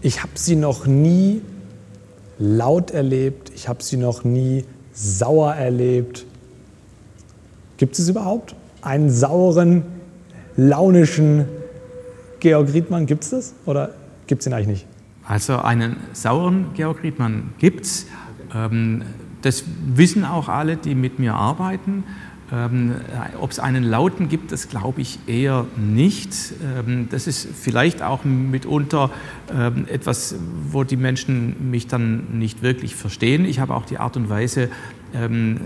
Ich 0.00 0.22
habe 0.22 0.32
Sie 0.34 0.54
noch 0.54 0.86
nie 0.86 1.42
laut 2.42 2.90
erlebt, 2.90 3.52
ich 3.54 3.68
habe 3.68 3.82
sie 3.84 3.96
noch 3.96 4.24
nie 4.24 4.64
sauer 4.92 5.54
erlebt. 5.54 6.26
Gibt 7.76 7.98
es 7.98 8.08
überhaupt 8.08 8.56
einen 8.80 9.10
sauren, 9.10 9.84
launischen 10.56 11.46
Georg 12.40 12.72
Riedmann? 12.74 13.06
Gibt 13.06 13.22
es 13.22 13.30
das 13.30 13.54
oder 13.64 13.90
gibt 14.26 14.40
es 14.40 14.48
ihn 14.48 14.54
eigentlich 14.54 14.66
nicht? 14.66 14.86
Also 15.24 15.56
einen 15.58 15.98
sauren 16.12 16.66
Georg 16.74 17.04
Riedmann 17.04 17.54
gibt 17.58 17.84
es. 17.84 18.06
Ähm, 18.52 19.02
das 19.42 19.62
wissen 19.86 20.24
auch 20.24 20.48
alle, 20.48 20.76
die 20.76 20.96
mit 20.96 21.20
mir 21.20 21.34
arbeiten. 21.34 22.02
Ähm, 22.50 22.96
Ob 23.40 23.50
es 23.50 23.58
einen 23.58 23.84
Lauten 23.84 24.28
gibt, 24.28 24.52
das 24.52 24.68
glaube 24.68 25.00
ich 25.00 25.18
eher 25.26 25.66
nicht. 25.76 26.30
Ähm, 26.86 27.08
das 27.10 27.26
ist 27.26 27.48
vielleicht 27.54 28.02
auch 28.02 28.24
mitunter 28.24 29.10
ähm, 29.54 29.86
etwas, 29.88 30.34
wo 30.70 30.84
die 30.84 30.96
Menschen 30.96 31.70
mich 31.70 31.86
dann 31.86 32.38
nicht 32.38 32.62
wirklich 32.62 32.94
verstehen. 32.94 33.44
Ich 33.44 33.60
habe 33.60 33.74
auch 33.74 33.86
die 33.86 33.98
Art 33.98 34.16
und 34.16 34.28
Weise, 34.28 34.68
ähm, 35.14 35.60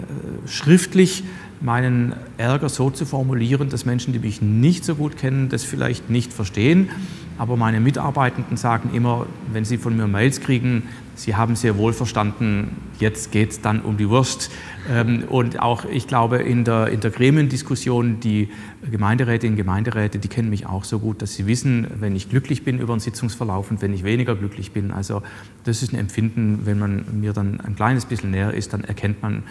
schriftlich 0.47 1.25
meinen 1.61 2.15
Ärger 2.37 2.69
so 2.69 2.91
zu 2.91 3.07
formulieren, 3.07 3.69
dass 3.69 3.85
Menschen, 3.85 4.13
die 4.13 4.19
mich 4.19 4.43
nicht 4.43 4.85
so 4.85 4.97
gut 4.97 5.17
kennen, 5.17 5.49
das 5.49 5.65
vielleicht 5.65 6.11
nicht 6.11 6.33
verstehen. 6.33 6.91
Aber 7.39 7.57
meine 7.57 7.81
Mitarbeitenden 7.81 8.57
sagen 8.57 8.91
immer, 8.93 9.27
wenn 9.53 9.65
sie 9.65 9.79
von 9.79 9.97
mir 9.97 10.07
Mails 10.07 10.41
kriegen, 10.41 10.85
sie 11.17 11.35
haben 11.35 11.57
sehr 11.57 11.77
wohl 11.77 11.93
verstanden, 11.93 12.77
jetzt 13.01 13.33
geht 13.33 13.51
es 13.51 13.61
dann 13.61 13.81
um 13.81 13.97
die 13.97 14.09
Wurst. 14.09 14.51
Ähm, 14.89 15.25
und 15.29 15.61
auch, 15.61 15.85
ich 15.85 16.07
glaube, 16.07 16.37
in 16.37 16.65
der, 16.65 16.89
in 16.89 17.01
der 17.01 17.11
Gremiendiskussion, 17.11 18.21
die 18.21 18.51
Gemeinderätinnen 18.89 19.55
und 19.55 19.57
Gemeinderäte, 19.57 20.19
die 20.19 20.29
kennen 20.29 20.51
mich 20.51 20.67
auch 20.67 20.85
so 20.85 21.01
gut, 21.01 21.23
dass 21.23 21.35
sie 21.35 21.47
wissen, 21.47 21.89
wenn 21.99 22.15
ich 22.15 22.31
glücklich 22.31 22.63
bin 22.63 22.79
über 22.79 22.93
einen 22.93 23.01
Sitzungsverlauf 23.01 23.71
und 23.71 23.83
wenn 23.83 23.93
ich 23.93 24.05
weniger 24.05 24.37
glücklich 24.37 24.73
bin. 24.73 24.93
Also 24.93 25.23
das 25.65 25.83
ist 25.83 25.93
ein 25.93 25.99
Empfinden, 25.99 26.61
wenn 26.65 26.79
man 26.79 27.05
mir 27.21 27.33
dann 27.33 27.61
ein 27.61 27.75
kleines 27.75 28.05
bisschen 28.05 28.31
näher 28.31 28.55
ist, 28.55 28.73
dann 28.73 28.85
erkennt 28.85 29.23
man, 29.23 29.43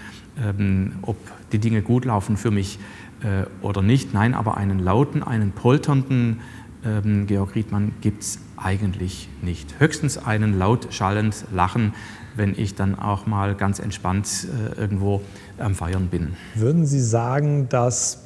ähm, 0.41 0.93
ob 1.01 1.17
die 1.51 1.59
Dinge 1.59 1.81
gut 1.81 2.05
laufen 2.05 2.37
für 2.37 2.51
mich 2.51 2.79
äh, 3.21 3.45
oder 3.61 3.81
nicht. 3.81 4.13
Nein, 4.13 4.33
aber 4.33 4.57
einen 4.57 4.79
lauten, 4.79 5.23
einen 5.23 5.51
polternden 5.51 6.39
ähm, 6.85 7.27
Georg 7.27 7.55
Riedmann 7.55 7.93
gibt 8.01 8.23
es 8.23 8.39
eigentlich 8.57 9.27
nicht. 9.41 9.79
Höchstens 9.79 10.17
einen 10.17 10.57
laut 10.57 10.87
schallend 10.91 11.45
Lachen, 11.51 11.93
wenn 12.35 12.57
ich 12.57 12.75
dann 12.75 12.97
auch 12.97 13.25
mal 13.25 13.55
ganz 13.55 13.79
entspannt 13.79 14.47
äh, 14.47 14.79
irgendwo 14.79 15.21
am 15.57 15.75
Feiern 15.75 16.07
bin. 16.07 16.35
Würden 16.53 16.85
Sie 16.85 17.01
sagen, 17.01 17.67
dass 17.69 18.19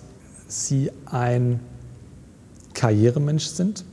Sie 0.47 0.91
ein 1.05 1.59
Karrieremensch 2.73 3.45
sind? 3.45 3.85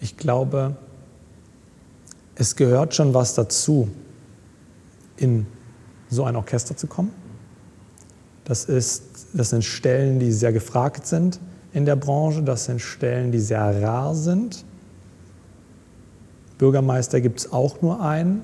Ich 0.00 0.16
glaube, 0.16 0.76
es 2.34 2.56
gehört 2.56 2.94
schon 2.94 3.14
was 3.14 3.34
dazu, 3.34 3.88
in 5.16 5.46
so 6.08 6.24
ein 6.24 6.36
Orchester 6.36 6.76
zu 6.76 6.86
kommen. 6.86 7.12
Das, 8.44 8.64
ist, 8.64 9.26
das 9.34 9.50
sind 9.50 9.64
Stellen, 9.64 10.18
die 10.20 10.32
sehr 10.32 10.52
gefragt 10.52 11.06
sind 11.06 11.40
in 11.72 11.84
der 11.84 11.96
Branche. 11.96 12.42
Das 12.42 12.64
sind 12.64 12.80
Stellen, 12.80 13.32
die 13.32 13.38
sehr 13.38 13.82
rar 13.82 14.14
sind. 14.14 14.64
Bürgermeister 16.58 17.20
gibt 17.20 17.40
es 17.40 17.52
auch 17.52 17.82
nur 17.82 18.02
einen. 18.02 18.42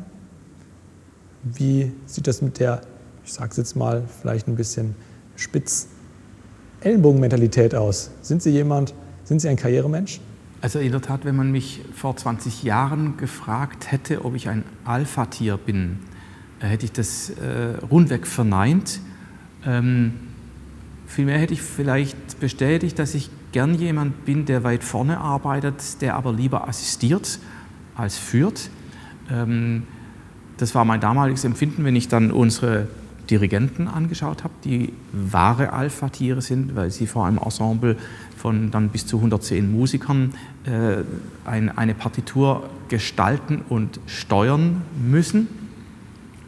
Wie 1.43 1.93
sieht 2.07 2.27
das 2.27 2.41
mit 2.41 2.61
der, 2.61 2.83
ich 3.25 3.33
sage 3.33 3.51
es 3.51 3.57
jetzt 3.57 3.77
mal, 3.77 4.05
vielleicht 4.20 4.49
ein 4.49 4.57
bisschen 4.57 4.95
spitz, 5.37 5.89
Ellenbogenmentalität 6.81 7.75
aus? 7.75 8.11
Sind 8.22 8.43
Sie 8.43 8.51
jemand, 8.51 8.95
sind 9.25 9.41
Sie 9.41 9.49
ein 9.49 9.57
Karrieremensch? 9.57 10.20
Also 10.61 10.79
in 10.79 10.93
der 10.93 11.03
Tat, 11.03 11.27
wenn 11.27 11.37
man 11.37 11.51
mich 11.51 11.83
vor 11.95 12.16
20 12.16 12.62
Jahren 12.62 13.18
gefragt 13.18 13.93
hätte, 13.93 14.25
ob 14.25 14.35
ich 14.35 14.49
ein 14.49 14.64
Alpha-Tier 14.85 15.59
bin, 15.59 15.99
äh, 16.61 16.66
hätte 16.66 16.87
ich 16.87 16.93
das 16.93 17.31
äh, 17.31 17.77
rundweg 17.91 18.27
verneint. 18.27 19.01
Ähm, 19.66 20.14
vielmehr 21.07 21.39
hätte 21.39 21.55
ich 21.55 21.63
vielleicht 21.63 22.41
bestätigt, 22.41 22.99
dass 22.99 23.15
ich 23.15 23.31
gern 23.53 23.75
jemand 23.75 24.25
bin, 24.25 24.47
der 24.47 24.65
weit 24.65 24.85
vorne 24.85 25.19
arbeitet, 25.19 26.01
der 26.01 26.17
aber 26.17 26.33
lieber 26.33 26.69
assistiert 26.69 27.39
als 27.95 28.19
führt. 28.19 28.71
Ähm, 29.31 29.85
das 30.57 30.75
war 30.75 30.85
mein 30.85 31.01
damaliges 31.01 31.45
Empfinden, 31.45 31.85
wenn 31.85 31.97
ich 31.97 32.09
dann 32.09 32.31
unsere 32.31 32.89
Dirigenten 33.31 33.89
angeschaut 33.89 34.45
habe, 34.45 34.55
die 34.65 34.93
wahre 35.13 35.73
Alpha-Tiere 35.73 36.43
sind, 36.43 36.77
weil 36.77 36.91
sie 36.91 37.07
vor 37.07 37.27
einem 37.27 37.39
Ensemble 37.39 37.97
von 38.37 38.71
dann 38.71 38.91
bis 38.91 39.07
zu 39.07 39.17
110 39.17 39.73
Musikern 39.73 40.35
äh, 40.65 41.03
ein, 41.49 41.77
eine 41.77 41.95
Partitur 41.95 42.69
gestalten 42.89 43.63
und 43.69 43.99
steuern 44.07 44.83
müssen. 45.03 45.49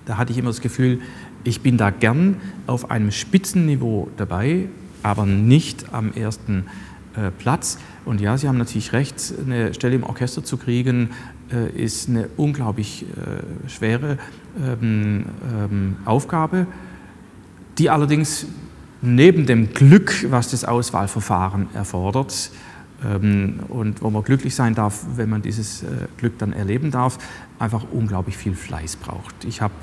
Da 0.05 0.19
hatte 0.19 0.33
ich 0.33 0.39
immer 0.39 0.51
das 0.51 0.61
Gefühl, 0.61 1.01
ich 1.47 1.61
bin 1.61 1.77
da 1.77 1.91
gern 1.91 2.37
auf 2.67 2.91
einem 2.91 3.13
Spitzenniveau 3.13 4.09
dabei, 4.17 4.69
aber 5.03 5.27
nicht 5.27 5.93
am 5.93 6.13
ersten 6.13 6.67
äh, 7.15 7.31
Platz. 7.31 7.79
Und 8.05 8.21
ja, 8.21 8.37
Sie 8.37 8.49
haben 8.49 8.59
natürlich 8.59 8.93
recht, 8.93 9.33
eine 9.45 9.73
Stelle 9.73 9.95
im 9.95 10.03
Orchester 10.03 10.43
zu 10.43 10.57
kriegen, 10.57 11.11
äh, 11.53 11.71
ist 11.71 12.09
eine 12.09 12.29
unglaublich 12.37 13.05
äh, 13.05 13.69
schwere 13.69 14.19
ähm, 14.61 15.27
ähm, 15.53 15.97
Aufgabe, 16.05 16.67
die 17.79 17.91
allerdings 17.91 18.47
neben 19.01 19.47
dem 19.47 19.73
Glück, 19.73 20.27
was 20.31 20.51
das 20.51 20.65
Auswahlverfahren 20.65 21.69
erfordert, 21.75 22.51
ähm, 23.05 23.61
und 23.69 24.03
wo 24.03 24.11
man 24.11 24.25
glücklich 24.25 24.55
sein 24.57 24.75
darf, 24.75 25.05
wenn 25.15 25.29
man 25.29 25.43
dieses 25.43 25.85
Glück 26.17 26.39
dann 26.39 26.53
erleben 26.53 26.91
darf, 26.91 27.19
einfach 27.61 27.85
unglaublich 27.93 28.37
viel 28.37 28.55
Fleiß 28.55 28.97
braucht. 28.97 29.45
Ich 29.45 29.63
habe 29.63 29.75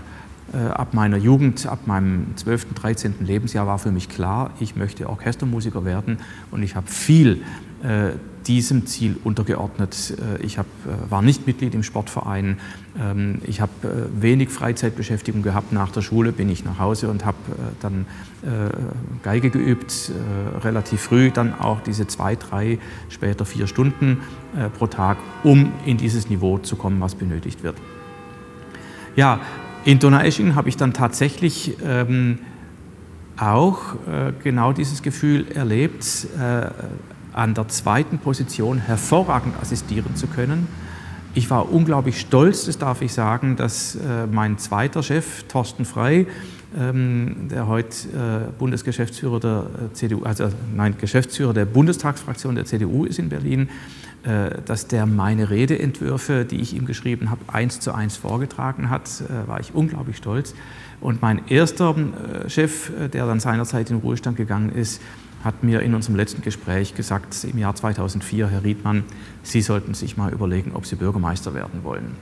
ab 0.52 0.94
meiner 0.94 1.18
Jugend, 1.18 1.66
ab 1.66 1.88
meinem 1.88 2.28
12., 2.36 2.74
13. 2.76 3.16
Lebensjahr 3.22 3.66
war 3.66 3.80
für 3.80 3.92
mich 3.92 4.10
klar, 4.10 4.52
ich 4.60 4.76
möchte 4.76 5.10
Orchestermusiker 5.10 5.84
werden 5.86 6.18
und 6.52 6.62
ich 6.62 6.76
habe 6.76 6.88
viel 6.88 7.42
äh, 7.84 8.12
diesem 8.48 8.86
Ziel 8.86 9.18
untergeordnet. 9.24 10.18
Äh, 10.18 10.44
ich 10.44 10.58
hab, 10.58 10.66
äh, 10.66 11.12
war 11.12 11.22
nicht 11.22 11.48
Mitglied 11.48 11.74
im 11.74 11.84
Sportverein. 11.84 12.58
Ähm, 12.98 13.40
ich 13.46 13.60
habe 13.60 13.72
wenig 14.14 14.50
Freizeitbeschäftigung 14.50 15.42
gehabt. 15.44 15.74
Nach 15.74 15.92
der 15.92 16.02
Schule 16.02 16.32
bin 16.32 16.50
ich 16.50 16.64
nach 16.64 16.80
Hause 16.80 17.10
und 17.10 17.26
habe 17.26 17.38
dann 17.82 18.06
Geige 19.24 19.50
geübt, 19.50 20.12
relativ 20.62 21.02
früh 21.02 21.32
dann 21.32 21.58
auch 21.58 21.80
diese 21.80 22.08
zwei, 22.08 22.36
drei, 22.36 22.78
später 23.08 23.46
vier 23.46 23.68
Stunden 23.68 24.20
pro 24.78 24.88
Tag, 24.88 25.18
um 25.44 25.72
in 25.86 25.96
dieses 25.96 26.30
Niveau 26.30 26.58
zu 26.58 26.76
kommen, 26.76 27.00
was 27.00 27.16
benötigt 27.16 27.64
wird. 27.64 27.78
Ja, 29.16 29.40
in 29.86 30.00
Donaueschingen 30.00 30.56
habe 30.56 30.70
ich 30.70 30.78
dann 30.78 30.94
tatsächlich 30.94 31.78
ähm, 31.84 32.40
auch 33.38 33.96
äh, 34.08 34.32
genau 34.44 34.74
dieses 34.74 35.02
Gefühl 35.02 35.48
erlebt, 35.52 36.28
äh, 36.40 36.68
an 37.34 37.54
der 37.54 37.68
zweiten 37.68 38.20
Position 38.20 38.78
hervorragend 38.78 39.56
assistieren 39.60 40.16
zu 40.16 40.28
können. 40.28 40.68
Ich 41.36 41.50
war 41.50 41.72
unglaublich 41.72 42.20
stolz, 42.20 42.66
das 42.66 42.78
darf 42.78 43.02
ich 43.02 43.12
sagen, 43.12 43.56
dass 43.56 43.96
äh, 43.96 44.28
mein 44.32 44.60
zweiter 44.60 45.02
Chef, 45.02 45.44
Thorsten 45.48 45.84
Frey, 45.84 46.28
ähm, 46.78 47.48
der 47.50 47.68
heute 47.68 48.08
äh, 48.10 48.52
Bundesgeschäftsführer 48.60 49.40
der 49.40 49.66
äh, 49.92 49.94
CDU, 49.94 50.24
also 50.24 50.50
nein, 50.76 50.96
Geschäftsführer 51.00 51.54
der 51.54 51.66
Bundestagsfraktion 51.66 52.54
der 52.54 52.66
CDU 52.66 53.06
ist 53.06 53.18
in 53.18 53.30
Berlin, 53.30 53.70
dass 54.66 54.88
der 54.88 55.06
meine 55.06 55.50
Redeentwürfe, 55.50 56.46
die 56.46 56.62
ich 56.62 56.74
ihm 56.74 56.86
geschrieben 56.86 57.30
habe, 57.30 57.42
eins 57.48 57.80
zu 57.80 57.94
eins 57.94 58.16
vorgetragen 58.16 58.90
hat, 58.90 59.10
äh, 59.22 59.48
war 59.48 59.60
ich 59.60 59.76
unglaublich 59.76 60.18
stolz. 60.18 60.54
Und 61.02 61.22
mein 61.22 61.42
erster 61.50 61.96
äh, 61.98 62.50
Chef, 62.50 62.90
äh, 62.98 63.10
der 63.10 63.26
dann 63.26 63.42
seinerzeit 63.42 63.90
in 63.90 63.98
den 63.98 64.02
Ruhestand 64.02 64.38
gegangen 64.38 64.70
ist, 64.70 65.02
hat 65.44 65.62
mir 65.62 65.82
in 65.82 65.94
unserem 65.94 66.16
letzten 66.16 66.42
Gespräch 66.42 66.96
gesagt, 66.96 67.44
im 67.44 67.58
Jahr 67.58 67.76
2004, 67.76 68.48
Herr 68.48 68.64
Riedmann, 68.64 69.04
Sie 69.44 69.62
sollten 69.62 69.94
sich 69.94 70.16
mal 70.16 70.32
überlegen, 70.32 70.72
ob 70.74 70.86
Sie 70.86 70.96
Bürgermeister 70.96 71.54
werden 71.54 71.84
wollen. 71.84 72.16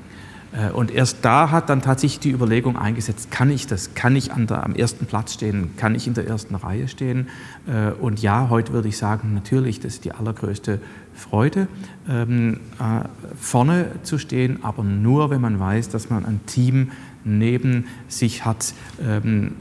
Äh, 0.51 0.71
und 0.71 0.91
erst 0.91 1.23
da 1.23 1.51
hat 1.51 1.69
dann 1.69 1.81
tatsächlich 1.81 2.19
die 2.19 2.31
Überlegung 2.31 2.77
eingesetzt, 2.77 3.31
kann 3.31 3.49
ich 3.49 3.67
das? 3.67 3.93
Kann 3.95 4.15
ich 4.15 4.29
der, 4.29 4.63
am 4.63 4.75
ersten 4.75 5.05
Platz 5.05 5.33
stehen? 5.33 5.71
Kann 5.77 5.95
ich 5.95 6.07
in 6.07 6.13
der 6.13 6.27
ersten 6.27 6.55
Reihe 6.55 6.87
stehen? 6.87 7.27
Äh, 7.67 7.91
und 7.91 8.21
ja, 8.21 8.49
heute 8.49 8.73
würde 8.73 8.89
ich 8.89 8.97
sagen, 8.97 9.33
natürlich, 9.33 9.79
das 9.79 9.93
ist 9.93 10.05
die 10.05 10.11
allergrößte 10.11 10.79
Freude, 11.13 11.67
ähm, 12.09 12.59
äh, 12.79 13.07
vorne 13.39 13.87
zu 14.03 14.17
stehen, 14.17 14.63
aber 14.63 14.83
nur, 14.83 15.29
wenn 15.29 15.41
man 15.41 15.59
weiß, 15.59 15.89
dass 15.89 16.09
man 16.09 16.25
ein 16.25 16.41
Team 16.45 16.91
neben 17.23 17.85
sich 18.07 18.45
hat, 18.45 18.73
ähm, 18.99 19.51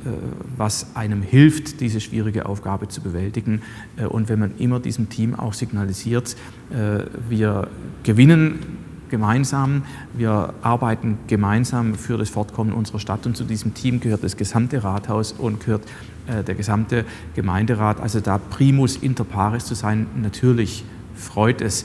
was 0.56 0.96
einem 0.96 1.20
hilft, 1.20 1.82
diese 1.82 2.00
schwierige 2.00 2.46
Aufgabe 2.46 2.88
zu 2.88 3.02
bewältigen. 3.02 3.60
Und 4.08 4.30
wenn 4.30 4.38
man 4.38 4.56
immer 4.56 4.80
diesem 4.80 5.10
Team 5.10 5.34
auch 5.34 5.52
signalisiert, 5.52 6.36
wir 7.28 7.68
gewinnen 8.02 8.79
gemeinsam. 9.10 9.82
Wir 10.14 10.54
arbeiten 10.62 11.18
gemeinsam 11.26 11.94
für 11.94 12.16
das 12.16 12.30
Fortkommen 12.30 12.72
unserer 12.72 12.98
Stadt 12.98 13.26
und 13.26 13.36
zu 13.36 13.44
diesem 13.44 13.74
Team 13.74 14.00
gehört 14.00 14.24
das 14.24 14.36
gesamte 14.36 14.82
Rathaus 14.82 15.32
und 15.32 15.60
gehört 15.60 15.82
äh, 16.26 16.42
der 16.42 16.54
gesamte 16.54 17.04
Gemeinderat. 17.34 18.00
Also 18.00 18.20
da 18.20 18.38
primus 18.38 18.96
inter 18.96 19.24
pares 19.24 19.66
zu 19.66 19.74
sein, 19.74 20.06
natürlich 20.16 20.84
freut 21.14 21.60
es 21.60 21.84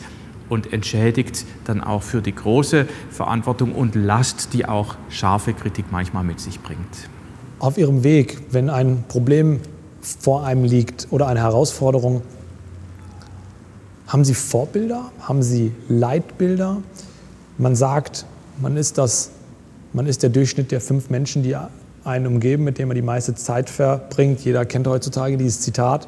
und 0.49 0.71
entschädigt 0.71 1.45
dann 1.65 1.81
auch 1.81 2.03
für 2.03 2.21
die 2.21 2.33
große 2.33 2.87
Verantwortung 3.09 3.73
und 3.73 3.95
Last, 3.95 4.53
die 4.53 4.65
auch 4.65 4.95
scharfe 5.09 5.53
Kritik 5.53 5.85
manchmal 5.91 6.23
mit 6.23 6.39
sich 6.39 6.61
bringt. 6.61 7.09
Auf 7.59 7.77
Ihrem 7.77 8.03
Weg, 8.03 8.41
wenn 8.51 8.69
ein 8.69 9.03
Problem 9.07 9.59
vor 10.01 10.45
einem 10.45 10.63
liegt 10.63 11.07
oder 11.09 11.27
eine 11.27 11.39
Herausforderung, 11.39 12.21
haben 14.07 14.23
Sie 14.23 14.35
Vorbilder? 14.35 15.11
Haben 15.21 15.41
Sie 15.41 15.71
Leitbilder? 15.89 16.77
Man 17.57 17.75
sagt, 17.75 18.25
man 18.61 18.77
ist, 18.77 18.97
das, 18.97 19.31
man 19.93 20.07
ist 20.07 20.23
der 20.23 20.29
Durchschnitt 20.29 20.71
der 20.71 20.81
fünf 20.81 21.09
Menschen, 21.09 21.43
die 21.43 21.55
einen 22.03 22.27
umgeben, 22.27 22.63
mit 22.63 22.77
denen 22.77 22.89
man 22.89 22.95
die 22.95 23.01
meiste 23.01 23.35
Zeit 23.35 23.69
verbringt. 23.69 24.41
Jeder 24.45 24.65
kennt 24.65 24.87
heutzutage 24.87 25.37
dieses 25.37 25.61
Zitat. 25.61 26.07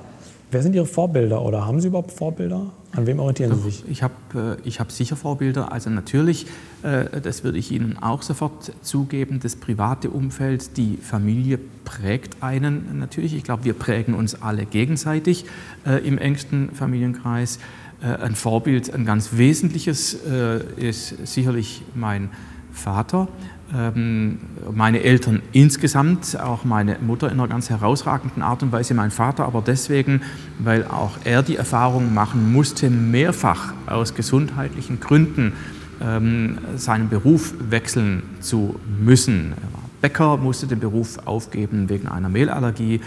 Wer 0.49 0.61
sind 0.61 0.75
Ihre 0.75 0.85
Vorbilder 0.85 1.41
oder 1.41 1.65
haben 1.65 1.81
Sie 1.81 1.89
überhaupt 1.89 2.11
Vorbilder? 2.11 2.71
An 2.93 3.05
wem 3.05 3.19
orientieren 3.19 3.53
Sie 3.57 3.63
sich? 3.63 3.83
Ich 3.89 4.01
habe 4.01 4.13
äh, 4.33 4.67
ich 4.67 4.79
hab 4.79 4.93
sicher 4.93 5.17
Vorbilder. 5.17 5.73
Also 5.73 5.89
natürlich, 5.89 6.47
äh, 6.83 7.19
das 7.19 7.43
würde 7.43 7.57
ich 7.57 7.71
Ihnen 7.71 7.97
auch 8.01 8.21
sofort 8.21 8.71
zugeben, 8.81 9.41
das 9.41 9.57
private 9.57 10.09
Umfeld, 10.09 10.77
die 10.77 10.97
Familie 10.97 11.59
prägt 11.83 12.41
einen 12.41 12.97
natürlich. 12.97 13.35
Ich 13.35 13.43
glaube, 13.43 13.65
wir 13.65 13.73
prägen 13.73 14.13
uns 14.13 14.41
alle 14.41 14.65
gegenseitig 14.65 15.45
äh, 15.85 16.07
im 16.07 16.17
engsten 16.17 16.71
Familienkreis. 16.71 17.59
Äh, 18.01 18.23
ein 18.23 18.35
Vorbild, 18.35 18.93
ein 18.93 19.05
ganz 19.05 19.31
wesentliches 19.33 20.13
äh, 20.25 20.61
ist 20.75 21.27
sicherlich 21.27 21.83
mein 21.95 22.29
Vater, 22.71 23.27
ähm, 23.75 24.37
meine 24.71 25.01
Eltern 25.01 25.41
insgesamt, 25.51 26.39
auch 26.39 26.63
meine 26.63 26.97
Mutter 26.99 27.27
in 27.31 27.39
einer 27.39 27.47
ganz 27.47 27.71
herausragenden 27.71 28.43
Art 28.43 28.61
und 28.61 28.71
Weise, 28.71 28.93
mein 28.93 29.09
Vater 29.09 29.45
aber 29.45 29.63
deswegen, 29.65 30.21
weil 30.59 30.85
auch 30.85 31.17
er 31.23 31.41
die 31.41 31.55
Erfahrung 31.55 32.13
machen 32.13 32.51
musste, 32.53 32.91
mehrfach 32.91 33.73
aus 33.87 34.13
gesundheitlichen 34.13 34.99
Gründen 34.99 35.53
ähm, 35.99 36.59
seinen 36.75 37.09
Beruf 37.09 37.55
wechseln 37.59 38.21
zu 38.41 38.79
müssen. 38.99 39.53
Er 39.53 39.73
war 39.73 39.87
Bäcker, 40.01 40.37
musste 40.37 40.67
den 40.67 40.79
Beruf 40.79 41.17
aufgeben 41.25 41.89
wegen 41.89 42.07
einer 42.07 42.29
Mehlallergie. 42.29 43.01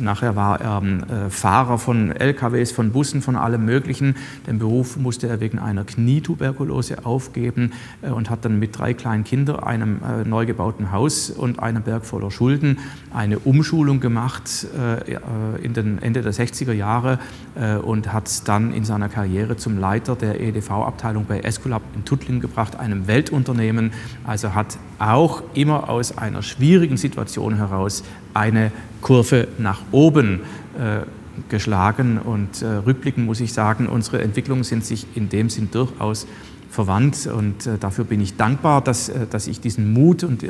Nachher 0.00 0.36
war 0.36 0.60
er 0.60 0.82
äh, 0.82 1.30
Fahrer 1.30 1.78
von 1.78 2.10
LKWs, 2.10 2.72
von 2.72 2.92
Bussen, 2.92 3.22
von 3.22 3.36
allem 3.36 3.64
Möglichen. 3.64 4.16
Den 4.46 4.58
Beruf 4.58 4.96
musste 4.96 5.28
er 5.28 5.40
wegen 5.40 5.58
einer 5.58 5.84
Knietuberkulose 5.84 7.04
aufgeben 7.04 7.72
äh, 8.02 8.10
und 8.10 8.30
hat 8.30 8.44
dann 8.44 8.58
mit 8.58 8.78
drei 8.78 8.94
kleinen 8.94 9.24
Kindern, 9.24 9.60
einem 9.60 10.00
äh, 10.02 10.28
neu 10.28 10.46
gebauten 10.46 10.92
Haus 10.92 11.30
und 11.30 11.60
einem 11.60 11.82
Berg 11.82 12.04
voller 12.04 12.30
Schulden 12.30 12.78
eine 13.12 13.38
Umschulung 13.38 14.00
gemacht 14.00 14.66
äh, 14.76 15.14
äh, 15.14 15.18
in 15.62 15.72
den 15.72 16.02
Ende 16.02 16.22
der 16.22 16.32
60er 16.32 16.72
Jahre 16.72 17.18
äh, 17.54 17.76
und 17.76 18.12
hat 18.12 18.46
dann 18.48 18.72
in 18.72 18.84
seiner 18.84 19.08
Karriere 19.08 19.56
zum 19.56 19.78
Leiter 19.78 20.16
der 20.16 20.40
EDV-Abteilung 20.40 21.24
bei 21.26 21.40
Esculap 21.40 21.82
in 21.94 22.04
Tuttlingen 22.04 22.40
gebracht, 22.40 22.76
einem 22.76 23.06
Weltunternehmen. 23.06 23.92
Also 24.24 24.54
hat 24.54 24.78
auch 24.98 25.42
immer 25.54 25.88
aus 25.88 26.16
einer 26.16 26.42
schwierigen 26.42 26.96
Situation 26.96 27.56
heraus 27.56 28.02
eine 28.36 28.70
Kurve 29.00 29.48
nach 29.58 29.80
oben 29.92 30.40
äh, 30.78 31.00
geschlagen. 31.48 32.18
Und 32.18 32.62
äh, 32.62 32.66
rückblickend 32.66 33.26
muss 33.26 33.40
ich 33.40 33.52
sagen, 33.52 33.88
unsere 33.88 34.22
Entwicklungen 34.22 34.64
sind 34.64 34.84
sich 34.84 35.06
in 35.14 35.28
dem 35.28 35.50
Sinn 35.50 35.70
durchaus 35.70 36.26
verwandt. 36.70 37.26
Und 37.26 37.66
äh, 37.66 37.78
dafür 37.78 38.04
bin 38.04 38.20
ich 38.20 38.36
dankbar, 38.36 38.82
dass, 38.82 39.10
dass 39.30 39.46
ich 39.46 39.60
diesen 39.60 39.92
Mut 39.92 40.24
und 40.24 40.44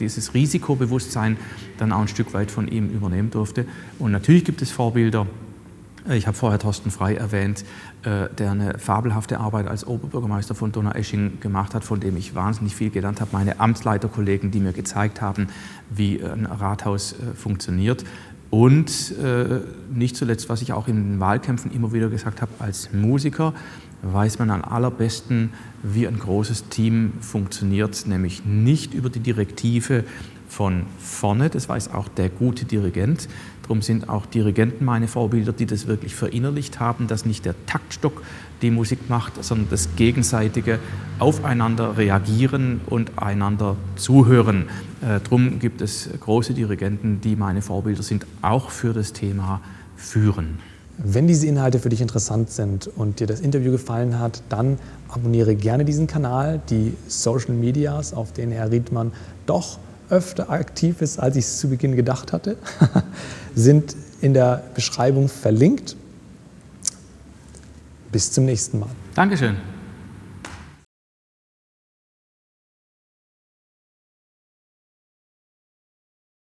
dieses 0.00 0.34
Risikobewusstsein 0.34 1.36
dann 1.78 1.92
auch 1.92 2.00
ein 2.00 2.08
Stück 2.08 2.34
weit 2.34 2.50
von 2.50 2.68
ihm 2.68 2.90
übernehmen 2.90 3.30
durfte. 3.30 3.66
Und 3.98 4.12
natürlich 4.12 4.44
gibt 4.44 4.62
es 4.62 4.70
Vorbilder. 4.70 5.26
Ich 6.10 6.26
habe 6.26 6.36
vorher 6.36 6.58
Thorsten 6.58 6.90
Frei 6.90 7.14
erwähnt, 7.14 7.64
äh, 8.02 8.28
der 8.28 8.50
eine 8.50 8.78
fabelhafte 8.78 9.40
Arbeit 9.40 9.66
als 9.66 9.86
Oberbürgermeister 9.86 10.54
von 10.54 10.70
Donaueschingen 10.70 11.40
gemacht 11.40 11.74
hat, 11.74 11.82
von 11.82 11.98
dem 11.98 12.18
ich 12.18 12.34
wahnsinnig 12.34 12.74
viel 12.74 12.90
gelernt 12.90 13.22
habe. 13.22 13.30
Meine 13.32 13.58
Amtsleiterkollegen, 13.58 14.50
die 14.50 14.60
mir 14.60 14.74
gezeigt 14.74 15.22
haben, 15.22 15.48
wie 15.88 16.22
ein 16.22 16.44
Rathaus 16.44 17.12
äh, 17.12 17.34
funktioniert. 17.34 18.04
Und 18.50 19.14
äh, 19.18 19.60
nicht 19.92 20.14
zuletzt, 20.14 20.50
was 20.50 20.60
ich 20.60 20.74
auch 20.74 20.88
in 20.88 20.96
den 20.96 21.20
Wahlkämpfen 21.20 21.72
immer 21.72 21.94
wieder 21.94 22.10
gesagt 22.10 22.42
habe, 22.42 22.52
als 22.58 22.92
Musiker 22.92 23.54
weiß 24.02 24.38
man 24.38 24.50
am 24.50 24.62
allerbesten, 24.62 25.54
wie 25.82 26.06
ein 26.06 26.18
großes 26.18 26.68
Team 26.68 27.14
funktioniert, 27.20 28.06
nämlich 28.06 28.44
nicht 28.44 28.92
über 28.92 29.08
die 29.08 29.20
Direktive 29.20 30.04
von 30.54 30.84
vorne, 30.98 31.50
das 31.50 31.68
weiß 31.68 31.92
auch 31.92 32.06
der 32.06 32.28
gute 32.28 32.64
Dirigent. 32.64 33.28
Darum 33.62 33.82
sind 33.82 34.08
auch 34.08 34.24
Dirigenten 34.24 34.84
meine 34.84 35.08
Vorbilder, 35.08 35.52
die 35.52 35.66
das 35.66 35.86
wirklich 35.88 36.14
verinnerlicht 36.14 36.78
haben, 36.78 37.08
dass 37.08 37.26
nicht 37.26 37.44
der 37.44 37.54
Taktstock 37.66 38.22
die 38.62 38.70
Musik 38.70 39.08
macht, 39.08 39.42
sondern 39.42 39.68
das 39.70 39.96
gegenseitige 39.96 40.78
Aufeinander 41.18 41.96
reagieren 41.96 42.82
und 42.86 43.18
einander 43.18 43.76
zuhören. 43.96 44.66
Äh, 45.00 45.20
Darum 45.24 45.58
gibt 45.58 45.80
es 45.80 46.08
große 46.20 46.54
Dirigenten, 46.54 47.20
die 47.20 47.34
meine 47.34 47.60
Vorbilder 47.60 48.02
sind, 48.02 48.24
auch 48.42 48.70
für 48.70 48.92
das 48.92 49.12
Thema 49.12 49.60
Führen. 49.96 50.58
Wenn 50.98 51.26
diese 51.26 51.48
Inhalte 51.48 51.80
für 51.80 51.88
dich 51.88 52.00
interessant 52.00 52.50
sind 52.50 52.86
und 52.86 53.18
dir 53.18 53.26
das 53.26 53.40
Interview 53.40 53.72
gefallen 53.72 54.20
hat, 54.20 54.42
dann 54.48 54.78
abonniere 55.08 55.56
gerne 55.56 55.84
diesen 55.84 56.06
Kanal, 56.06 56.60
die 56.70 56.94
Social 57.08 57.54
Medias, 57.54 58.14
auf 58.14 58.32
denen 58.32 58.52
Herr 58.52 58.70
Riedmann 58.70 59.10
doch 59.46 59.78
öfter 60.14 60.48
aktiv 60.50 61.02
ist, 61.02 61.18
als 61.18 61.36
ich 61.36 61.44
es 61.44 61.58
zu 61.58 61.68
Beginn 61.68 61.96
gedacht 61.96 62.32
hatte, 62.32 62.56
sind 63.54 63.96
in 64.20 64.32
der 64.32 64.62
Beschreibung 64.74 65.28
verlinkt. 65.28 65.96
Bis 68.12 68.30
zum 68.30 68.44
nächsten 68.44 68.78
Mal. 68.78 68.90
Dankeschön. 69.14 69.56